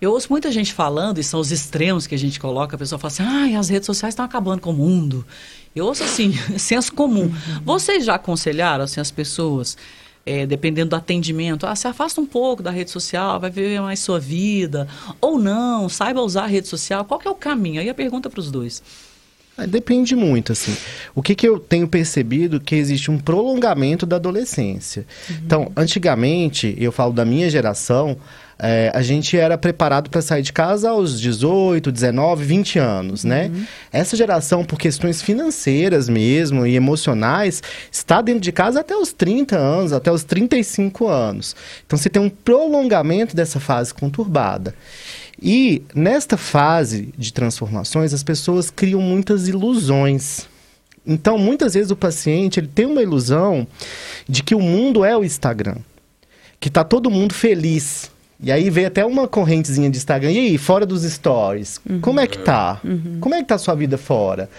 Eu 0.01 0.11
ouço 0.11 0.27
muita 0.29 0.51
gente 0.51 0.73
falando, 0.73 1.19
e 1.19 1.23
são 1.23 1.39
os 1.39 1.51
extremos 1.51 2.07
que 2.07 2.15
a 2.15 2.17
gente 2.17 2.39
coloca, 2.39 2.75
a 2.75 2.79
pessoa 2.79 2.97
fala 2.97 3.11
assim, 3.11 3.23
ah, 3.55 3.59
as 3.59 3.67
redes 3.67 3.85
sociais 3.85 4.13
estão 4.13 4.23
acabando 4.23 4.61
com 4.61 4.69
o 4.69 4.73
mundo. 4.73 5.25
Eu 5.75 5.85
ouço 5.85 6.03
assim, 6.03 6.33
senso 6.57 6.93
comum. 6.93 7.23
Uhum. 7.23 7.61
Vocês 7.65 8.05
já 8.05 8.15
aconselharam 8.15 8.85
assim, 8.85 9.01
as 9.01 9.11
pessoas 9.11 9.75
é, 10.25 10.45
dependendo 10.45 10.91
do 10.91 10.95
atendimento, 10.95 11.65
ah, 11.65 11.75
se 11.75 11.87
afasta 11.87 12.21
um 12.21 12.25
pouco 12.25 12.61
da 12.61 12.71
rede 12.71 12.91
social, 12.91 13.39
vai 13.39 13.49
ver 13.49 13.81
mais 13.81 13.99
sua 13.99 14.19
vida, 14.19 14.87
ou 15.19 15.39
não, 15.39 15.89
saiba 15.89 16.21
usar 16.21 16.43
a 16.43 16.47
rede 16.47 16.67
social, 16.67 17.03
qual 17.03 17.19
que 17.19 17.27
é 17.27 17.31
o 17.31 17.35
caminho? 17.35 17.81
Aí 17.81 17.89
a 17.89 17.93
pergunta 17.93 18.29
para 18.29 18.39
os 18.39 18.51
dois. 18.51 18.83
Ah, 19.57 19.65
Depende 19.65 20.15
muito, 20.15 20.51
assim. 20.51 20.75
O 21.13 21.21
que, 21.21 21.35
que 21.35 21.47
eu 21.47 21.59
tenho 21.59 21.87
percebido 21.87 22.59
que 22.59 22.75
existe 22.75 23.11
um 23.11 23.17
prolongamento 23.17 24.05
da 24.05 24.15
adolescência. 24.15 25.05
Então, 25.29 25.71
antigamente, 25.75 26.75
eu 26.77 26.91
falo 26.91 27.11
da 27.11 27.25
minha 27.25 27.49
geração, 27.49 28.15
eh, 28.61 28.91
a 28.93 29.01
gente 29.01 29.37
era 29.37 29.57
preparado 29.57 30.09
para 30.09 30.21
sair 30.21 30.41
de 30.41 30.51
casa 30.51 30.89
aos 30.89 31.19
18, 31.19 31.91
19, 31.91 32.43
20 32.43 32.79
anos, 32.79 33.23
né? 33.23 33.49
Essa 33.91 34.17
geração, 34.17 34.65
por 34.65 34.77
questões 34.77 35.21
financeiras 35.21 36.09
mesmo 36.09 36.65
e 36.67 36.75
emocionais, 36.75 37.63
está 37.89 38.21
dentro 38.21 38.41
de 38.41 38.51
casa 38.51 38.81
até 38.81 38.95
os 38.95 39.13
30 39.13 39.57
anos, 39.57 39.93
até 39.93 40.11
os 40.11 40.23
35 40.23 41.07
anos. 41.07 41.55
Então, 41.85 41.97
você 41.97 42.09
tem 42.09 42.21
um 42.21 42.29
prolongamento 42.29 43.35
dessa 43.35 43.59
fase 43.59 43.93
conturbada. 43.93 44.75
E 45.41 45.83
nesta 45.95 46.35
fase 46.35 47.13
de 47.17 47.31
transformações, 47.31 48.13
as 48.13 48.23
pessoas 48.23 48.69
criam 48.69 49.01
muitas 49.01 49.47
ilusões. 49.47 50.47
Então, 51.07 51.37
muitas 51.37 51.73
vezes 51.75 51.91
o 51.91 51.95
paciente 51.95 52.59
ele 52.59 52.67
tem 52.67 52.85
uma 52.85 53.01
ilusão 53.01 53.65
de 54.27 54.43
que 54.43 54.53
o 54.53 54.59
mundo 54.59 55.05
é 55.05 55.15
o 55.15 55.23
Instagram, 55.23 55.77
que 56.59 56.69
tá 56.69 56.83
todo 56.83 57.09
mundo 57.09 57.33
feliz. 57.33 58.11
E 58.41 58.53
aí 58.53 58.69
vem 58.69 58.85
até 58.85 59.05
uma 59.05 59.27
correntezinha 59.27 59.89
de 59.89 59.97
Instagram. 59.97 60.31
E 60.31 60.37
aí, 60.37 60.57
fora 60.57 60.85
dos 60.85 61.03
stories, 61.03 61.81
como 62.01 62.21
é 62.21 62.27
que 62.27 62.39
tá? 62.39 62.79
Como 63.19 63.35
é 63.35 63.39
que 63.41 63.47
tá 63.47 63.55
a 63.55 63.59
sua 63.59 63.75
vida 63.75 63.97
fora? 63.97 64.49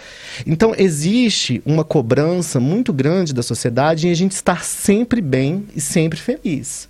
Então, 0.45 0.75
existe 0.77 1.63
uma 1.65 1.83
cobrança 1.83 2.59
muito 2.59 2.93
grande 2.93 3.33
da 3.33 3.41
sociedade 3.41 4.07
em 4.07 4.11
a 4.11 4.15
gente 4.15 4.33
estar 4.33 4.63
sempre 4.63 5.19
bem 5.19 5.65
e 5.75 5.81
sempre 5.81 6.19
feliz. 6.19 6.87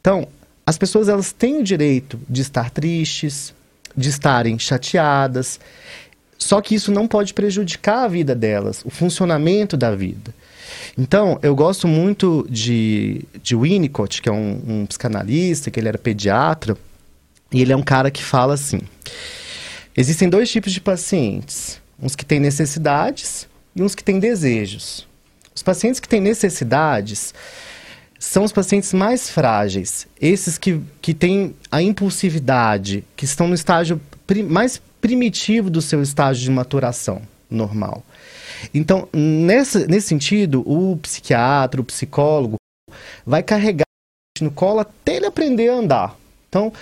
Então, 0.00 0.26
as 0.66 0.78
pessoas 0.78 1.08
elas 1.08 1.32
têm 1.32 1.58
o 1.58 1.62
direito 1.62 2.18
de 2.28 2.40
estar 2.40 2.70
tristes, 2.70 3.52
de 3.94 4.08
estarem 4.08 4.58
chateadas. 4.58 5.60
Só 6.38 6.62
que 6.62 6.74
isso 6.74 6.90
não 6.90 7.06
pode 7.06 7.34
prejudicar 7.34 8.04
a 8.04 8.08
vida 8.08 8.34
delas, 8.34 8.82
o 8.86 8.90
funcionamento 8.90 9.76
da 9.76 9.94
vida. 9.94 10.32
Então, 10.96 11.38
eu 11.42 11.54
gosto 11.54 11.86
muito 11.88 12.46
de, 12.48 13.24
de 13.42 13.56
Winnicott, 13.56 14.20
que 14.22 14.28
é 14.28 14.32
um, 14.32 14.60
um 14.66 14.86
psicanalista, 14.86 15.70
que 15.70 15.80
ele 15.80 15.88
era 15.88 15.98
pediatra, 15.98 16.76
e 17.52 17.60
ele 17.62 17.72
é 17.72 17.76
um 17.76 17.82
cara 17.82 18.10
que 18.10 18.22
fala 18.22 18.54
assim: 18.54 18.80
existem 19.96 20.28
dois 20.28 20.50
tipos 20.50 20.72
de 20.72 20.80
pacientes, 20.80 21.80
uns 22.00 22.14
que 22.14 22.24
têm 22.24 22.40
necessidades 22.40 23.48
e 23.74 23.82
uns 23.82 23.94
que 23.94 24.04
têm 24.04 24.18
desejos. 24.18 25.06
Os 25.54 25.62
pacientes 25.62 26.00
que 26.00 26.08
têm 26.08 26.20
necessidades 26.20 27.34
são 28.18 28.44
os 28.44 28.52
pacientes 28.52 28.92
mais 28.92 29.30
frágeis, 29.30 30.06
esses 30.20 30.58
que, 30.58 30.80
que 31.00 31.14
têm 31.14 31.54
a 31.70 31.80
impulsividade, 31.82 33.02
que 33.16 33.24
estão 33.24 33.48
no 33.48 33.54
estágio 33.54 34.00
pri- 34.26 34.42
mais 34.42 34.80
primitivo 35.00 35.70
do 35.70 35.80
seu 35.80 36.02
estágio 36.02 36.44
de 36.44 36.50
maturação 36.50 37.22
normal. 37.50 38.04
Então, 38.72 39.08
nessa, 39.12 39.86
nesse 39.86 40.08
sentido, 40.08 40.62
o 40.66 40.96
psiquiatra, 40.96 41.80
o 41.80 41.84
psicólogo, 41.84 42.56
vai 43.24 43.42
carregar 43.42 43.84
no 44.40 44.50
colo 44.50 44.80
até 44.80 45.16
ele 45.16 45.26
aprender 45.26 45.68
a 45.68 45.74
andar. 45.74 46.16
Então, 46.48 46.72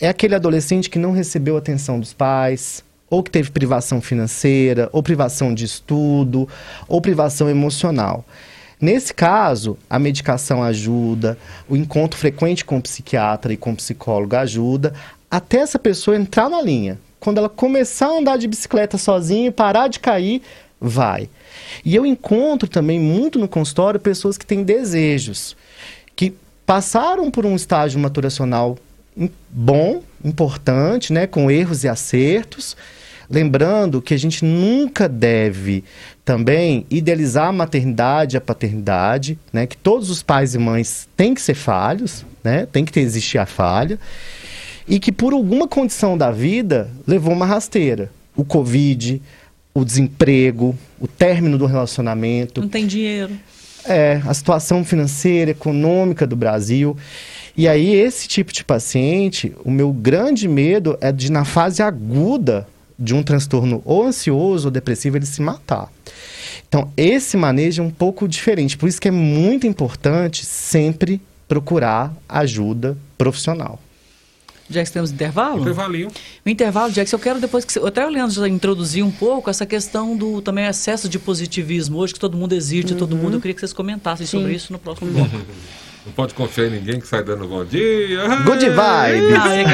é 0.00 0.08
aquele 0.08 0.34
adolescente 0.34 0.90
que 0.90 0.98
não 0.98 1.12
recebeu 1.12 1.56
atenção 1.56 2.00
dos 2.00 2.12
pais, 2.12 2.82
ou 3.08 3.22
que 3.22 3.30
teve 3.30 3.50
privação 3.50 4.00
financeira, 4.00 4.88
ou 4.92 5.02
privação 5.02 5.54
de 5.54 5.64
estudo, 5.64 6.48
ou 6.88 7.00
privação 7.00 7.48
emocional. 7.48 8.24
Nesse 8.80 9.14
caso, 9.14 9.78
a 9.88 9.98
medicação 9.98 10.62
ajuda, 10.62 11.38
o 11.68 11.76
encontro 11.76 12.18
frequente 12.18 12.64
com 12.64 12.78
o 12.78 12.82
psiquiatra 12.82 13.52
e 13.52 13.56
com 13.56 13.72
o 13.72 13.76
psicólogo 13.76 14.34
ajuda, 14.34 14.92
até 15.30 15.58
essa 15.58 15.78
pessoa 15.78 16.16
entrar 16.16 16.48
na 16.50 16.60
linha. 16.60 16.98
Quando 17.20 17.38
ela 17.38 17.48
começar 17.48 18.06
a 18.06 18.18
andar 18.18 18.38
de 18.38 18.48
bicicleta 18.48 18.98
sozinha 18.98 19.52
parar 19.52 19.86
de 19.86 20.00
cair, 20.00 20.42
vai. 20.82 21.28
E 21.84 21.94
eu 21.94 22.04
encontro 22.04 22.68
também 22.68 22.98
muito 22.98 23.38
no 23.38 23.46
consultório 23.46 24.00
pessoas 24.00 24.36
que 24.36 24.44
têm 24.44 24.64
desejos, 24.64 25.56
que 26.16 26.34
passaram 26.66 27.30
por 27.30 27.46
um 27.46 27.54
estágio 27.54 28.00
maturacional 28.00 28.76
bom, 29.48 30.02
importante, 30.24 31.12
né, 31.12 31.26
com 31.26 31.50
erros 31.50 31.84
e 31.84 31.88
acertos. 31.88 32.76
Lembrando 33.30 34.02
que 34.02 34.12
a 34.12 34.18
gente 34.18 34.44
nunca 34.44 35.08
deve 35.08 35.84
também 36.24 36.86
idealizar 36.90 37.48
a 37.48 37.52
maternidade 37.52 38.36
a 38.36 38.40
paternidade, 38.40 39.38
né, 39.52 39.66
que 39.66 39.76
todos 39.76 40.10
os 40.10 40.22
pais 40.22 40.54
e 40.54 40.58
mães 40.58 41.08
têm 41.16 41.34
que 41.34 41.40
ser 41.40 41.54
falhos, 41.54 42.24
né, 42.42 42.66
tem 42.66 42.84
que 42.84 42.92
ter, 42.92 43.00
existir 43.00 43.38
a 43.38 43.46
falha, 43.46 43.98
e 44.88 44.98
que 44.98 45.12
por 45.12 45.32
alguma 45.32 45.68
condição 45.68 46.18
da 46.18 46.30
vida 46.30 46.90
levou 47.06 47.32
uma 47.32 47.46
rasteira. 47.46 48.10
O 48.34 48.44
Covid, 48.44 49.20
o 49.74 49.84
desemprego, 49.84 50.76
o 51.00 51.06
término 51.08 51.56
do 51.56 51.66
relacionamento, 51.66 52.60
Não 52.60 52.68
tem 52.68 52.86
dinheiro. 52.86 53.32
é, 53.84 54.20
a 54.26 54.34
situação 54.34 54.84
financeira, 54.84 55.50
econômica 55.50 56.26
do 56.26 56.36
Brasil. 56.36 56.96
E 57.56 57.66
aí, 57.68 57.94
esse 57.94 58.28
tipo 58.28 58.52
de 58.52 58.64
paciente, 58.64 59.52
o 59.64 59.70
meu 59.70 59.92
grande 59.92 60.46
medo 60.48 60.96
é 61.00 61.10
de, 61.12 61.30
na 61.30 61.44
fase 61.44 61.82
aguda 61.82 62.66
de 62.98 63.14
um 63.14 63.22
transtorno 63.22 63.82
ou 63.84 64.04
ansioso 64.04 64.68
ou 64.68 64.70
depressivo, 64.70 65.16
ele 65.16 65.26
se 65.26 65.42
matar. 65.42 65.90
Então, 66.68 66.90
esse 66.96 67.36
manejo 67.36 67.82
é 67.82 67.84
um 67.86 67.90
pouco 67.90 68.26
diferente. 68.28 68.78
Por 68.78 68.88
isso 68.88 69.00
que 69.00 69.08
é 69.08 69.10
muito 69.10 69.66
importante 69.66 70.44
sempre 70.46 71.20
procurar 71.48 72.14
ajuda 72.28 72.96
profissional. 73.18 73.78
Jax, 74.72 74.90
temos 74.90 75.10
intervalo? 75.10 75.60
Intervalinho. 75.60 76.08
O 76.44 76.48
intervalo, 76.48 76.92
Jax, 76.92 77.12
eu 77.12 77.18
quero 77.18 77.40
depois 77.40 77.64
que 77.64 77.72
você, 77.72 77.78
até 77.80 78.06
o 78.06 78.08
Leandro 78.08 78.34
já 78.34 78.48
introduziu 78.48 79.04
um 79.06 79.10
pouco 79.10 79.50
essa 79.50 79.66
questão 79.66 80.16
do 80.16 80.40
também 80.42 80.64
excesso 80.64 81.08
de 81.08 81.18
positivismo 81.18 81.98
hoje, 81.98 82.14
que 82.14 82.20
todo 82.20 82.36
mundo 82.36 82.54
exige 82.54 82.84
de 82.84 82.94
todo 82.94 83.16
mundo. 83.16 83.36
Eu 83.36 83.40
queria 83.40 83.54
que 83.54 83.60
vocês 83.60 83.72
comentassem 83.72 84.26
Sim. 84.26 84.38
sobre 84.38 84.54
isso 84.54 84.72
no 84.72 84.78
próximo 84.78 85.10
bloco. 85.10 85.30
Não 86.04 86.12
pode 86.14 86.34
confiar 86.34 86.66
em 86.66 86.70
ninguém 86.70 87.00
que 87.00 87.06
sai 87.06 87.22
dando 87.22 87.46
bom 87.46 87.64
dia. 87.64 88.26
Good 88.44 88.58
vibes! 88.70 88.74
Não, 89.38 89.46
é 89.52 89.64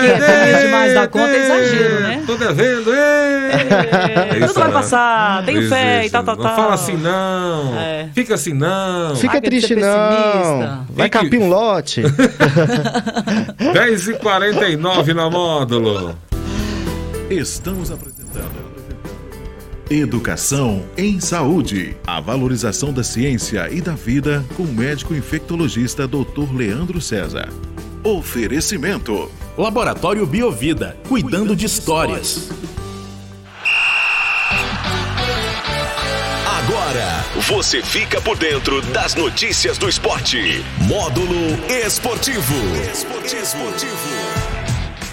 que 0.00 0.06
é 0.06 0.18
feliz 0.20 0.62
demais 0.62 0.94
da 0.94 1.06
conta, 1.08 1.28
é 1.30 1.44
exagero, 1.44 2.00
né? 2.00 2.22
Tô 2.26 2.36
devendo! 2.36 2.90
É, 2.94 4.46
tudo 4.46 4.54
vai 4.60 4.72
passar, 4.72 5.44
tenho 5.44 5.68
fé 5.68 6.06
e 6.06 6.10
tal, 6.10 6.24
tal, 6.24 6.36
Não 6.36 6.42
tal. 6.42 6.56
fala 6.56 6.74
assim 6.74 6.96
não. 6.96 7.78
É. 7.78 8.08
Fica 8.14 8.34
assim 8.34 8.54
não. 8.54 9.14
Fica 9.16 9.40
triste 9.42 9.74
pessimista. 9.74 9.92
não. 9.92 10.86
Vai 10.88 11.06
Fique- 11.06 11.18
capir 11.22 11.38
um 11.38 11.48
lote. 11.48 12.02
10 13.74 14.08
e 14.08 14.14
49 14.14 15.12
na 15.14 15.28
módulo. 15.28 16.16
Estamos 17.28 17.90
apresentando 17.90 18.69
Educação 19.90 20.84
em 20.96 21.18
Saúde. 21.18 21.96
A 22.06 22.20
valorização 22.20 22.92
da 22.92 23.02
ciência 23.02 23.68
e 23.72 23.80
da 23.80 23.92
vida 23.92 24.44
com 24.56 24.62
o 24.62 24.72
médico 24.72 25.16
infectologista 25.16 26.06
Dr. 26.06 26.54
Leandro 26.54 27.00
César. 27.00 27.48
Oferecimento. 28.04 29.28
Laboratório 29.58 30.24
Biovida, 30.24 30.96
cuidando 31.08 31.56
de 31.56 31.66
histórias. 31.66 32.50
Agora 36.46 37.24
você 37.48 37.82
fica 37.82 38.20
por 38.20 38.38
dentro 38.38 38.80
das 38.92 39.16
notícias 39.16 39.76
do 39.76 39.88
esporte. 39.88 40.64
Módulo 40.86 41.58
Esportivo. 41.68 42.54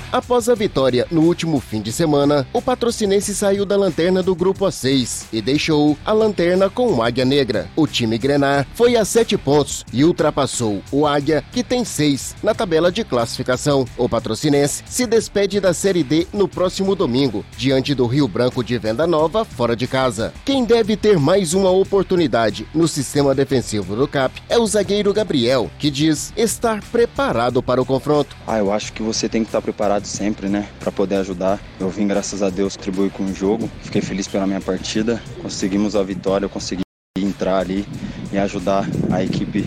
Após 0.09 0.47
a 0.47 0.55
vitória 0.55 1.05
no 1.11 1.21
último 1.21 1.59
fim 1.59 1.81
de 1.81 1.91
semana, 1.91 2.47
o 2.53 2.61
patrocinense 2.61 3.35
saiu 3.35 3.65
da 3.65 3.75
lanterna 3.75 4.23
do 4.23 4.33
grupo 4.33 4.65
A6 4.65 5.25
e 5.33 5.41
deixou 5.41 5.97
a 6.05 6.13
lanterna 6.13 6.69
com 6.69 6.93
o 6.93 7.03
Águia 7.03 7.25
Negra. 7.25 7.69
O 7.75 7.85
time 7.85 8.17
Grenar 8.17 8.65
foi 8.73 8.95
a 8.95 9.03
sete 9.03 9.37
pontos 9.37 9.85
e 9.91 10.05
ultrapassou 10.05 10.81
o 10.93 11.05
Águia, 11.05 11.43
que 11.51 11.61
tem 11.61 11.83
seis 11.83 12.37
na 12.41 12.55
tabela 12.55 12.89
de 12.89 13.03
classificação. 13.03 13.85
O 13.97 14.07
patrocinense 14.07 14.81
se 14.85 15.05
despede 15.05 15.59
da 15.59 15.73
Série 15.73 16.03
D 16.03 16.25
no 16.31 16.47
próximo 16.47 16.95
domingo, 16.95 17.43
diante 17.57 17.93
do 17.93 18.05
Rio 18.05 18.29
Branco 18.29 18.63
de 18.63 18.77
Venda 18.77 19.05
Nova, 19.05 19.43
fora 19.43 19.75
de 19.75 19.87
casa. 19.87 20.33
Quem 20.45 20.63
deve 20.63 20.95
ter 20.95 21.19
mais 21.19 21.53
uma 21.53 21.69
oportunidade 21.69 22.65
no 22.73 22.87
sistema 22.87 23.35
defensivo 23.35 23.93
do 23.93 24.07
CAP 24.07 24.41
é 24.47 24.57
o 24.57 24.65
zagueiro 24.65 25.13
Gabriel, 25.13 25.69
que 25.77 25.91
diz 25.91 26.31
estar 26.37 26.81
preparado 26.91 27.61
para 27.61 27.81
o 27.81 27.85
confronto. 27.85 28.37
Ah, 28.47 28.57
eu 28.57 28.71
acho 28.71 28.93
que 28.93 29.03
você 29.03 29.27
tem 29.27 29.43
que 29.43 29.49
estar 29.49 29.61
preparado 29.61 29.96
sempre, 30.05 30.47
né, 30.49 30.67
para 30.79 30.91
poder 30.91 31.15
ajudar. 31.15 31.59
Eu 31.79 31.89
vim, 31.89 32.05
graças 32.05 32.43
a 32.43 32.49
Deus, 32.49 32.75
contribuir 32.75 33.11
com 33.11 33.23
o 33.23 33.33
jogo. 33.33 33.69
Fiquei 33.81 34.01
feliz 34.01 34.27
pela 34.27 34.45
minha 34.45 34.61
partida. 34.61 35.21
Conseguimos 35.41 35.95
a 35.95 36.03
vitória, 36.03 36.45
eu 36.45 36.49
consegui 36.49 36.81
entrar 37.17 37.57
ali 37.57 37.85
e 38.31 38.37
ajudar 38.37 38.87
a 39.11 39.23
equipe 39.23 39.65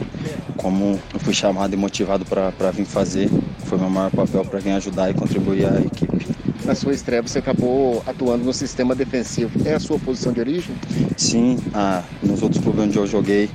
como 0.56 1.00
eu 1.12 1.20
fui 1.20 1.34
chamado 1.34 1.72
e 1.72 1.76
motivado 1.76 2.24
para 2.24 2.70
vir 2.70 2.84
fazer. 2.84 3.30
Foi 3.64 3.78
meu 3.78 3.90
maior 3.90 4.10
papel 4.10 4.44
para 4.44 4.60
vir 4.60 4.72
ajudar 4.72 5.10
e 5.10 5.14
contribuir 5.14 5.66
a 5.66 5.80
equipe. 5.80 6.26
na 6.64 6.74
sua 6.74 6.92
estreia 6.92 7.22
você 7.22 7.38
acabou 7.38 8.02
atuando 8.06 8.44
no 8.44 8.52
sistema 8.52 8.94
defensivo. 8.94 9.50
É 9.64 9.74
a 9.74 9.80
sua 9.80 9.98
posição 9.98 10.32
de 10.32 10.40
origem? 10.40 10.74
Sim, 11.16 11.58
ah, 11.74 12.02
nos 12.22 12.42
outros 12.42 12.62
clubes 12.62 12.84
onde 12.84 12.98
eu 12.98 13.06
joguei 13.06 13.48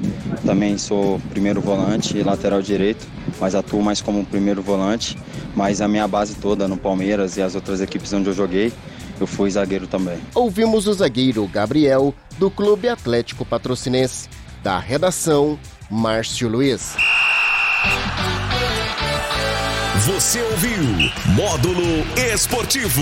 também 0.45 0.78
sou 0.78 1.19
primeiro 1.32 1.59
volante 1.59 2.17
e 2.17 2.23
lateral 2.23 2.61
direito, 2.61 3.07
mas 3.39 3.55
atuo 3.55 3.81
mais 3.81 4.01
como 4.01 4.25
primeiro 4.25 4.61
volante. 4.61 5.17
Mas 5.55 5.81
a 5.81 5.88
minha 5.88 6.07
base 6.07 6.36
toda 6.36 6.67
no 6.67 6.77
Palmeiras 6.77 7.38
e 7.38 7.41
as 7.41 7.55
outras 7.55 7.81
equipes 7.81 8.11
onde 8.13 8.29
eu 8.29 8.33
joguei, 8.33 8.71
eu 9.19 9.27
fui 9.27 9.49
zagueiro 9.49 9.88
também. 9.88 10.17
Ouvimos 10.33 10.88
o 10.88 10.93
zagueiro 10.93 11.47
Gabriel, 11.47 12.13
do 12.38 12.49
Clube 12.49 12.89
Atlético 12.89 13.45
Patrocinense. 13.45 14.29
Da 14.63 14.79
redação, 14.79 15.59
Márcio 15.89 16.49
Luiz. 16.49 16.95
Você 20.05 20.41
ouviu 20.41 21.11
Módulo 21.36 22.05
Esportivo. 22.33 23.01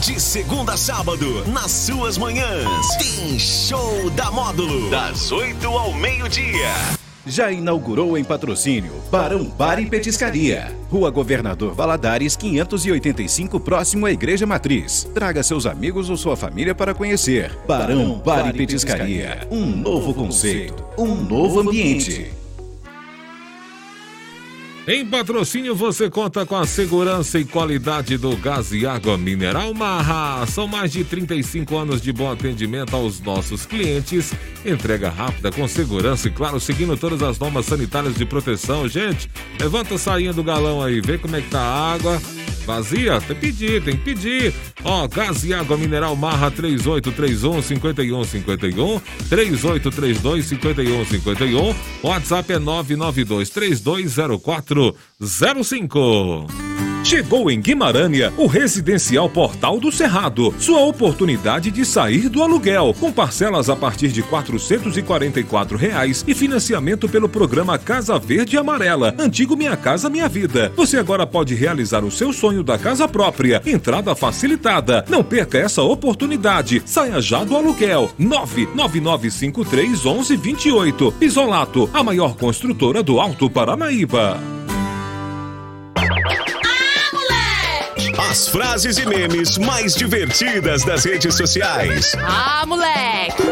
De 0.00 0.18
segunda 0.18 0.72
a 0.72 0.76
sábado, 0.76 1.44
nas 1.48 1.70
suas 1.70 2.16
manhãs, 2.16 2.96
tem 2.96 3.38
Show 3.38 4.08
da 4.10 4.30
Módulo. 4.30 4.88
Das 4.90 5.30
8 5.30 5.66
ao 5.66 5.92
meio-dia. 5.92 6.97
Já 7.28 7.52
inaugurou 7.52 8.16
em 8.16 8.24
patrocínio 8.24 8.92
Barão 9.10 9.44
Bar 9.44 9.78
e 9.78 9.86
Petiscaria. 9.86 10.74
Rua 10.90 11.10
Governador 11.10 11.74
Valadares, 11.74 12.34
585, 12.34 13.60
próximo 13.60 14.06
à 14.06 14.10
Igreja 14.10 14.46
Matriz. 14.46 15.06
Traga 15.12 15.42
seus 15.42 15.66
amigos 15.66 16.08
ou 16.08 16.16
sua 16.16 16.36
família 16.36 16.74
para 16.74 16.94
conhecer. 16.94 17.54
Barão 17.68 18.18
Bar 18.24 18.48
e 18.48 18.52
Petiscaria. 18.54 19.46
Um 19.50 19.66
novo 19.66 20.14
conceito, 20.14 20.82
um 20.96 21.14
novo 21.16 21.60
ambiente. 21.60 22.47
Em 24.90 25.04
patrocínio 25.04 25.74
você 25.74 26.08
conta 26.08 26.46
com 26.46 26.56
a 26.56 26.66
segurança 26.66 27.38
e 27.38 27.44
qualidade 27.44 28.16
do 28.16 28.34
gás 28.38 28.72
e 28.72 28.86
água 28.86 29.18
mineral 29.18 29.74
Marra. 29.74 30.46
São 30.46 30.66
mais 30.66 30.92
de 30.92 31.04
35 31.04 31.76
anos 31.76 32.00
de 32.00 32.10
bom 32.10 32.32
atendimento 32.32 32.96
aos 32.96 33.20
nossos 33.20 33.66
clientes. 33.66 34.32
Entrega 34.64 35.10
rápida, 35.10 35.52
com 35.52 35.68
segurança 35.68 36.28
e, 36.28 36.30
claro, 36.30 36.58
seguindo 36.58 36.96
todas 36.96 37.22
as 37.22 37.38
normas 37.38 37.66
sanitárias 37.66 38.14
de 38.14 38.24
proteção. 38.24 38.88
Gente, 38.88 39.30
levanta 39.60 39.96
a 39.96 39.98
sainha 39.98 40.32
do 40.32 40.42
galão 40.42 40.82
aí, 40.82 41.02
vê 41.02 41.18
como 41.18 41.36
é 41.36 41.42
que 41.42 41.50
tá 41.50 41.60
a 41.60 41.92
água. 41.92 42.18
Vazia? 42.68 43.18
Tem 43.22 43.34
que 43.34 43.40
pedir, 43.40 43.82
tem 43.82 43.96
que 43.96 44.04
pedir. 44.04 44.54
Ó, 44.84 45.08
gás 45.08 45.42
e 45.42 45.54
água 45.54 45.76
mineral 45.78 46.14
Marra 46.14 46.50
3831 46.50 47.62
5151 47.62 49.00
3832 49.26 50.44
5151. 50.44 51.74
WhatsApp 52.02 52.52
é 52.52 52.58
992 52.58 53.48
320405. 54.78 56.68
Chegou 57.04 57.50
em 57.50 57.60
Guimarães 57.60 58.30
o 58.36 58.46
Residencial 58.46 59.30
Portal 59.30 59.80
do 59.80 59.90
Cerrado. 59.90 60.54
Sua 60.58 60.80
oportunidade 60.80 61.70
de 61.70 61.84
sair 61.84 62.28
do 62.28 62.42
aluguel, 62.42 62.94
com 63.00 63.10
parcelas 63.10 63.70
a 63.70 63.76
partir 63.76 64.08
de 64.08 64.22
444 64.22 65.78
reais 65.78 66.24
e 66.28 66.34
financiamento 66.34 67.08
pelo 67.08 67.28
programa 67.28 67.78
Casa 67.78 68.18
Verde 68.18 68.56
e 68.56 68.58
Amarela, 68.58 69.14
antigo 69.18 69.56
Minha 69.56 69.76
Casa 69.76 70.10
Minha 70.10 70.28
Vida. 70.28 70.70
Você 70.76 70.98
agora 70.98 71.26
pode 71.26 71.54
realizar 71.54 72.04
o 72.04 72.10
seu 72.10 72.32
sonho 72.32 72.62
da 72.62 72.76
casa 72.76 73.08
própria. 73.08 73.62
Entrada 73.64 74.14
facilitada. 74.14 75.04
Não 75.08 75.24
perca 75.24 75.56
essa 75.56 75.82
oportunidade. 75.82 76.82
Saia 76.84 77.22
já 77.22 77.42
do 77.42 77.56
aluguel. 77.56 78.10
99953 78.18 80.04
1128. 80.04 81.14
Isolato, 81.22 81.88
a 81.94 82.02
maior 82.02 82.36
construtora 82.36 83.02
do 83.02 83.18
Alto 83.18 83.48
Paranaíba. 83.48 84.57
As 88.30 88.46
frases 88.48 88.98
e 88.98 89.06
memes 89.06 89.56
mais 89.56 89.94
divertidas 89.94 90.84
das 90.84 91.04
redes 91.04 91.34
sociais. 91.34 92.14
Ah, 92.20 92.64
moleque! 92.66 93.42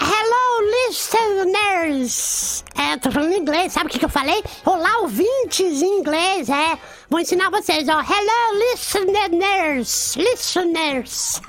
Hello, 0.00 0.88
listeners! 0.88 2.64
É, 2.74 2.96
tô 2.96 3.12
falando 3.12 3.34
inglês, 3.34 3.72
sabe 3.72 3.86
o 3.86 3.88
que, 3.88 4.00
que 4.00 4.04
eu 4.04 4.08
falei? 4.08 4.42
Olá, 4.64 4.98
ouvintes 4.98 5.80
em 5.80 6.00
inglês, 6.00 6.48
é. 6.48 6.76
Vou 7.08 7.20
ensinar 7.20 7.50
vocês, 7.50 7.88
ó. 7.88 8.00
Hello, 8.00 8.58
listeners! 8.72 10.16
Listeners! 10.16 11.40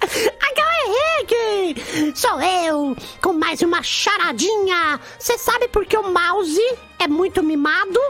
Aquela 0.00 0.72
Henrique! 0.86 2.12
Sou 2.16 2.40
eu, 2.40 2.96
com 3.20 3.34
mais 3.34 3.60
uma 3.60 3.82
charadinha. 3.82 4.98
Você 5.18 5.36
sabe 5.36 5.68
por 5.68 5.84
que 5.84 5.98
o 5.98 6.10
mouse 6.10 6.78
é 6.98 7.06
muito 7.06 7.42
mimado? 7.42 8.00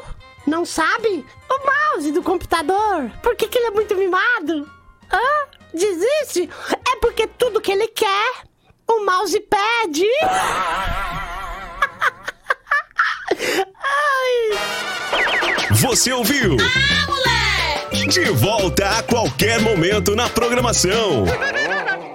Não 0.47 0.65
sabe? 0.65 1.27
O 1.51 1.59
mouse 1.67 2.13
do 2.13 2.23
computador. 2.23 3.11
Por 3.23 3.35
que, 3.35 3.49
que 3.49 3.59
ele 3.59 3.67
é 3.67 3.71
muito 3.71 3.97
mimado? 3.97 4.71
Hã? 5.13 5.49
Desiste? 5.75 6.49
É 6.91 6.97
porque 7.01 7.27
tudo 7.27 7.61
que 7.61 7.73
ele 7.73 7.89
quer, 7.89 8.33
o 8.89 9.05
mouse 9.05 9.39
pede. 9.41 10.07
Ai. 13.83 14.59
Você 15.73 16.13
ouviu? 16.13 16.57
Ah, 16.61 17.07
moleque! 17.07 18.07
De 18.09 18.31
volta 18.31 18.89
a 18.89 19.03
qualquer 19.03 19.61
momento 19.61 20.15
na 20.15 20.29
programação. 20.29 21.25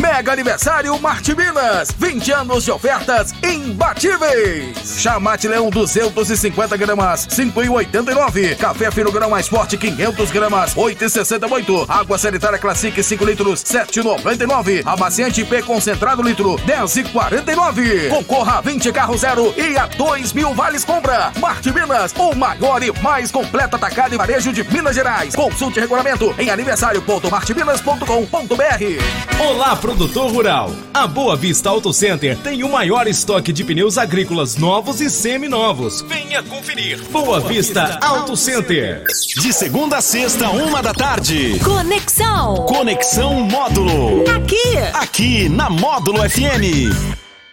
Mega 0.00 0.32
Aniversário 0.32 0.98
Marte 1.00 1.34
Minas. 1.34 1.90
20 1.98 2.32
anos 2.32 2.64
de 2.64 2.70
ofertas 2.70 3.32
imbatíveis. 3.42 4.98
Chamate 4.98 5.48
Leão 5.48 5.70
250 5.70 6.76
gramas, 6.76 7.26
5,89. 7.26 8.56
Café 8.56 8.90
Fino 8.90 9.10
Grão 9.10 9.30
Mais 9.30 9.48
Forte 9.48 9.78
500 9.78 10.30
gramas, 10.30 10.74
8,68. 10.74 11.86
Água 11.88 12.18
Sanitária 12.18 12.58
Classic 12.58 13.02
5 13.02 13.24
litros, 13.24 13.64
7,99. 13.64 14.82
Amaciante 14.84 15.42
P 15.44 15.62
Concentrado 15.62 16.22
litro, 16.22 16.56
10,49. 16.66 18.10
Concorra 18.10 18.58
a 18.58 18.60
20 18.60 18.92
carros 18.92 19.20
zero 19.20 19.54
e 19.56 19.78
a 19.78 19.86
2 19.86 20.32
mil 20.32 20.52
vales 20.54 20.84
compra. 20.84 21.32
Marte 21.40 21.72
Minas, 21.72 22.12
o 22.18 22.34
maior 22.34 22.82
e 22.82 22.90
mais 23.00 23.30
completo 23.30 23.76
atacado 23.76 24.14
e 24.14 24.18
varejo 24.18 24.52
de 24.52 24.62
Minas 24.64 24.94
Gerais. 24.94 25.34
Consulte 25.34 25.80
regulamento 25.80 26.34
em 26.38 26.50
aniversário.marteminas.com.br. 26.50 29.38
Olá, 29.38 29.76
produtor 29.86 30.32
rural. 30.32 30.72
A 30.92 31.06
Boa 31.06 31.36
Vista 31.36 31.70
Auto 31.70 31.92
Center 31.92 32.36
tem 32.38 32.64
o 32.64 32.72
maior 32.72 33.06
estoque 33.06 33.52
de 33.52 33.62
pneus 33.62 33.96
agrícolas 33.96 34.56
novos 34.56 35.00
e 35.00 35.08
seminovos. 35.08 36.02
Venha 36.02 36.42
conferir. 36.42 37.00
Boa 37.12 37.38
Vista 37.38 37.96
Auto 38.02 38.36
Center. 38.36 39.04
De 39.36 39.52
segunda 39.52 39.98
a 39.98 40.00
sexta, 40.00 40.50
uma 40.50 40.82
da 40.82 40.92
tarde. 40.92 41.60
Conexão. 41.60 42.66
Conexão 42.66 43.34
Módulo. 43.42 44.28
Aqui. 44.28 44.76
Aqui 44.92 45.48
na 45.48 45.70
Módulo 45.70 46.18
FM. 46.28 46.92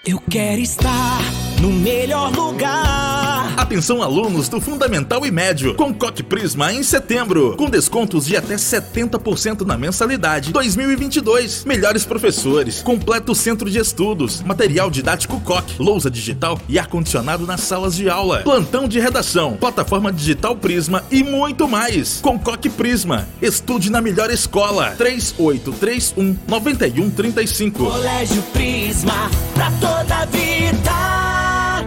Eu 0.04 0.20
quero 0.28 0.60
estar 0.60 1.22
no 1.62 1.72
melhor 1.72 2.36
lugar. 2.36 3.23
Atenção 3.64 4.04
alunos 4.04 4.50
do 4.50 4.60
Fundamental 4.60 5.26
e 5.26 5.32
Médio, 5.32 5.74
com 5.76 5.94
Coque 5.94 6.22
Prisma 6.22 6.74
em 6.74 6.84
setembro, 6.84 7.56
com 7.56 7.70
descontos 7.70 8.26
de 8.26 8.36
até 8.36 8.56
70% 8.56 9.62
na 9.62 9.78
mensalidade 9.78 10.52
2022. 10.52 11.64
Melhores 11.64 12.04
professores, 12.04 12.82
completo 12.82 13.34
centro 13.34 13.70
de 13.70 13.80
estudos, 13.80 14.42
material 14.42 14.92
didático 14.92 15.40
Coque, 15.40 15.82
lousa 15.82 16.12
digital 16.12 16.60
e 16.68 16.78
ar-condicionado 16.78 17.48
nas 17.48 17.62
salas 17.62 17.96
de 17.96 18.10
aula, 18.10 18.40
plantão 18.40 18.86
de 18.86 19.00
redação, 19.00 19.54
plataforma 19.56 20.12
digital 20.12 20.58
Prisma 20.58 21.02
e 21.10 21.24
muito 21.24 21.66
mais. 21.66 22.20
Com 22.22 22.38
Coque 22.38 22.70
Prisma, 22.70 23.30
estude 23.42 23.90
na 23.90 24.02
melhor 24.02 24.30
escola. 24.30 24.94
3831 24.98 26.38
9135. 26.50 27.86
Colégio 27.86 28.42
Prisma, 28.52 29.32
pra 29.56 29.72
toda 29.80 30.16
a 30.16 30.26
vida. 30.26 31.13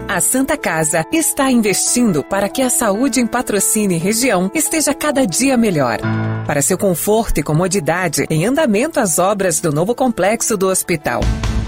A 0.09 0.21
Santa 0.21 0.55
Casa 0.55 1.05
está 1.11 1.51
investindo 1.51 2.23
para 2.23 2.47
que 2.47 2.61
a 2.61 2.69
saúde 2.69 3.19
em 3.19 3.27
patrocínio 3.27 3.97
e 3.97 3.99
região 3.99 4.49
esteja 4.55 4.93
cada 4.93 5.27
dia 5.27 5.57
melhor. 5.57 5.99
Para 6.45 6.61
seu 6.61 6.77
conforto 6.77 7.39
e 7.39 7.43
comodidade, 7.43 8.25
em 8.29 8.45
andamento 8.45 9.01
as 9.01 9.19
obras 9.19 9.59
do 9.59 9.69
novo 9.69 9.93
complexo 9.93 10.55
do 10.55 10.69
hospital. 10.69 11.19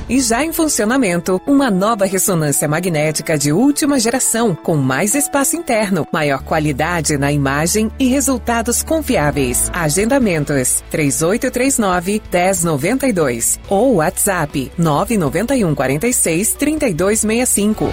E 0.09 0.19
já 0.19 0.43
em 0.43 0.51
funcionamento, 0.51 1.39
uma 1.45 1.69
nova 1.69 2.03
ressonância 2.03 2.67
magnética 2.67 3.37
de 3.37 3.51
última 3.51 3.99
geração, 3.99 4.55
com 4.55 4.75
mais 4.75 5.13
espaço 5.13 5.55
interno, 5.55 6.07
maior 6.11 6.41
qualidade 6.41 7.15
na 7.15 7.31
imagem 7.31 7.91
e 7.99 8.07
resultados 8.07 8.81
confiáveis. 8.81 9.69
Agendamentos 9.71 10.83
3839 10.89 12.23
1092 12.33 13.59
ou 13.69 13.97
WhatsApp 13.97 14.71
991 14.75 15.75
46 15.75 16.53
3265. 16.55 17.85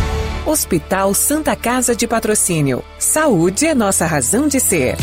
Hospital 0.47 1.13
Santa 1.13 1.55
Casa 1.55 1.95
de 1.95 2.07
Patrocínio. 2.07 2.83
Saúde 2.99 3.67
é 3.67 3.75
nossa 3.75 4.07
razão 4.07 4.49
de 4.49 4.59
ser. 4.59 4.97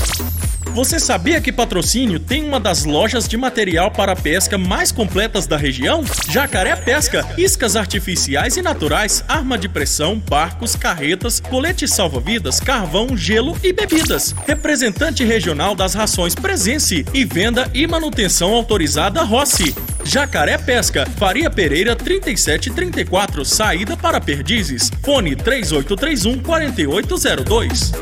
Você 0.74 1.00
sabia 1.00 1.40
que 1.40 1.52
Patrocínio 1.52 2.20
tem 2.20 2.44
uma 2.44 2.60
das 2.60 2.84
lojas 2.84 3.28
de 3.28 3.38
material 3.38 3.92
para 3.92 4.16
pesca 4.16 4.58
mais 4.58 4.92
completas 4.92 5.46
da 5.46 5.56
região? 5.56 6.04
Jacaré 6.28 6.76
Pesca, 6.76 7.24
iscas 7.38 7.76
artificiais 7.76 8.58
e 8.58 8.62
naturais, 8.64 9.24
arma 9.28 9.56
de 9.56 9.70
pressão, 9.70 10.18
barcos, 10.18 10.76
carretas, 10.76 11.40
colete 11.40 11.88
salva-vidas, 11.88 12.60
carvão, 12.60 13.16
gelo 13.16 13.56
e 13.62 13.72
bebidas. 13.72 14.34
Representante 14.48 15.24
regional 15.24 15.76
das 15.76 15.94
rações 15.94 16.34
Presença 16.34 16.96
e 17.14 17.24
venda 17.24 17.70
e 17.72 17.86
manutenção 17.86 18.52
autorizada 18.52 19.22
Rossi. 19.22 19.76
Jacaré 20.04 20.58
Pesca, 20.58 21.06
Faria 21.18 21.52
Pereira 21.52 21.96
3734, 21.96 23.46
saída 23.46 23.96
para 23.96 24.20
Perdizes. 24.20 24.92
Fone 25.04 25.36
3831 25.36 26.42
4802. 26.42 27.94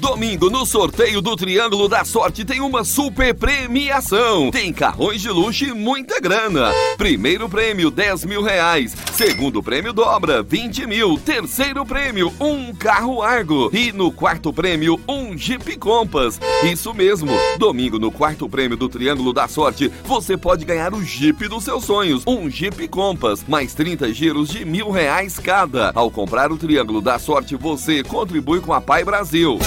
Domingo, 0.00 0.48
no 0.48 0.64
sorteio 0.64 1.20
do 1.20 1.36
Triângulo 1.36 1.86
da 1.86 2.06
Sorte, 2.06 2.42
tem 2.42 2.60
uma 2.62 2.84
super 2.84 3.34
premiação. 3.34 4.50
Tem 4.50 4.72
carrões 4.72 5.20
de 5.20 5.28
luxo 5.28 5.64
e 5.64 5.74
muita 5.74 6.18
grana. 6.18 6.72
Primeiro 6.96 7.50
prêmio, 7.50 7.90
10 7.90 8.24
mil 8.24 8.42
reais. 8.42 8.96
Segundo 9.12 9.62
prêmio, 9.62 9.92
dobra, 9.92 10.42
20 10.42 10.86
mil. 10.86 11.18
Terceiro 11.18 11.84
prêmio, 11.84 12.32
um 12.40 12.72
carro 12.72 13.20
Argo. 13.20 13.70
E 13.74 13.92
no 13.92 14.10
quarto 14.10 14.54
prêmio, 14.54 14.98
um 15.06 15.36
Jeep 15.36 15.76
Compass. 15.76 16.40
Isso 16.64 16.94
mesmo. 16.94 17.32
Domingo, 17.58 17.98
no 17.98 18.10
quarto 18.10 18.48
prêmio 18.48 18.78
do 18.78 18.88
Triângulo 18.88 19.34
da 19.34 19.48
Sorte, 19.48 19.92
você 20.04 20.34
pode 20.34 20.64
ganhar 20.64 20.94
o 20.94 21.04
Jeep 21.04 21.46
dos 21.46 21.64
seus 21.64 21.84
sonhos. 21.84 22.22
Um 22.26 22.48
Jeep 22.48 22.88
Compass. 22.88 23.44
Mais 23.46 23.74
30 23.74 24.14
giros 24.14 24.48
de 24.48 24.64
mil 24.64 24.90
reais 24.90 25.38
cada. 25.38 25.92
Ao 25.94 26.10
comprar 26.10 26.50
o 26.50 26.56
Triângulo 26.56 27.02
da 27.02 27.18
Sorte, 27.18 27.54
você 27.54 28.02
contribui 28.02 28.60
com 28.60 28.72
a 28.72 28.80
Pai 28.80 29.04
Brasil. 29.04 29.58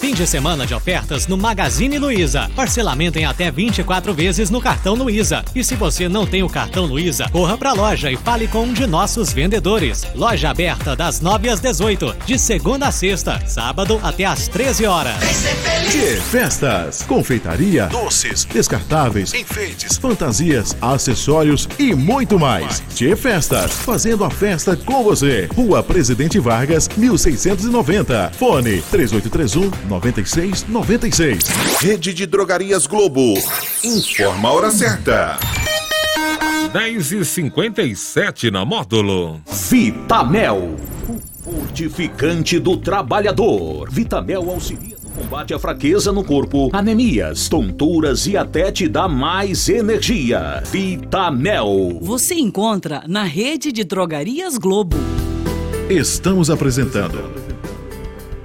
Fim 0.00 0.14
de 0.14 0.26
semana 0.26 0.66
de 0.66 0.74
ofertas 0.74 1.26
no 1.26 1.36
Magazine 1.36 1.98
Luiza. 1.98 2.50
Parcelamento 2.54 3.18
em 3.18 3.24
até 3.24 3.50
24 3.50 4.14
vezes 4.14 4.50
no 4.50 4.60
cartão 4.60 4.94
Luiza. 4.94 5.44
E 5.54 5.64
se 5.64 5.74
você 5.74 6.08
não 6.08 6.26
tem 6.26 6.42
o 6.42 6.48
cartão 6.48 6.86
Luiza, 6.86 7.28
corra 7.30 7.58
pra 7.58 7.72
loja 7.72 8.10
e 8.10 8.16
fale 8.16 8.46
com 8.46 8.64
um 8.64 8.72
de 8.72 8.86
nossos 8.86 9.32
vendedores. 9.32 10.06
Loja 10.14 10.50
aberta 10.50 10.94
das 10.94 11.20
9 11.20 11.48
às 11.48 11.60
18, 11.60 12.14
de 12.26 12.38
segunda 12.38 12.88
a 12.88 12.92
sexta, 12.92 13.42
sábado 13.46 14.00
até 14.02 14.24
às 14.24 14.46
13 14.48 14.86
horas. 14.86 15.16
Tchê 15.90 16.16
Festas, 16.16 17.02
confeitaria, 17.02 17.86
doces, 17.86 18.44
descartáveis, 18.44 19.34
enfeites, 19.34 19.96
fantasias, 19.96 20.76
acessórios 20.80 21.68
e 21.78 21.94
muito 21.94 22.38
mais. 22.38 22.82
Tchê 22.94 23.14
Festas, 23.14 23.72
fazendo 23.72 24.24
a 24.24 24.30
festa 24.30 24.76
com 24.76 25.04
você. 25.04 25.48
Rua 25.54 25.82
Presidente 25.82 26.38
Vargas, 26.38 26.88
1690. 26.96 28.32
Fone 28.38 28.82
3831 28.90 29.70
9696. 29.88 31.44
Rede 31.80 32.14
de 32.14 32.26
Drogarias 32.26 32.86
Globo. 32.86 33.34
Informa 33.84 34.48
a 34.48 34.52
hora 34.52 34.70
certa. 34.70 35.38
10 36.72 37.12
e 37.12 37.24
57 37.24 38.50
na 38.50 38.64
módulo. 38.64 39.40
Vitamel, 39.70 40.76
o 41.08 41.20
fortificante 41.42 42.58
do 42.58 42.76
trabalhador. 42.76 43.88
Vitamel 43.90 44.50
auxilia 44.50 45.03
combate 45.14 45.54
à 45.54 45.58
fraqueza 45.58 46.12
no 46.12 46.24
corpo, 46.24 46.68
anemias, 46.72 47.48
tonturas 47.48 48.26
e 48.26 48.36
até 48.36 48.72
te 48.72 48.88
dá 48.88 49.08
mais 49.08 49.68
energia. 49.68 50.62
Vitamel. 50.70 51.98
Você 52.02 52.34
encontra 52.34 53.04
na 53.06 53.22
rede 53.22 53.70
de 53.70 53.84
drogarias 53.84 54.58
Globo. 54.58 54.96
Estamos 55.88 56.50
apresentando 56.50 57.44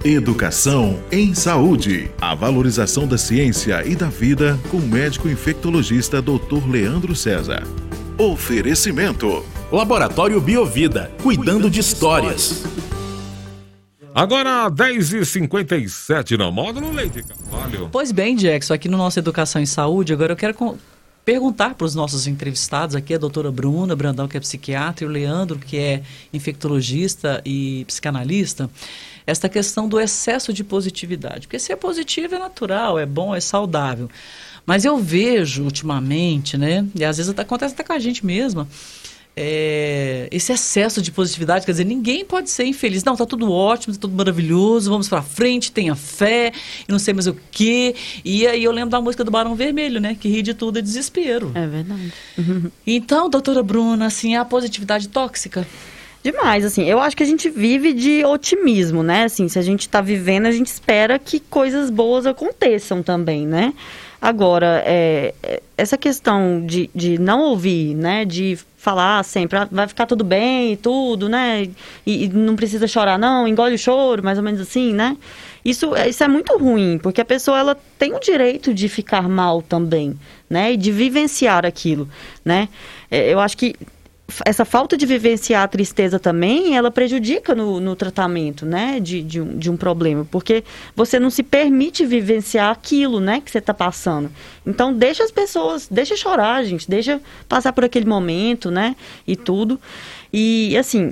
Educação 0.04 0.98
em 1.12 1.34
Saúde. 1.34 2.10
A 2.22 2.34
valorização 2.34 3.06
da 3.06 3.18
ciência 3.18 3.86
e 3.86 3.96
da 3.96 4.08
vida 4.08 4.58
com 4.70 4.78
o 4.78 4.88
médico 4.88 5.28
infectologista 5.28 6.22
Dr. 6.22 6.70
Leandro 6.70 7.14
César. 7.16 7.64
Oferecimento. 8.18 9.44
Laboratório 9.70 10.40
Biovida, 10.40 11.12
cuidando 11.22 11.70
de 11.70 11.82
histórias. 11.82 12.64
Agora, 12.64 12.80
10 12.80 12.99
e 15.12 15.26
57 15.26 16.38
na 16.38 16.52
módulo 16.52 16.92
Leite 16.92 17.24
Carvalho. 17.24 17.90
Pois 17.92 18.12
bem, 18.12 18.36
Jackson, 18.36 18.74
aqui 18.74 18.90
no 18.90 18.98
nosso 18.98 19.20
Educação 19.20 19.62
em 19.62 19.66
Saúde, 19.66 20.14
agora 20.14 20.34
eu 20.34 20.38
quero 20.38 20.78
perguntar 21.24 21.76
para 21.76 21.86
os 21.86 21.94
nossos 21.94 22.26
entrevistados 22.26 22.96
aqui, 22.96 23.14
a 23.14 23.18
doutora 23.18 23.52
Bruna 23.52 23.96
Brandão, 23.96 24.28
que 24.28 24.36
é 24.36 24.40
psiquiatra, 24.40 25.06
e 25.06 25.08
o 25.08 25.12
Leandro, 25.12 25.60
que 25.60 25.78
é 25.78 26.02
infectologista 26.34 27.42
e 27.46 27.86
psicanalista, 27.86 28.70
esta 29.28 29.48
questão 29.48 29.88
do 29.88 30.00
excesso 30.00 30.52
de 30.52 30.64
positividade. 30.64 31.48
Porque 31.48 31.60
ser 31.60 31.76
positivo 31.76 32.34
é 32.36 32.40
natural, 32.40 32.98
é 32.98 33.06
bom, 33.06 33.36
é 33.36 33.40
saudável. 33.40 34.10
Mas 34.66 34.86
eu 34.86 34.98
vejo 34.98 35.64
ultimamente, 35.64 36.58
né, 36.58 36.86
e 36.96 37.06
às 37.06 37.18
vezes 37.18 37.34
acontece 37.38 37.74
até 37.74 37.84
com 37.84 37.94
a 37.94 38.00
gente 38.00 38.26
mesma, 38.26 38.68
é, 39.42 40.28
esse 40.32 40.52
excesso 40.52 41.02
de 41.02 41.14
positividade, 41.14 41.66
quer 41.66 41.72
dizer, 41.72 41.86
ninguém 41.86 42.26
pode 42.26 42.50
ser 42.50 42.66
infeliz. 42.66 43.06
Não, 43.06 43.16
tá 43.16 43.26
tudo 43.26 43.50
ótimo, 43.50 43.94
tá 43.94 44.02
tudo 44.02 44.14
maravilhoso, 44.14 44.92
vamos 44.92 45.08
pra 45.08 45.22
frente, 45.22 45.72
tenha 45.72 45.96
fé, 45.96 46.52
e 46.86 46.92
não 46.92 47.00
sei 47.00 47.14
mais 47.14 47.26
o 47.26 47.34
quê. 47.50 47.96
E 48.26 48.46
aí 48.46 48.62
eu 48.62 48.72
lembro 48.74 48.90
da 48.90 49.00
música 49.00 49.24
do 49.24 49.32
Barão 49.32 49.56
Vermelho, 49.56 50.02
né? 50.02 50.18
Que 50.20 50.28
ri 50.28 50.42
de 50.42 50.54
tudo 50.54 50.80
é 50.80 50.82
desespero. 50.82 51.54
É 51.56 51.66
verdade. 51.66 52.12
Então, 52.86 53.30
doutora 53.30 53.62
Bruna, 53.62 54.08
assim, 54.08 54.36
é 54.36 54.38
a 54.38 54.46
positividade 54.46 55.08
tóxica? 55.08 55.66
Demais, 56.24 56.66
assim, 56.66 56.84
eu 56.84 57.00
acho 57.00 57.16
que 57.16 57.24
a 57.24 57.26
gente 57.26 57.50
vive 57.50 57.94
de 57.94 58.26
otimismo, 58.26 59.04
né? 59.04 59.24
Assim, 59.24 59.48
se 59.48 59.58
a 59.58 59.62
gente 59.62 59.88
tá 59.88 60.02
vivendo, 60.02 60.48
a 60.48 60.52
gente 60.52 60.68
espera 60.68 61.18
que 61.18 61.40
coisas 61.40 61.90
boas 61.90 62.26
aconteçam 62.26 63.02
também, 63.02 63.48
né? 63.48 63.74
Agora, 64.22 64.84
é, 64.86 65.34
é, 65.42 65.62
essa 65.78 65.98
questão 65.98 66.66
de, 66.66 66.90
de 66.94 67.18
não 67.18 67.42
ouvir, 67.42 67.96
né? 67.96 68.26
De 68.26 68.58
falar 68.78 69.24
sempre, 69.24 69.58
ah, 69.58 69.68
vai 69.72 69.88
ficar 69.88 70.06
tudo 70.06 70.24
bem 70.24 70.74
e 70.74 70.78
tudo, 70.78 71.30
né? 71.30 71.70
E, 72.06 72.26
e 72.26 72.30
não 72.30 72.56
precisa 72.56 72.88
chorar, 72.88 73.18
não, 73.18 73.48
engole 73.48 73.76
o 73.76 73.78
choro, 73.78 74.24
mais 74.24 74.38
ou 74.38 74.44
menos 74.44 74.60
assim, 74.60 74.94
né? 74.94 75.18
Isso, 75.64 75.96
é- 75.96 76.10
isso 76.10 76.24
é 76.24 76.28
muito 76.28 76.58
ruim, 76.58 76.98
porque 77.02 77.22
a 77.22 77.26
pessoa 77.26 77.58
ela 77.60 77.78
tem 77.98 78.14
o 78.14 78.20
direito 78.20 78.74
de 78.74 78.88
ficar 78.90 79.28
mal 79.28 79.62
também, 79.62 80.18
né? 80.50 80.74
E 80.74 80.78
de 80.78 80.92
vivenciar 80.92 81.66
aquilo, 81.66 82.08
né? 82.44 82.68
É, 83.12 83.32
eu 83.32 83.40
acho 83.40 83.58
que 83.58 83.76
essa 84.46 84.66
falta 84.66 84.96
de 84.96 85.06
vivenciar 85.06 85.64
a 85.64 85.68
tristeza 85.68 86.20
também, 86.20 86.76
ela 86.76 86.92
prejudica 86.92 87.54
no, 87.56 87.80
no 87.80 87.96
tratamento, 87.96 88.66
né, 88.66 89.00
de, 89.00 89.22
de, 89.22 89.42
um, 89.42 89.58
de 89.58 89.70
um 89.70 89.78
problema, 89.78 90.26
porque 90.30 90.64
você 90.96 91.20
não 91.20 91.30
se 91.30 91.44
permite 91.44 92.06
vivenciar 92.06 92.72
aquilo, 92.72 93.20
né, 93.20 93.42
que 93.44 93.52
você 93.52 93.58
está 93.60 93.74
passando. 93.74 94.32
Então, 94.66 94.94
deixa 94.94 95.24
as 95.24 95.32
pessoas, 95.32 95.88
deixa 95.90 96.16
chorar, 96.16 96.64
gente, 96.64 96.90
deixa 96.90 97.22
passar 97.48 97.74
por 97.74 97.84
aquele 97.84 98.06
momento, 98.06 98.70
né, 98.72 98.96
e 99.28 99.36
tudo. 99.36 99.80
E, 100.32 100.78
assim, 100.78 101.12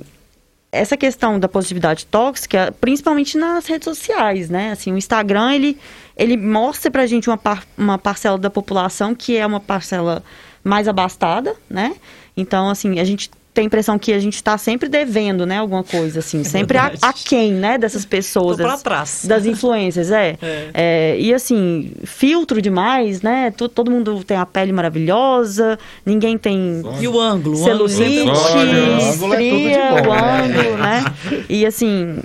essa 0.71 0.97
questão 0.97 1.39
da 1.39 1.47
positividade 1.47 2.05
tóxica, 2.05 2.73
principalmente 2.79 3.37
nas 3.37 3.65
redes 3.65 3.85
sociais, 3.85 4.49
né? 4.49 4.71
Assim, 4.71 4.91
o 4.91 4.97
Instagram, 4.97 5.53
ele, 5.53 5.77
ele 6.15 6.35
mostra 6.37 6.91
pra 6.91 7.05
gente 7.07 7.29
uma, 7.29 7.37
par- 7.37 7.65
uma 7.77 7.97
parcela 7.97 8.37
da 8.37 8.49
população 8.49 9.15
que 9.15 9.37
é 9.37 9.45
uma 9.45 9.59
parcela 9.59 10.21
mais 10.63 10.87
abastada, 10.87 11.55
né? 11.69 11.95
Então, 12.37 12.69
assim, 12.69 12.99
a 12.99 13.03
gente 13.03 13.29
tem 13.53 13.63
a 13.63 13.65
impressão 13.65 13.97
que 13.97 14.13
a 14.13 14.19
gente 14.19 14.35
está 14.35 14.55
sempre 14.55 14.87
devendo, 14.87 15.43
né? 15.43 15.57
Alguma 15.57 15.83
coisa, 15.83 16.19
assim. 16.19 16.43
Sempre 16.43 16.77
a, 16.77 16.91
a 17.01 17.11
quem, 17.11 17.51
né? 17.53 17.75
Dessas 17.79 18.05
pessoas. 18.05 18.55
Das- 18.57 18.83
trás. 18.83 19.25
Das 19.25 19.47
influências, 19.47 20.11
é. 20.11 20.37
É. 20.39 20.69
É, 20.75 21.17
e 21.19 21.33
assim, 21.33 21.91
filtro 22.05 22.61
demais, 22.61 23.23
né? 23.23 23.49
To- 23.49 23.67
Todo 23.67 23.89
mundo 23.89 24.23
tem 24.23 24.37
a 24.37 24.45
pele 24.45 24.71
maravilhosa, 24.71 25.79
ninguém 26.05 26.37
tem 26.37 26.83
E 27.01 27.07
o 27.07 27.19
ângulo? 27.19 27.55
Celulite, 27.57 28.29
o 28.29 30.13
é 30.13 30.41
ângulo, 30.43 30.77
né? 30.77 31.03
E 31.49 31.65
assim, 31.65 32.19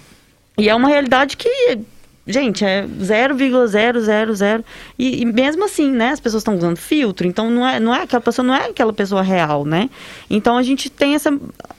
e 0.59 0.69
é 0.69 0.75
uma 0.75 0.89
realidade 0.89 1.37
que, 1.39 1.79
gente, 2.27 2.64
é 2.64 2.87
0,000 2.87 4.64
e, 4.99 5.23
e 5.23 5.25
mesmo 5.25 5.64
assim, 5.64 5.91
né, 5.91 6.11
as 6.11 6.20
pessoas 6.20 6.43
estão 6.43 6.57
usando 6.57 6.77
filtro, 6.77 7.27
então 7.27 7.51
não 7.51 7.66
é, 7.66 7.81
não 7.81 7.95
é 7.95 8.03
aquela 8.03 8.20
pessoa 8.20 8.47
não 8.47 8.55
é 8.55 8.66
aquela 8.66 8.93
pessoa 8.93 9.23
real, 9.23 9.64
né? 9.64 9.91
Então 10.31 10.57
a 10.57 10.62
gente 10.62 10.89
tem 10.89 11.14
essa 11.14 11.37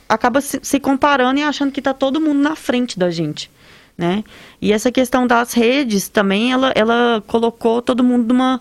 acaba 0.08 0.41
se, 0.41 0.60
se 0.62 0.80
comparando 0.80 1.39
e 1.39 1.44
achando 1.44 1.72
que 1.72 1.82
tá 1.82 1.94
todo 1.94 2.20
mundo 2.20 2.39
na 2.39 2.56
frente 2.56 3.00
da 3.00 3.10
gente. 3.10 3.50
Né? 3.96 4.24
E 4.60 4.74
essa 4.74 4.91
questão 4.91 5.28
das 5.28 5.54
redes 5.54 6.10
também, 6.10 6.52
ela, 6.52 6.72
ela 6.76 7.24
colocou 7.28 7.80
todo 7.80 8.04
mundo 8.04 8.34
numa, 8.34 8.60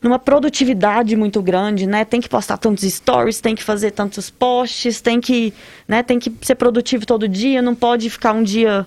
numa 0.00 0.18
produtividade 0.18 1.14
muito 1.16 1.42
grande, 1.42 1.86
né? 1.86 2.02
Tem 2.02 2.18
que 2.18 2.30
postar 2.30 2.56
tantos 2.56 2.82
stories, 2.82 3.42
tem 3.42 3.54
que 3.54 3.62
fazer 3.62 3.90
tantos 3.90 4.30
posts, 4.30 5.02
tem 5.02 5.20
que, 5.20 5.52
né, 5.86 6.02
tem 6.02 6.18
que 6.18 6.32
ser 6.40 6.54
produtivo 6.54 7.04
todo 7.04 7.28
dia, 7.28 7.60
não 7.60 7.74
pode 7.74 8.08
ficar 8.08 8.32
um 8.32 8.42
dia 8.42 8.86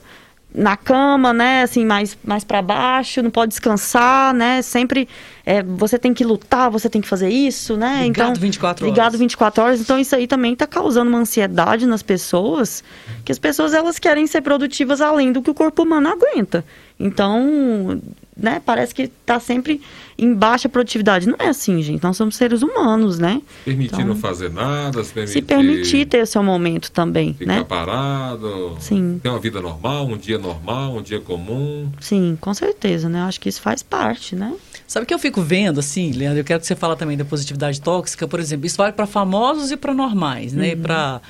na 0.56 0.78
cama, 0.78 1.34
né, 1.34 1.64
assim, 1.64 1.86
mais, 1.86 2.18
mais 2.24 2.44
para 2.44 2.62
baixo, 2.62 3.22
não 3.22 3.30
pode 3.30 3.50
descansar, 3.50 4.34
né, 4.34 4.62
sempre 4.62 5.08
é, 5.46 5.62
você 5.62 6.00
tem 6.00 6.14
que 6.14 6.24
lutar, 6.24 6.72
você 6.72 6.90
tem 6.90 7.02
que 7.02 7.08
fazer 7.08 7.30
isso, 7.30 7.76
né, 7.76 8.04
Ligado 8.04 8.30
então... 8.30 8.42
24 8.42 8.86
horas. 8.86 8.96
Ligado 8.96 9.18
24 9.18 9.64
horas, 9.64 9.82
então 9.82 10.00
isso 10.00 10.16
aí 10.16 10.28
também 10.28 10.54
está 10.54 10.66
causando 10.66 11.10
uma 11.10 11.20
ansiedade 11.20 11.86
nas 11.86 12.02
pessoas, 12.02 12.84
que 13.26 13.32
as 13.32 13.40
pessoas, 13.40 13.74
elas 13.74 14.00
querem 14.00 14.26
ser 14.26 14.42
produtivas 14.42 15.02
além 15.02 15.32
do 15.32 15.42
que 15.42 15.50
o 15.50 15.54
corpo 15.54 15.84
humano 15.84 16.10
aguenta. 16.10 16.64
Então, 16.98 18.02
né, 18.38 18.62
parece 18.66 18.94
que 18.94 19.04
está 19.04 19.40
sempre 19.40 19.82
em 20.18 20.34
baixa 20.34 20.68
produtividade. 20.68 21.28
Não 21.28 21.36
é 21.40 21.48
assim, 21.48 21.82
gente, 21.82 22.04
nós 22.04 22.18
somos 22.18 22.36
seres 22.36 22.62
humanos, 22.62 23.18
né? 23.18 23.42
Permitir 23.64 23.96
Então, 23.96 24.08
não 24.08 24.16
fazer 24.16 24.52
nada, 24.52 25.04
se 25.04 25.14
permitir, 25.14 25.34
Se 25.34 25.42
permitir 25.42 26.06
ter 26.06 26.22
o 26.22 26.26
seu 26.28 26.44
momento 26.44 26.92
também, 26.92 27.34
ficar 27.34 27.54
né? 27.60 27.64
parado, 27.64 28.76
Sim. 28.80 29.20
ter 29.24 29.30
uma 29.30 29.40
vida 29.40 29.62
normal, 29.62 30.08
um 30.08 30.18
dia 30.18 30.38
normal, 30.38 30.96
um 30.96 31.02
dia 31.02 31.20
comum. 31.20 31.90
Sim, 32.00 32.38
com 32.42 32.54
certeza, 32.54 33.08
né? 33.08 33.22
Acho 33.22 33.40
que 33.40 33.48
isso 33.48 33.62
faz 33.62 33.82
parte, 33.82 34.36
né? 34.36 34.54
Sabe 34.88 35.06
o 35.06 35.08
que 35.08 35.14
eu 35.14 35.20
fico 35.20 35.42
vendo, 35.42 35.80
assim, 35.80 36.12
Leandro? 36.12 36.40
Eu 36.40 36.44
quero 36.44 36.60
que 36.60 36.68
você 36.68 36.76
fale 36.76 36.96
também 36.96 37.18
da 37.18 37.26
positividade 37.26 37.82
tóxica, 37.82 38.28
por 38.28 38.40
exemplo. 38.40 38.66
Isso 38.66 38.78
vale 38.78 38.94
para 38.94 39.08
famosos 39.08 39.72
e 39.72 39.78
para 39.78 39.94
normais, 39.94 40.54
né? 40.54 40.74
Uhum. 40.74 40.82
Para, 40.82 41.22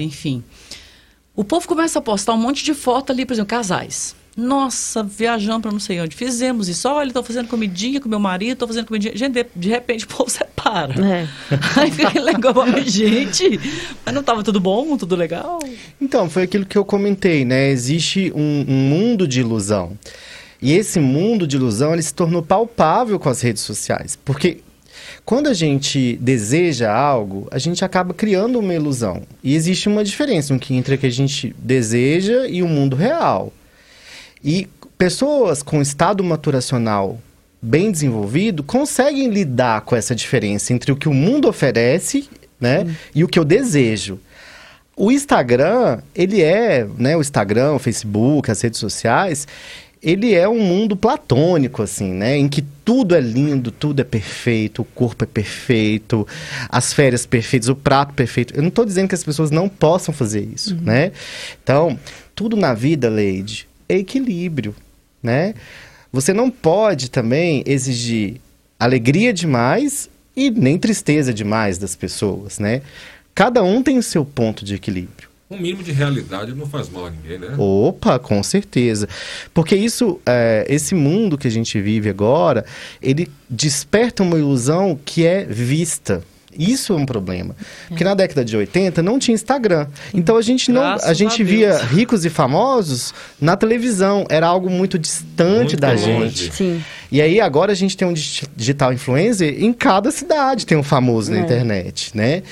enfim. 0.00 0.42
O 1.34 1.44
povo 1.44 1.68
começa 1.68 1.98
a 1.98 2.02
postar 2.02 2.32
um 2.32 2.38
monte 2.38 2.64
de 2.64 2.72
foto 2.74 3.12
ali, 3.12 3.24
por 3.26 3.34
exemplo, 3.34 3.50
casais. 3.50 4.16
Nossa, 4.36 5.02
viajando 5.02 5.62
para 5.62 5.72
não 5.72 5.80
sei 5.80 5.98
onde. 5.98 6.14
Fizemos 6.14 6.68
isso. 6.68 6.86
Olha, 6.88 7.08
estou 7.08 7.22
fazendo 7.22 7.48
comidinha 7.48 8.00
com 8.00 8.08
meu 8.08 8.18
marido, 8.18 8.52
estou 8.52 8.68
fazendo 8.68 8.86
comidinha. 8.86 9.16
Gente, 9.16 9.32
de, 9.32 9.46
de 9.56 9.68
repente 9.70 10.04
o 10.04 10.08
povo 10.08 10.28
separa. 10.30 10.94
É. 11.02 11.28
Aí 11.80 11.90
fica 11.90 12.20
legal, 12.20 12.54
gente, 12.84 13.58
mas 14.04 14.14
não 14.14 14.20
estava 14.20 14.42
tudo 14.42 14.60
bom, 14.60 14.96
tudo 14.98 15.16
legal? 15.16 15.58
Então, 15.98 16.28
foi 16.28 16.42
aquilo 16.42 16.66
que 16.66 16.76
eu 16.76 16.84
comentei, 16.84 17.46
né? 17.46 17.70
Existe 17.70 18.30
um, 18.36 18.66
um 18.68 18.74
mundo 18.74 19.26
de 19.26 19.40
ilusão. 19.40 19.96
E 20.60 20.72
esse 20.74 21.00
mundo 21.00 21.46
de 21.46 21.56
ilusão, 21.56 21.94
ele 21.94 22.02
se 22.02 22.12
tornou 22.12 22.42
palpável 22.42 23.18
com 23.18 23.30
as 23.30 23.40
redes 23.40 23.62
sociais. 23.62 24.18
Porque 24.22 24.58
quando 25.24 25.48
a 25.48 25.54
gente 25.54 26.18
deseja 26.20 26.92
algo, 26.92 27.48
a 27.50 27.58
gente 27.58 27.84
acaba 27.84 28.12
criando 28.12 28.58
uma 28.58 28.74
ilusão. 28.74 29.22
E 29.42 29.54
existe 29.54 29.88
uma 29.88 30.04
diferença 30.04 30.52
entre 30.70 30.94
o 30.94 30.98
que 30.98 31.06
a 31.06 31.10
gente 31.10 31.54
deseja 31.58 32.46
e 32.46 32.62
o 32.62 32.68
mundo 32.68 32.96
real. 32.96 33.52
E 34.46 34.68
pessoas 34.96 35.60
com 35.60 35.82
estado 35.82 36.22
maturacional 36.22 37.20
bem 37.60 37.90
desenvolvido 37.90 38.62
conseguem 38.62 39.28
lidar 39.28 39.80
com 39.80 39.96
essa 39.96 40.14
diferença 40.14 40.72
entre 40.72 40.92
o 40.92 40.96
que 40.96 41.08
o 41.08 41.12
mundo 41.12 41.48
oferece 41.48 42.28
né, 42.60 42.86
e 43.12 43.24
o 43.24 43.28
que 43.28 43.40
eu 43.40 43.44
desejo. 43.44 44.20
O 44.96 45.10
Instagram, 45.10 45.98
ele 46.14 46.42
é, 46.42 46.86
né, 46.96 47.16
o 47.16 47.20
Instagram, 47.20 47.72
o 47.72 47.78
Facebook, 47.80 48.48
as 48.48 48.60
redes 48.60 48.78
sociais, 48.78 49.48
ele 50.00 50.32
é 50.32 50.48
um 50.48 50.60
mundo 50.60 50.96
platônico, 50.96 51.82
assim, 51.82 52.12
né? 52.12 52.36
Em 52.36 52.48
que 52.48 52.62
tudo 52.84 53.16
é 53.16 53.20
lindo, 53.20 53.72
tudo 53.72 54.00
é 54.00 54.04
perfeito, 54.04 54.82
o 54.82 54.84
corpo 54.84 55.24
é 55.24 55.26
perfeito, 55.26 56.26
as 56.68 56.92
férias 56.92 57.26
perfeitas, 57.26 57.68
o 57.68 57.74
prato 57.74 58.14
perfeito. 58.14 58.54
Eu 58.54 58.62
não 58.62 58.68
estou 58.68 58.84
dizendo 58.84 59.08
que 59.08 59.14
as 59.16 59.24
pessoas 59.24 59.50
não 59.50 59.68
possam 59.68 60.14
fazer 60.14 60.48
isso, 60.54 60.76
né? 60.80 61.10
Então, 61.62 61.98
tudo 62.34 62.56
na 62.56 62.72
vida, 62.72 63.08
Leide, 63.08 63.66
equilíbrio, 63.88 64.74
né? 65.22 65.54
Você 66.12 66.32
não 66.32 66.50
pode 66.50 67.10
também 67.10 67.62
exigir 67.66 68.40
alegria 68.78 69.32
demais 69.32 70.08
e 70.36 70.50
nem 70.50 70.78
tristeza 70.78 71.32
demais 71.32 71.78
das 71.78 71.96
pessoas, 71.96 72.58
né? 72.58 72.82
Cada 73.34 73.62
um 73.62 73.82
tem 73.82 73.98
o 73.98 74.02
seu 74.02 74.24
ponto 74.24 74.64
de 74.64 74.74
equilíbrio. 74.74 75.28
Um 75.48 75.58
mínimo 75.58 75.82
de 75.82 75.92
realidade 75.92 76.52
não 76.54 76.66
faz 76.66 76.88
mal 76.88 77.06
a 77.06 77.10
ninguém, 77.10 77.38
né? 77.38 77.54
Opa, 77.56 78.18
com 78.18 78.42
certeza. 78.42 79.08
Porque 79.54 79.76
isso, 79.76 80.20
é, 80.26 80.66
esse 80.68 80.94
mundo 80.94 81.38
que 81.38 81.46
a 81.46 81.50
gente 81.50 81.80
vive 81.80 82.08
agora, 82.08 82.64
ele 83.00 83.30
desperta 83.48 84.24
uma 84.24 84.36
ilusão 84.36 84.98
que 85.04 85.24
é 85.24 85.44
vista. 85.44 86.24
Isso 86.58 86.92
é 86.92 86.96
um 86.96 87.06
problema. 87.06 87.54
Porque 87.88 88.04
na 88.04 88.14
década 88.14 88.44
de 88.44 88.56
80 88.56 89.02
não 89.02 89.18
tinha 89.18 89.34
Instagram. 89.34 89.86
Então 90.14 90.36
a 90.36 90.42
gente 90.42 90.70
não, 90.70 90.80
Graças 90.82 91.08
a 91.08 91.14
gente 91.14 91.42
a 91.42 91.44
via 91.44 91.76
ricos 91.78 92.24
e 92.24 92.30
famosos 92.30 93.12
na 93.40 93.56
televisão. 93.56 94.26
Era 94.28 94.46
algo 94.46 94.68
muito 94.70 94.98
distante 94.98 95.58
Muito 95.58 95.76
da 95.76 95.88
longe. 95.92 96.02
gente. 96.06 96.54
Sim. 96.54 96.84
E 97.12 97.22
aí 97.22 97.40
agora 97.40 97.70
a 97.72 97.74
gente 97.74 97.96
tem 97.96 98.06
um 98.06 98.12
digi- 98.12 98.46
digital 98.56 98.92
influencer 98.92 99.62
em 99.62 99.72
cada 99.72 100.10
cidade 100.10 100.66
tem 100.66 100.76
um 100.76 100.82
famoso 100.82 101.30
na 101.30 101.38
É. 101.38 101.40
internet, 101.40 102.10
né? 102.16 102.42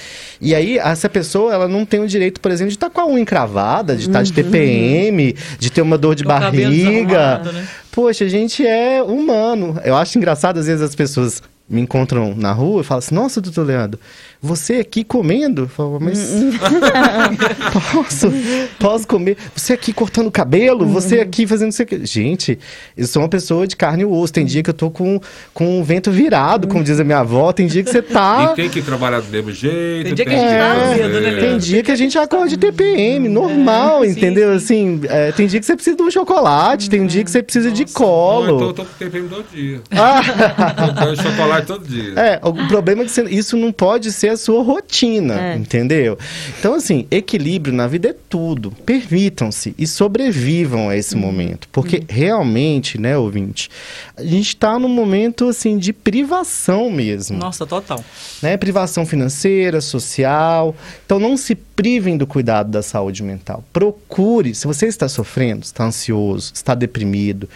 E 0.41 0.55
aí 0.55 0.79
essa 0.79 1.09
pessoa 1.09 1.53
ela 1.53 1.67
não 1.67 1.85
tem 1.85 2.01
o 2.01 2.07
direito, 2.07 2.41
por 2.41 2.53
exemplo, 2.53 2.71
de 2.71 2.77
estar 2.77 2.89
com 2.91 3.01
a 3.01 3.07
unha 3.07 3.21
encravada, 3.21 3.97
de 3.97 4.03
estar 4.07 4.23
de 4.23 4.31
Uhum. 4.31 4.35
TPM, 4.37 5.35
de 5.59 5.71
ter 5.71 5.83
uma 5.83 5.99
dor 5.99 6.15
de 6.15 6.23
barriga. 6.25 7.39
né? 7.53 7.67
Poxa, 7.91 8.25
a 8.25 8.29
gente 8.29 8.65
é 8.67 9.03
humano. 9.03 9.81
Eu 9.85 9.97
acho 9.97 10.17
engraçado 10.19 10.59
às 10.59 10.67
vezes 10.67 10.83
as 10.83 10.95
pessoas 10.95 11.43
me 11.69 11.81
encontram 11.81 12.35
na 12.35 12.53
rua 12.53 12.83
e 12.83 12.85
falam 12.85 12.99
assim: 12.99 13.15
"Nossa, 13.15 13.41
doutor 13.41 13.67
Leandro, 13.67 13.99
você 14.47 14.75
aqui 14.75 15.03
comendo?" 15.05 15.63
Eu 15.63 15.69
falo, 15.69 15.99
mas 16.01 16.19
posso, 17.93 18.33
posso 18.79 19.07
comer. 19.09 19.37
Você 19.55 19.73
aqui 19.73 19.93
cortando 19.93 20.27
o 20.27 20.31
cabelo, 20.31 20.87
você 20.87 21.21
aqui 21.21 21.47
fazendo 21.47 21.71
isso 21.71 21.83
aqui. 21.83 22.05
Gente, 22.05 22.59
eu 22.97 23.07
sou 23.07 23.23
uma 23.23 23.29
pessoa 23.29 23.67
de 23.67 23.77
carne 23.77 24.03
e 24.03 24.07
osso. 24.07 24.33
Tem 24.33 24.45
dia 24.45 24.63
que 24.63 24.71
eu 24.71 24.75
tô 24.75 24.91
com, 24.91 25.21
com 25.53 25.81
o 25.81 25.85
vento 25.85 26.11
virado, 26.11 26.69
como 26.69 26.83
diz 26.85 26.99
a 27.01 27.05
minha 27.05 27.19
avó. 27.19 27.53
Tem 27.53 27.67
dia 27.67 27.83
que 27.83 27.91
você 27.91 28.03
tá. 28.03 28.51
E 28.53 28.57
tem 28.57 28.69
que 28.69 28.83
trabalhar 28.83 29.21
do 29.21 29.29
mesmo 29.29 29.51
jeito. 29.53 30.05
Tem 30.07 30.15
dia 30.15 30.25
que 30.25 30.35
a 30.35 30.39
gente 30.39 30.59
tá 30.59 31.21
né, 31.21 31.41
Tem 31.41 31.59
dia 31.59 31.83
que 31.83 31.91
a 31.91 31.97
gente 31.97 32.19
acorda 32.19 32.49
de 32.49 32.57
TPM, 32.57 33.29
normal, 33.29 34.05
É, 34.05 34.09
sim, 34.09 34.13
entendeu? 34.13 34.59
sim. 34.61 34.65
Assim, 34.65 35.01
é, 35.09 35.31
tem 35.33 35.47
dia 35.47 35.61
que 35.61 35.67
você 35.67 35.75
precisa 35.75 35.97
de 35.97 36.03
um 36.03 36.11
chocolate, 36.11 36.89
tem 36.91 37.01
um 37.01 37.07
dia 37.07 37.23
que 37.23 37.31
você 37.31 37.43
precisa 37.43 37.71
de 37.71 37.83
Não, 37.83 37.91
então 37.91 38.03
colo. 38.03 38.61
eu 38.63 38.73
tô 38.73 38.85
com 38.85 38.93
TPM 38.99 39.29
todo 39.29 39.45
dia. 39.53 39.81
Ah, 39.91 40.23
Eu 40.89 40.95
ganho 40.95 41.17
chocolate 41.23 41.67
todo 41.67 41.87
dia. 41.87 42.13
É, 42.17 42.41
o 42.43 42.53
problema 42.69 43.03
é 43.03 43.05
que 43.05 43.11
você- 43.11 43.25
isso 43.25 43.57
não 43.57 43.73
pode 43.73 44.11
ser 44.13 44.29
a 44.35 44.37
sua 44.37 44.63
rotina, 44.63 45.41
É. 45.53 45.57
entendeu? 45.57 46.19
Então, 46.59 46.75
assim, 46.75 47.07
equilíbrio 47.11 47.73
na 47.75 47.87
vida 47.87 48.09
é 48.11 48.15
tudo. 48.29 48.71
Permitam-se 48.85 49.75
e 49.79 49.87
sobrevivam 49.87 50.89
a 50.89 50.97
esse 50.97 51.17
momento. 51.17 51.69
Porque 51.73 52.05
realmente, 52.09 53.01
né, 53.01 53.17
ouvinte, 53.17 53.71
a 54.17 54.23
gente 54.23 54.49
está 54.49 54.79
num 54.79 54.89
momento, 54.89 55.49
assim, 55.49 55.79
de 55.79 55.93
privação 55.93 56.91
mesmo. 56.91 57.39
Nossa, 57.39 57.67
total. 57.67 58.03
né? 58.43 58.57
Privação 58.57 59.07
financeira, 59.07 59.81
social. 59.81 60.75
Então 61.07 61.19
não 61.19 61.37
se 61.37 61.55
privem 61.55 62.17
do 62.17 62.27
cuidado 62.27 62.71
da 62.71 62.83
saúde 62.83 63.23
mental. 63.23 63.65
Procure, 63.73 64.55
se 64.55 64.67
você 64.67 64.87
está 64.87 65.09
sofrendo, 65.09 65.63
está 65.65 65.85
ansioso, 65.85 66.53
está 66.55 66.75
deprimido, 66.75 67.49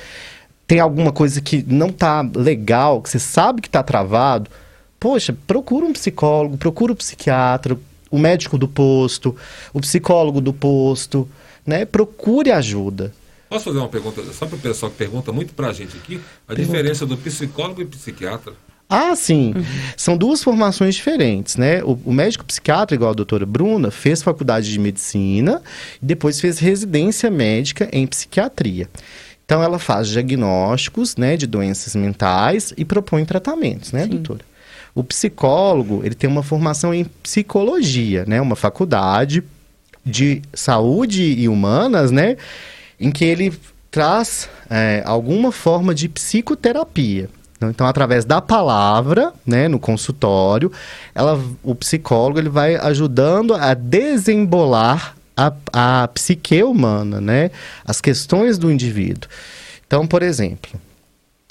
tem 0.66 0.80
alguma 0.80 1.10
coisa 1.12 1.40
que 1.40 1.64
não 1.66 1.88
está 1.88 2.20
legal, 2.34 3.00
que 3.00 3.08
você 3.08 3.18
sabe 3.18 3.62
que 3.62 3.68
está 3.68 3.82
travado, 3.82 4.50
poxa, 4.98 5.36
procura 5.46 5.86
um 5.86 5.92
psicólogo, 5.92 6.56
procura 6.56 6.92
um 6.92 6.96
psiquiatra, 6.96 7.78
o 8.10 8.18
médico 8.18 8.56
do 8.56 8.66
posto, 8.66 9.36
o 9.72 9.80
psicólogo 9.80 10.40
do 10.40 10.52
posto, 10.52 11.28
né? 11.66 11.84
Procure 11.84 12.50
ajuda. 12.50 13.12
Posso 13.48 13.64
fazer 13.64 13.78
uma 13.78 13.88
pergunta, 13.88 14.22
só 14.32 14.46
para 14.46 14.56
o 14.56 14.60
pessoal 14.60 14.92
que 14.92 14.98
pergunta 14.98 15.32
muito 15.32 15.54
para 15.54 15.68
a 15.68 15.72
gente 15.72 15.96
aqui, 15.96 16.20
a 16.46 16.54
diferença 16.54 17.06
do 17.06 17.16
psicólogo 17.16 17.80
e 17.80 17.86
psiquiatra. 17.86 18.52
Ah, 18.90 19.14
sim. 19.14 19.54
São 19.96 20.16
duas 20.16 20.42
formações 20.42 20.94
diferentes, 20.94 21.56
né? 21.56 21.82
O, 21.84 21.98
o 22.06 22.12
médico 22.12 22.44
psiquiatra, 22.44 22.94
igual 22.94 23.10
a 23.10 23.14
doutora 23.14 23.44
Bruna, 23.44 23.90
fez 23.90 24.22
faculdade 24.22 24.70
de 24.70 24.78
medicina 24.78 25.62
e 26.02 26.06
depois 26.06 26.40
fez 26.40 26.58
residência 26.58 27.30
médica 27.30 27.88
em 27.92 28.06
psiquiatria. 28.06 28.88
Então, 29.44 29.62
ela 29.62 29.78
faz 29.78 30.08
diagnósticos, 30.08 31.16
né, 31.16 31.36
de 31.36 31.46
doenças 31.46 31.96
mentais 31.96 32.74
e 32.76 32.84
propõe 32.84 33.24
tratamentos, 33.24 33.92
né, 33.92 34.06
doutora? 34.06 34.44
O 34.94 35.04
psicólogo, 35.04 36.00
ele 36.04 36.14
tem 36.14 36.28
uma 36.28 36.42
formação 36.42 36.92
em 36.92 37.04
psicologia, 37.04 38.24
né? 38.26 38.40
Uma 38.40 38.56
faculdade 38.56 39.42
de 40.04 40.42
saúde 40.52 41.22
e 41.22 41.48
humanas, 41.48 42.10
né? 42.10 42.36
Em 42.98 43.10
que 43.10 43.24
ele 43.24 43.52
traz 43.90 44.48
é, 44.68 45.02
alguma 45.04 45.52
forma 45.52 45.94
de 45.94 46.08
psicoterapia. 46.08 47.28
Então, 47.60 47.86
através 47.86 48.24
da 48.24 48.40
palavra, 48.40 49.32
né, 49.44 49.66
no 49.66 49.80
consultório, 49.80 50.70
ela, 51.12 51.40
o 51.62 51.74
psicólogo 51.74 52.38
ele 52.38 52.48
vai 52.48 52.76
ajudando 52.76 53.52
a 53.52 53.74
desembolar 53.74 55.16
a, 55.36 55.52
a 55.72 56.08
psique 56.08 56.62
humana, 56.62 57.20
né, 57.20 57.50
as 57.84 58.00
questões 58.00 58.58
do 58.58 58.70
indivíduo. 58.70 59.28
Então, 59.86 60.06
por 60.06 60.22
exemplo, 60.22 60.70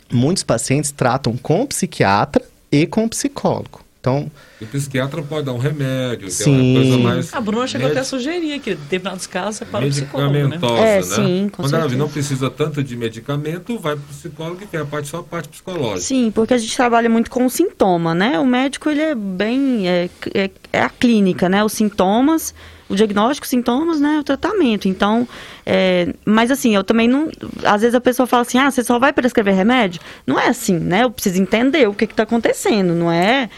muitos 0.10 0.44
pacientes 0.44 0.92
tratam 0.92 1.36
com 1.36 1.66
psiquiatra 1.66 2.44
e 2.72 2.86
com 2.86 3.08
psicólogo. 3.08 3.82
Então, 4.00 4.32
E 4.62 4.64
o 4.64 4.68
psiquiatra 4.68 5.22
pode 5.22 5.48
dar 5.48 5.54
um 5.54 5.58
remédio, 5.58 6.30
Sim. 6.32 6.72
uma 6.72 6.82
coisa 6.82 6.98
mais 7.00 7.34
A 7.34 7.42
Bruna 7.42 7.68
chegou 7.68 7.90
até 7.90 8.00
a 8.00 8.04
sugerir 8.06 8.58
que, 8.60 8.72
em 8.72 8.76
determinados 8.76 9.28
casos, 9.28 9.64
é 9.64 9.66
para 9.66 9.86
o 9.86 9.90
psicólogo, 9.90 10.32
né? 10.34 10.44
medicamentosa, 10.44 10.82
É, 10.82 10.96
né? 10.98 11.02
sim, 11.04 11.50
com 11.52 11.64
Quando 11.64 11.74
ela 11.74 11.82
certeza. 11.84 11.98
não 12.04 12.10
precisa 12.10 12.50
tanto 12.50 12.82
de 12.84 12.96
medicamento, 12.96 13.78
vai 13.80 13.96
para 13.96 14.04
o 14.04 14.08
psicólogo 14.08 14.64
e 14.64 14.68
tem 14.68 14.80
a 14.80 14.86
parte, 14.86 15.10
só 15.10 15.18
a 15.18 15.24
parte 15.24 15.50
psicológica. 15.50 16.00
Sim, 16.00 16.32
porque 16.34 16.54
a 16.54 16.58
gente 16.58 16.74
trabalha 16.74 17.10
muito 17.10 17.30
com 17.30 17.46
o 17.46 17.50
sintoma, 17.50 18.16
né? 18.16 18.40
O 18.40 18.46
médico, 18.46 18.90
ele 18.90 19.02
é 19.02 19.16
bem... 19.16 19.90
É, 19.90 20.10
é, 20.34 20.50
é 20.72 20.82
a 20.82 20.90
clínica, 20.90 21.50
né? 21.50 21.62
Os 21.64 21.74
sintomas 21.74 22.54
o 22.90 22.96
diagnóstico, 22.96 23.46
sintomas, 23.48 24.00
né, 24.00 24.20
o 24.20 24.24
tratamento. 24.24 24.88
Então, 24.88 25.28
é, 25.66 26.14
mas 26.26 26.52
assim, 26.52 26.76
eu 26.76 26.84
também 26.84 27.08
não. 27.08 27.30
Às 27.64 27.82
vezes 27.82 27.96
a 27.96 28.02
pessoa 28.02 28.26
fala 28.28 28.42
assim, 28.42 28.58
ah, 28.58 28.70
você 28.70 28.84
só 28.84 28.98
vai 29.00 29.12
prescrever 29.14 29.54
remédio? 29.54 30.02
Não 30.26 30.40
é 30.40 30.48
assim, 30.48 30.78
né? 30.78 31.04
Eu 31.04 31.12
preciso 31.12 31.42
entender 31.42 31.88
o 31.88 31.94
que 31.94 32.06
está 32.06 32.24
acontecendo, 32.24 32.94
não 32.94 33.12
é 33.12 33.50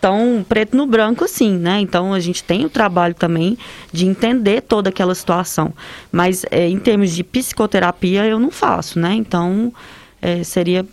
tão 0.00 0.44
preto 0.48 0.76
no 0.76 0.84
branco 0.84 1.24
assim, 1.24 1.56
né? 1.56 1.78
Então 1.80 2.12
a 2.12 2.18
gente 2.18 2.42
tem 2.42 2.64
o 2.64 2.68
trabalho 2.68 3.14
também 3.14 3.56
de 3.92 4.04
entender 4.04 4.60
toda 4.60 4.88
aquela 4.90 5.14
situação. 5.14 5.72
Mas 6.10 6.44
é, 6.50 6.68
em 6.68 6.78
termos 6.78 7.12
de 7.12 7.22
psicoterapia 7.22 8.26
eu 8.26 8.40
não 8.40 8.50
faço, 8.50 8.98
né? 8.98 9.14
Então 9.14 9.72
é, 10.20 10.42
seria 10.42 10.84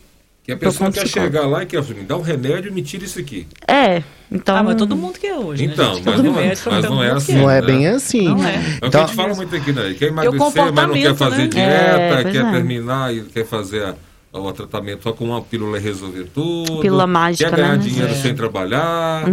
Que 0.49 0.65
a 0.65 0.69
pessoa 0.69 0.91
quer 0.91 1.07
chegar 1.07 1.45
lá 1.45 1.61
e 1.61 1.65
quer 1.67 1.83
me 1.83 2.03
dar 2.03 2.17
um 2.17 2.21
remédio 2.21 2.71
e 2.71 2.73
me 2.73 2.81
tira 2.81 3.03
isso 3.05 3.19
aqui. 3.19 3.45
É, 3.67 4.01
então. 4.31 4.55
Ah, 4.55 4.63
mas 4.63 4.75
todo 4.77 4.95
mundo 4.95 5.19
quer 5.19 5.35
hoje. 5.35 5.67
né, 5.67 5.73
Então, 5.73 5.93
gente? 5.95 6.05
mas 6.05 6.19
não, 6.23 6.39
é- 6.39 6.47
mas 6.47 6.63
todo 6.63 6.81
não 6.89 7.03
é 7.03 7.11
assim. 7.11 7.33
Não 7.35 7.49
é 7.51 7.61
né? 7.61 7.67
bem 7.67 7.87
assim. 7.87 8.23
Não 8.29 8.43
é. 8.43 8.55
É 8.55 8.57
o 8.57 8.61
que 8.81 8.85
Então- 8.87 9.03
a 9.03 9.05
gente 9.05 9.15
fala 9.15 9.35
muito 9.35 9.55
aqui, 9.55 9.71
né? 9.71 9.95
Quer 9.97 10.05
o 10.05 10.07
emagrecer, 10.09 10.73
mas 10.73 10.87
não 10.87 10.93
quer 10.95 11.15
fazer 11.15 11.37
né? 11.43 11.47
dieta, 11.47 11.69
É, 11.69 12.23
quer 12.31 12.45
é. 12.45 12.51
terminar 12.51 13.13
e 13.13 13.21
quer 13.25 13.45
fazer 13.45 13.83
a- 13.83 13.95
o 14.32 14.53
tratamento 14.53 15.03
só 15.03 15.11
com 15.11 15.25
uma 15.25 15.41
pílula 15.41 15.80
resolver 15.80 16.25
tudo. 16.34 16.82
Pílula 16.82 17.07
mágica, 17.07 17.49
Quer 17.49 17.55
ganhar 17.55 17.77
né? 17.77 17.84
dinheiro 17.84 18.11
É. 18.11 18.15
sem 18.15 18.36
trabalhar. 18.36 19.25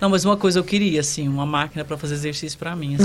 Não, 0.00 0.08
mas 0.08 0.24
uma 0.24 0.38
coisa 0.38 0.58
eu 0.58 0.64
queria, 0.64 1.00
assim, 1.00 1.28
uma 1.28 1.44
máquina 1.44 1.84
para 1.84 1.98
fazer 1.98 2.14
exercício 2.14 2.58
para 2.58 2.74
mim. 2.74 2.94
Assim, 2.94 3.04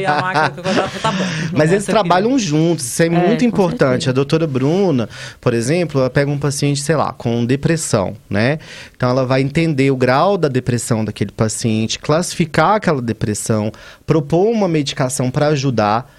e 0.00 0.04
a 0.06 0.20
máquina 0.20 0.50
que 0.50 0.60
eu 0.60 0.64
comprava, 0.64 0.98
tá 1.00 1.12
bom. 1.12 1.24
Mas 1.52 1.70
eles 1.70 1.84
eu 1.84 1.86
queria. 1.86 2.00
trabalham 2.02 2.38
juntos, 2.38 2.84
isso 2.84 3.02
é, 3.02 3.08
muito 3.08 3.40
com 3.40 3.46
importante. 3.46 4.10
A 4.10 4.12
doutora 4.12 4.46
Bruna, 4.46 5.08
por 5.40 5.54
exemplo, 5.54 6.00
ela 6.00 6.10
pega 6.10 6.30
um 6.30 6.38
paciente, 6.38 6.80
sei 6.82 6.96
lá, 6.96 7.12
com 7.12 7.44
depressão, 7.46 8.14
né? 8.28 8.58
Então 8.94 9.08
ela 9.08 9.24
vai 9.24 9.40
entender 9.40 9.90
o 9.90 9.96
grau 9.96 10.36
da 10.36 10.48
depressão 10.48 11.04
daquele 11.06 11.32
paciente, 11.32 11.98
classificar 11.98 12.76
aquela 12.76 13.00
depressão, 13.00 13.72
propor 14.06 14.50
uma 14.50 14.68
medicação 14.68 15.30
para 15.30 15.46
ajudar 15.48 16.17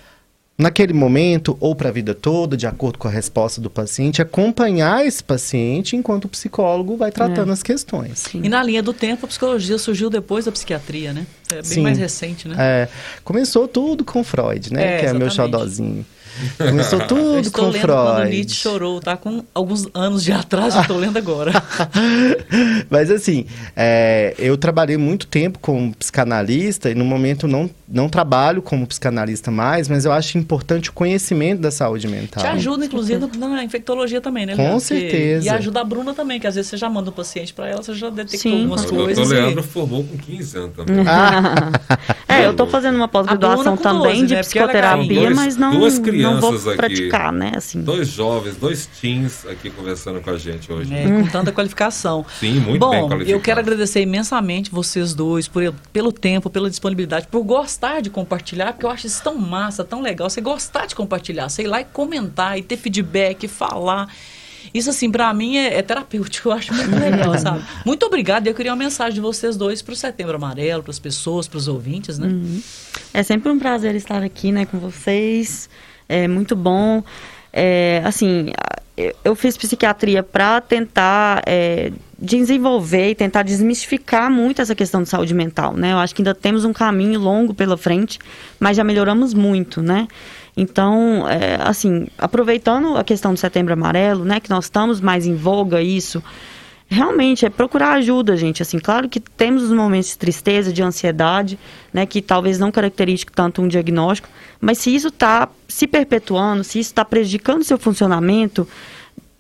naquele 0.60 0.92
momento 0.94 1.56
ou 1.60 1.74
para 1.74 1.88
a 1.90 1.92
vida 1.92 2.14
toda, 2.14 2.58
de 2.58 2.68
acordo 2.68 3.00
com 3.00 3.08
a 3.08 3.12
resposta 3.12 3.62
do 3.62 3.70
paciente, 3.70 4.22
acompanhar 4.22 5.06
esse 5.06 5.24
paciente 5.24 5.96
enquanto 5.96 6.26
o 6.26 6.28
psicólogo 6.30 6.98
vai 6.98 7.12
tratando 7.12 7.50
É. 7.50 7.54
as 7.54 7.64
questões. 7.64 8.26
E 8.34 8.50
na 8.50 8.62
linha 8.62 8.84
do 8.84 8.92
tempo, 8.94 9.26
a 9.26 9.30
psicologia 9.30 9.78
surgiu 9.78 10.10
depois 10.10 10.46
da 10.46 10.52
psiquiatria, 10.52 11.14
né? 11.14 11.26
É 11.50 11.56
bem 11.56 11.64
Sim. 11.64 11.82
mais 11.82 11.98
recente, 11.98 12.48
né? 12.48 12.56
É, 12.60 12.88
começou 13.24 13.68
tudo 13.68 14.04
com 14.04 14.24
Freud, 14.24 14.72
né? 14.74 14.98
É, 14.98 15.00
que 15.00 15.06
é 15.06 15.14
meu 15.14 15.28
exatamente. 15.28 15.36
xodózinho. 15.36 16.06
Começou 16.58 17.00
Eu 17.00 17.08
tudo 17.08 17.40
estou 17.40 17.66
com 17.66 17.72
lendo 17.72 17.82
quando. 17.82 18.30
Nietzsche 18.30 18.56
chorou, 18.56 19.00
tá? 19.00 19.18
Com 19.18 19.44
alguns 19.54 19.88
anos 19.94 20.24
de 20.24 20.32
atraso, 20.32 20.78
eu 20.78 20.82
estou 20.82 20.98
lendo 20.98 21.18
agora. 21.18 21.52
Mas 22.90 23.12
assim, 23.12 23.46
é, 23.76 24.34
eu 24.38 24.58
trabalhei 24.58 24.98
muito 24.98 25.28
tempo 25.28 25.60
como 25.60 25.94
psicanalista 25.96 26.90
e 26.90 26.96
no 26.96 27.06
momento 27.06 27.48
não, 27.48 27.70
não 27.88 28.10
trabalho 28.10 28.62
como 28.62 28.86
psicanalista 28.88 29.52
mais, 29.52 29.88
mas 29.88 30.06
eu 30.06 30.12
acho 30.12 30.38
importante 30.38 30.90
o 30.90 30.94
conhecimento 30.94 31.62
da 31.62 31.72
saúde 31.72 32.08
mental. 32.08 32.44
Te 32.44 32.48
ajuda, 32.50 32.86
inclusive, 32.86 33.20
na, 33.38 33.64
infectologia 33.64 34.22
também, 34.22 34.46
né? 34.46 34.56
Com 34.56 34.62
Leandro? 34.64 34.80
Certeza. 34.80 35.46
E 35.46 35.50
ajuda 35.50 35.82
a 35.82 35.84
Bruna 35.84 36.14
também, 36.14 36.40
que 36.40 36.48
às 36.48 36.56
vezes 36.56 36.70
você 36.70 36.78
já 36.78 36.90
manda 36.90 37.10
o 37.10 37.14
paciente 37.14 37.54
para 37.54 37.68
ela, 37.68 37.82
você 37.84 37.94
já 37.94 38.10
detectou 38.10 38.40
Sim, 38.52 38.62
algumas 38.62 38.86
O 38.86 38.88
coisas. 38.96 39.30
e- 39.30 39.34
Leandro 39.34 39.64
formou 39.64 40.04
com 40.04 40.18
15 40.18 40.58
anos 40.58 40.72
também. 40.76 41.06
É, 42.28 42.46
eu 42.46 42.54
tô 42.54 42.68
fazendo 42.68 42.96
uma 42.96 43.08
pós-graduação 43.08 43.76
também 43.76 44.22
12, 44.22 44.28
de 44.28 44.36
né? 44.36 44.44
Porque 44.44 44.60
ela 44.60 44.70
é 44.70 44.72
psicoterapia, 44.74 45.22
Dois- 45.24 45.36
mas 45.36 45.58
não, 45.58 45.72
duas 45.72 45.98
não 46.34 46.42
vou 46.42 46.56
aqui. 46.56 46.78
praticar, 46.78 47.32
né? 47.32 47.52
Assim. 47.56 47.82
Dois 47.82 48.08
jovens, 48.08 48.56
dois 48.58 48.86
teens 48.86 49.46
aqui 49.46 49.70
conversando 49.70 50.22
com 50.22 50.30
a 50.30 50.38
gente 50.38 50.72
hoje. 50.72 50.94
É, 50.94 51.04
com 51.04 51.28
tanta 51.28 51.52
qualificação. 51.52 52.26
Sim, 52.40 52.60
muito 52.60 52.80
Bom, 52.80 52.92
bem 52.92 53.02
qualificado. 53.02 53.32
eu 53.32 53.40
quero 53.40 53.60
agradecer 53.60 54.02
imensamente 54.02 54.72
vocês 54.72 55.14
dois 55.14 55.48
por, 55.48 55.74
pelo 55.94 56.12
tempo, 56.12 56.50
pela 56.50 56.70
disponibilidade, 56.70 57.28
por 57.28 57.44
gostar 57.44 58.02
de 58.02 58.10
compartilhar, 58.10 58.74
porque 58.74 58.86
eu 58.86 58.90
acho 58.90 59.08
isso 59.08 59.24
tão 59.24 59.38
massa, 59.38 59.84
tão 59.84 60.02
legal. 60.02 60.30
Você 60.30 60.42
gostar 60.42 60.86
de 60.86 60.96
compartilhar, 60.96 61.50
sei 61.50 61.68
lá, 61.68 61.82
e 61.82 61.86
comentar, 61.86 62.58
e 62.58 62.62
ter 62.62 62.78
feedback, 62.78 63.48
falar. 63.48 64.10
Isso, 64.74 64.90
assim, 64.90 65.10
pra 65.10 65.34
mim 65.34 65.58
é, 65.58 65.78
é 65.78 65.82
terapêutico, 65.82 66.50
eu 66.50 66.54
acho 66.54 66.74
muito 66.74 66.96
legal, 66.96 67.38
sabe? 67.40 67.64
Muito 67.86 68.06
obrigada. 68.06 68.50
Eu 68.50 68.54
queria 68.54 68.72
uma 68.72 68.78
mensagem 68.78 69.16
de 69.16 69.22
vocês 69.22 69.58
dois 69.58 69.82
pro 69.82 69.96
Setembro 69.96 70.36
Amarelo, 70.36 70.84
pras 70.84 71.00
pessoas, 71.00 71.48
pros 71.48 71.68
ouvintes, 71.68 72.20
né? 72.20 72.28
Uhum. 72.28 72.62
É 73.14 73.24
sempre 73.24 73.52
um 73.52 73.58
prazer 73.58 73.96
estar 73.96 74.22
aqui, 74.24 74.52
né, 74.52 74.66
com 74.66 74.78
vocês. 74.78 75.70
É 76.10 76.28
muito 76.28 76.56
bom. 76.56 77.04
É, 77.54 78.02
assim, 78.04 78.52
eu 79.24 79.36
fiz 79.36 79.56
psiquiatria 79.56 80.22
para 80.22 80.60
tentar 80.60 81.42
é, 81.46 81.92
desenvolver 82.18 83.12
e 83.12 83.16
tentar 83.16 83.44
desmistificar 83.44 84.30
muito 84.30 84.62
essa 84.62 84.76
questão 84.76 85.02
de 85.02 85.10
saúde 85.10 85.34
mental, 85.34 85.74
né? 85.74 85.94
Eu 85.94 85.98
acho 86.00 86.14
que 86.14 86.22
ainda 86.22 86.36
temos 86.36 86.66
um 86.66 86.74
caminho 86.74 87.20
longo 87.20 87.54
pela 87.54 87.78
frente, 87.78 88.20
mas 88.60 88.76
já 88.76 88.84
melhoramos 88.84 89.34
muito, 89.34 89.82
né? 89.82 90.08
Então, 90.58 91.28
é, 91.30 91.58
assim, 91.62 92.08
aproveitando 92.18 92.98
a 92.98 93.04
questão 93.04 93.34
do 93.34 93.40
Setembro 93.40 93.72
Amarelo, 93.72 94.26
né, 94.26 94.42
que 94.42 94.50
nós 94.50 94.66
estamos 94.66 95.00
mais 95.00 95.26
em 95.26 95.36
voga 95.36 95.82
isso, 95.82 96.22
realmente 96.90 97.46
é 97.46 97.50
procurar 97.50 97.92
ajuda, 97.94 98.36
gente. 98.36 98.64
Assim, 98.64 98.80
claro 98.80 99.08
que 99.08 99.20
temos 99.20 99.64
os 99.64 99.72
momentos 99.72 100.10
de 100.10 100.18
tristeza, 100.18 100.74
de 100.74 100.82
ansiedade, 100.82 101.60
né, 101.94 102.06
que 102.06 102.22
talvez 102.22 102.58
não 102.58 102.72
caracterize 102.72 103.26
tanto 103.34 103.62
um 103.62 103.68
diagnóstico, 103.68 104.28
mas 104.60 104.80
se 104.80 104.94
isso 104.94 105.10
está 105.10 105.48
se 105.68 105.86
perpetuando, 105.86 106.64
se 106.64 106.80
isso 106.80 106.90
está 106.90 107.06
prejudicando 107.06 107.62
o 107.62 107.64
seu 107.64 107.78
funcionamento, 107.78 108.68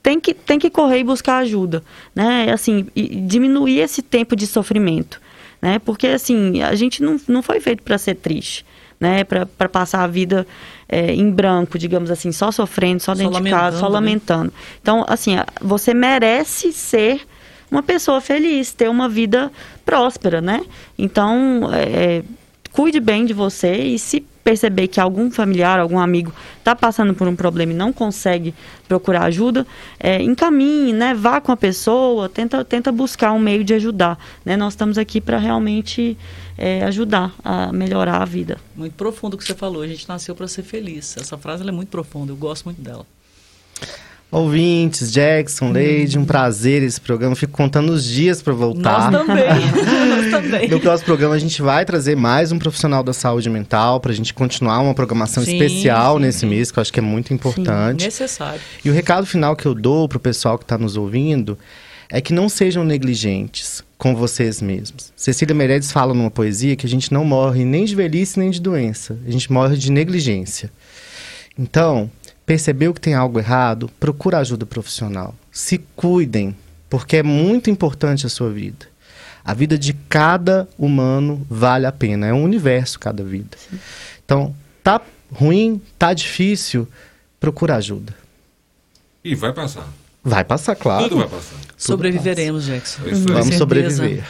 tem 0.02 0.20
que, 0.20 0.34
tem 0.34 0.60
que 0.60 0.70
correr 0.70 1.00
e 1.00 1.04
buscar 1.04 1.40
ajuda, 1.40 1.84
né? 2.16 2.52
Assim, 2.54 2.88
e 2.96 3.16
diminuir 3.20 3.80
esse 3.80 4.02
tempo 4.02 4.34
de 4.36 4.48
sofrimento, 4.48 5.20
né? 5.62 5.80
Porque, 5.80 6.08
assim, 6.08 6.62
a 6.62 6.74
gente 6.76 7.04
não, 7.04 7.20
não 7.28 7.42
foi 7.42 7.60
feito 7.60 7.84
para 7.84 7.98
ser 7.98 8.16
triste, 8.16 8.66
né? 8.98 9.26
Para 9.26 9.68
passar 9.68 10.04
a 10.04 10.08
vida 10.08 10.48
é, 10.88 11.14
em 11.14 11.30
branco, 11.30 11.78
digamos 11.78 12.10
assim, 12.10 12.32
só 12.32 12.50
sofrendo, 12.50 13.02
só 13.02 13.14
Só 13.14 13.22
dentro 13.22 13.44
de 13.44 13.50
casa, 13.50 13.80
só 13.80 13.90
lamentando, 13.90 14.46
né? 14.46 14.52
Então, 14.82 15.04
assim, 15.06 15.36
você 15.62 15.94
merece 15.94 16.72
ser 16.72 17.28
uma 17.70 17.84
pessoa 17.84 18.20
feliz, 18.20 18.74
ter 18.74 18.90
uma 18.90 19.08
vida 19.08 19.52
próspera, 19.86 20.42
né? 20.42 20.66
Então, 20.98 21.70
é, 21.74 22.24
cuide 22.72 23.00
bem 23.00 23.26
de 23.26 23.34
você 23.34 23.74
e 23.76 24.00
se 24.00 24.22
perceber 24.44 24.88
que 24.88 25.00
algum 25.00 25.30
familiar, 25.30 25.80
algum 25.80 26.00
amigo 26.00 26.34
está 26.58 26.76
passando 26.76 27.14
por 27.14 27.28
um 27.28 27.36
problema 27.36 27.72
e 27.72 27.76
não 27.76 27.94
consegue 27.94 28.54
procurar 28.88 29.24
ajuda, 29.26 29.68
é, 30.00 30.22
encaminhe, 30.24 30.92
né? 30.94 31.14
Vá 31.14 31.40
com 31.40 31.52
a 31.52 31.58
pessoa, 31.58 32.28
tenta, 32.28 32.66
tenta 32.66 32.92
buscar 32.92 33.32
um 33.32 33.40
meio 33.40 33.64
de 33.64 33.74
ajudar, 33.76 34.18
né? 34.44 34.58
Nós 34.58 34.74
estamos 34.74 34.98
aqui 34.98 35.22
para 35.22 35.38
realmente 35.38 36.18
é, 36.58 36.84
ajudar 36.84 37.34
a 37.44 37.72
melhorar 37.72 38.22
a 38.22 38.26
vida. 38.26 38.58
Muito 38.76 38.94
profundo 38.94 39.36
o 39.36 39.38
que 39.38 39.44
você 39.44 39.54
falou. 39.54 39.82
A 39.82 39.88
gente 39.88 40.08
nasceu 40.10 40.36
para 40.36 40.48
ser 40.48 40.64
feliz. 40.64 41.16
Essa 41.18 41.38
frase 41.38 41.68
é 41.68 41.72
muito 41.72 41.90
profunda. 41.90 42.32
Eu 42.32 42.38
gosto 42.38 42.66
muito 42.66 42.82
dela. 42.82 43.06
Ouvintes, 44.32 45.12
Jackson, 45.12 45.72
Leide, 45.72 46.20
um 46.20 46.24
prazer 46.24 46.84
esse 46.84 47.02
programa. 47.02 47.36
Fico 47.36 47.52
contando 47.52 47.92
os 47.92 48.04
dias 48.04 48.44
para 48.44 48.54
voltar. 48.54 49.12
Nós 49.12 49.26
também. 49.26 49.46
Nós 50.08 50.32
também. 50.32 50.70
No 50.70 50.80
próximo 50.80 51.08
programa 51.08 51.34
a 51.34 51.40
gente 51.40 51.60
vai 51.64 51.84
trazer 51.84 52.16
mais 52.16 52.52
um 52.52 52.60
profissional 52.60 53.02
da 53.02 53.12
saúde 53.12 53.50
mental 53.50 54.00
para 54.00 54.12
a 54.12 54.16
gente 54.16 54.32
continuar 54.32 54.80
uma 54.82 54.94
programação 54.94 55.44
Sim, 55.44 55.54
especial 55.54 56.18
sim, 56.18 56.22
nesse 56.22 56.46
mês, 56.46 56.72
que 56.72 56.78
eu 56.78 56.82
acho 56.82 56.94
que 56.94 57.00
é 57.00 57.04
muito 57.04 57.34
importante. 57.34 58.06
Necessário. 58.06 58.62
E 58.86 58.90
o 58.92 58.94
recado 58.94 59.26
final 59.26 59.56
que 59.56 59.66
eu 59.66 59.74
dou 59.74 60.08
pro 60.08 60.20
pessoal 60.20 60.60
que 60.60 60.64
está 60.64 60.78
nos 60.78 60.96
ouvindo 60.96 61.58
é 62.08 62.22
que 62.22 62.32
não 62.32 62.48
sejam 62.48 62.84
negligentes 62.84 63.84
com 63.98 64.16
vocês 64.16 64.62
mesmos. 64.62 65.12
Cecília 65.16 65.56
Meirelles 65.56 65.92
fala 65.92 66.14
numa 66.14 66.30
poesia 66.30 66.76
que 66.76 66.86
a 66.86 66.90
gente 66.90 67.12
não 67.12 67.26
morre 67.26 67.66
nem 67.66 67.84
de 67.84 67.96
velhice 67.96 68.38
nem 68.38 68.52
de 68.52 68.62
doença, 68.62 69.18
a 69.28 69.32
gente 69.32 69.52
morre 69.52 69.76
de 69.76 69.92
negligência. 69.92 70.72
Então, 71.58 72.10
percebeu 72.50 72.96
que 72.96 73.00
tem 73.00 73.14
algo 73.14 73.38
errado, 73.38 73.92
procura 74.00 74.40
ajuda 74.40 74.66
profissional. 74.66 75.36
Se 75.52 75.78
cuidem, 75.96 76.56
porque 76.90 77.18
é 77.18 77.22
muito 77.22 77.70
importante 77.70 78.26
a 78.26 78.30
sua 78.30 78.50
vida. 78.50 78.88
A 79.46 79.54
vida 79.54 79.78
de 79.78 79.94
cada 79.94 80.68
humano 80.76 81.46
vale 81.48 81.86
a 81.86 81.92
pena, 81.92 82.26
é 82.26 82.34
um 82.34 82.44
universo 82.44 83.00
cada 83.00 83.24
vida. 83.24 83.56
Então, 84.26 84.56
tá 84.84 85.00
ruim, 85.32 85.80
tá 86.00 86.12
difícil, 86.12 86.88
procura 87.40 87.76
ajuda. 87.76 88.16
E 89.24 89.36
vai 89.36 89.54
passar. 89.54 89.88
Vai 90.24 90.44
passar, 90.44 90.76
claro. 90.76 91.04
Tudo 91.04 91.18
vai 91.18 91.28
passar. 91.28 91.56
Sobreviveremos, 91.78 92.66
Jackson. 92.66 93.04
Vamos 93.04 93.26
certeza. 93.26 93.58
sobreviver. 93.60 94.24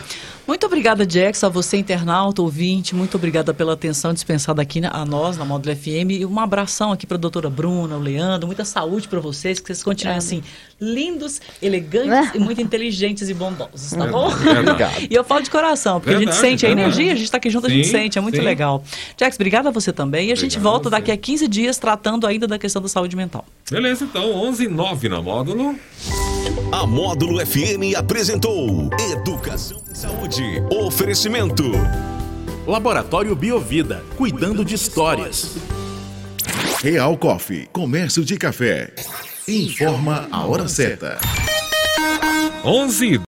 Muito 0.49 0.65
obrigada, 0.65 1.05
Jackson, 1.05 1.45
a 1.45 1.49
você, 1.49 1.77
internauta, 1.77 2.41
ouvinte. 2.41 2.95
Muito 2.95 3.13
obrigada 3.15 3.53
pela 3.53 3.73
atenção 3.73 4.11
dispensada 4.11 4.59
aqui 4.59 4.81
na- 4.81 4.89
a 4.89 5.05
nós, 5.05 5.37
na 5.37 5.45
Módulo 5.45 5.75
FM. 5.75 6.09
E 6.09 6.25
um 6.25 6.39
abração 6.39 6.91
aqui 6.91 7.05
para 7.05 7.17
a 7.17 7.19
doutora 7.19 7.51
Bruna, 7.51 7.95
o 7.95 7.99
Leandro. 7.99 8.47
Muita 8.47 8.65
saúde 8.65 9.07
para 9.07 9.19
vocês, 9.19 9.59
que 9.59 9.67
vocês 9.67 9.83
continuem 9.83 10.17
assim, 10.17 10.41
lindos, 10.81 11.39
elegantes 11.61 12.33
e 12.33 12.39
muito 12.39 12.59
inteligentes 12.63 13.29
e 13.29 13.33
bondosos, 13.35 13.91
tá 13.91 14.07
bom? 14.07 14.27
Verdade. 14.29 15.07
E 15.11 15.13
eu 15.13 15.23
falo 15.23 15.43
de 15.43 15.51
coração, 15.51 15.99
porque 15.99 16.15
a 16.15 16.17
Verdade, 16.17 16.35
gente 16.37 16.49
sente 16.49 16.65
a 16.65 16.69
verdade. 16.69 16.89
energia, 16.95 17.13
a 17.13 17.15
gente 17.15 17.25
está 17.25 17.37
aqui 17.37 17.51
junto, 17.51 17.67
a 17.67 17.69
gente 17.69 17.85
Sim, 17.85 17.91
sente, 17.91 18.17
é 18.17 18.21
muito 18.21 18.37
sim. 18.37 18.41
legal. 18.41 18.83
Jax, 19.19 19.35
obrigada 19.35 19.69
a 19.69 19.71
você 19.71 19.93
também. 19.93 20.29
E 20.29 20.31
a 20.31 20.35
gente 20.35 20.57
Obrigado 20.57 20.63
volta 20.63 20.89
a 20.89 20.91
daqui 20.93 21.11
a 21.11 21.17
15 21.17 21.47
dias 21.47 21.77
tratando 21.77 22.25
ainda 22.25 22.47
da 22.47 22.57
questão 22.57 22.81
da 22.81 22.87
saúde 22.87 23.15
mental. 23.15 23.45
Beleza, 23.69 24.03
então, 24.03 24.31
11 24.33 24.63
e 24.63 24.67
9 24.67 25.09
na 25.09 25.21
módulo. 25.21 25.75
A 26.71 26.85
Módulo 26.85 27.43
FM 27.43 27.95
apresentou 27.97 28.89
Educação 29.11 29.81
em 29.89 29.95
Saúde. 29.95 30.43
Oferecimento. 30.69 31.63
Laboratório 32.67 33.35
Biovida, 33.35 34.03
cuidando 34.15 34.63
de 34.63 34.75
histórias. 34.75 35.55
Real 36.83 37.17
Coffee, 37.17 37.67
comércio 37.71 38.23
de 38.23 38.37
café. 38.37 38.93
Informa 39.47 40.27
a 40.31 40.45
hora 40.45 40.67
certa. 40.67 41.17
11 42.63 43.17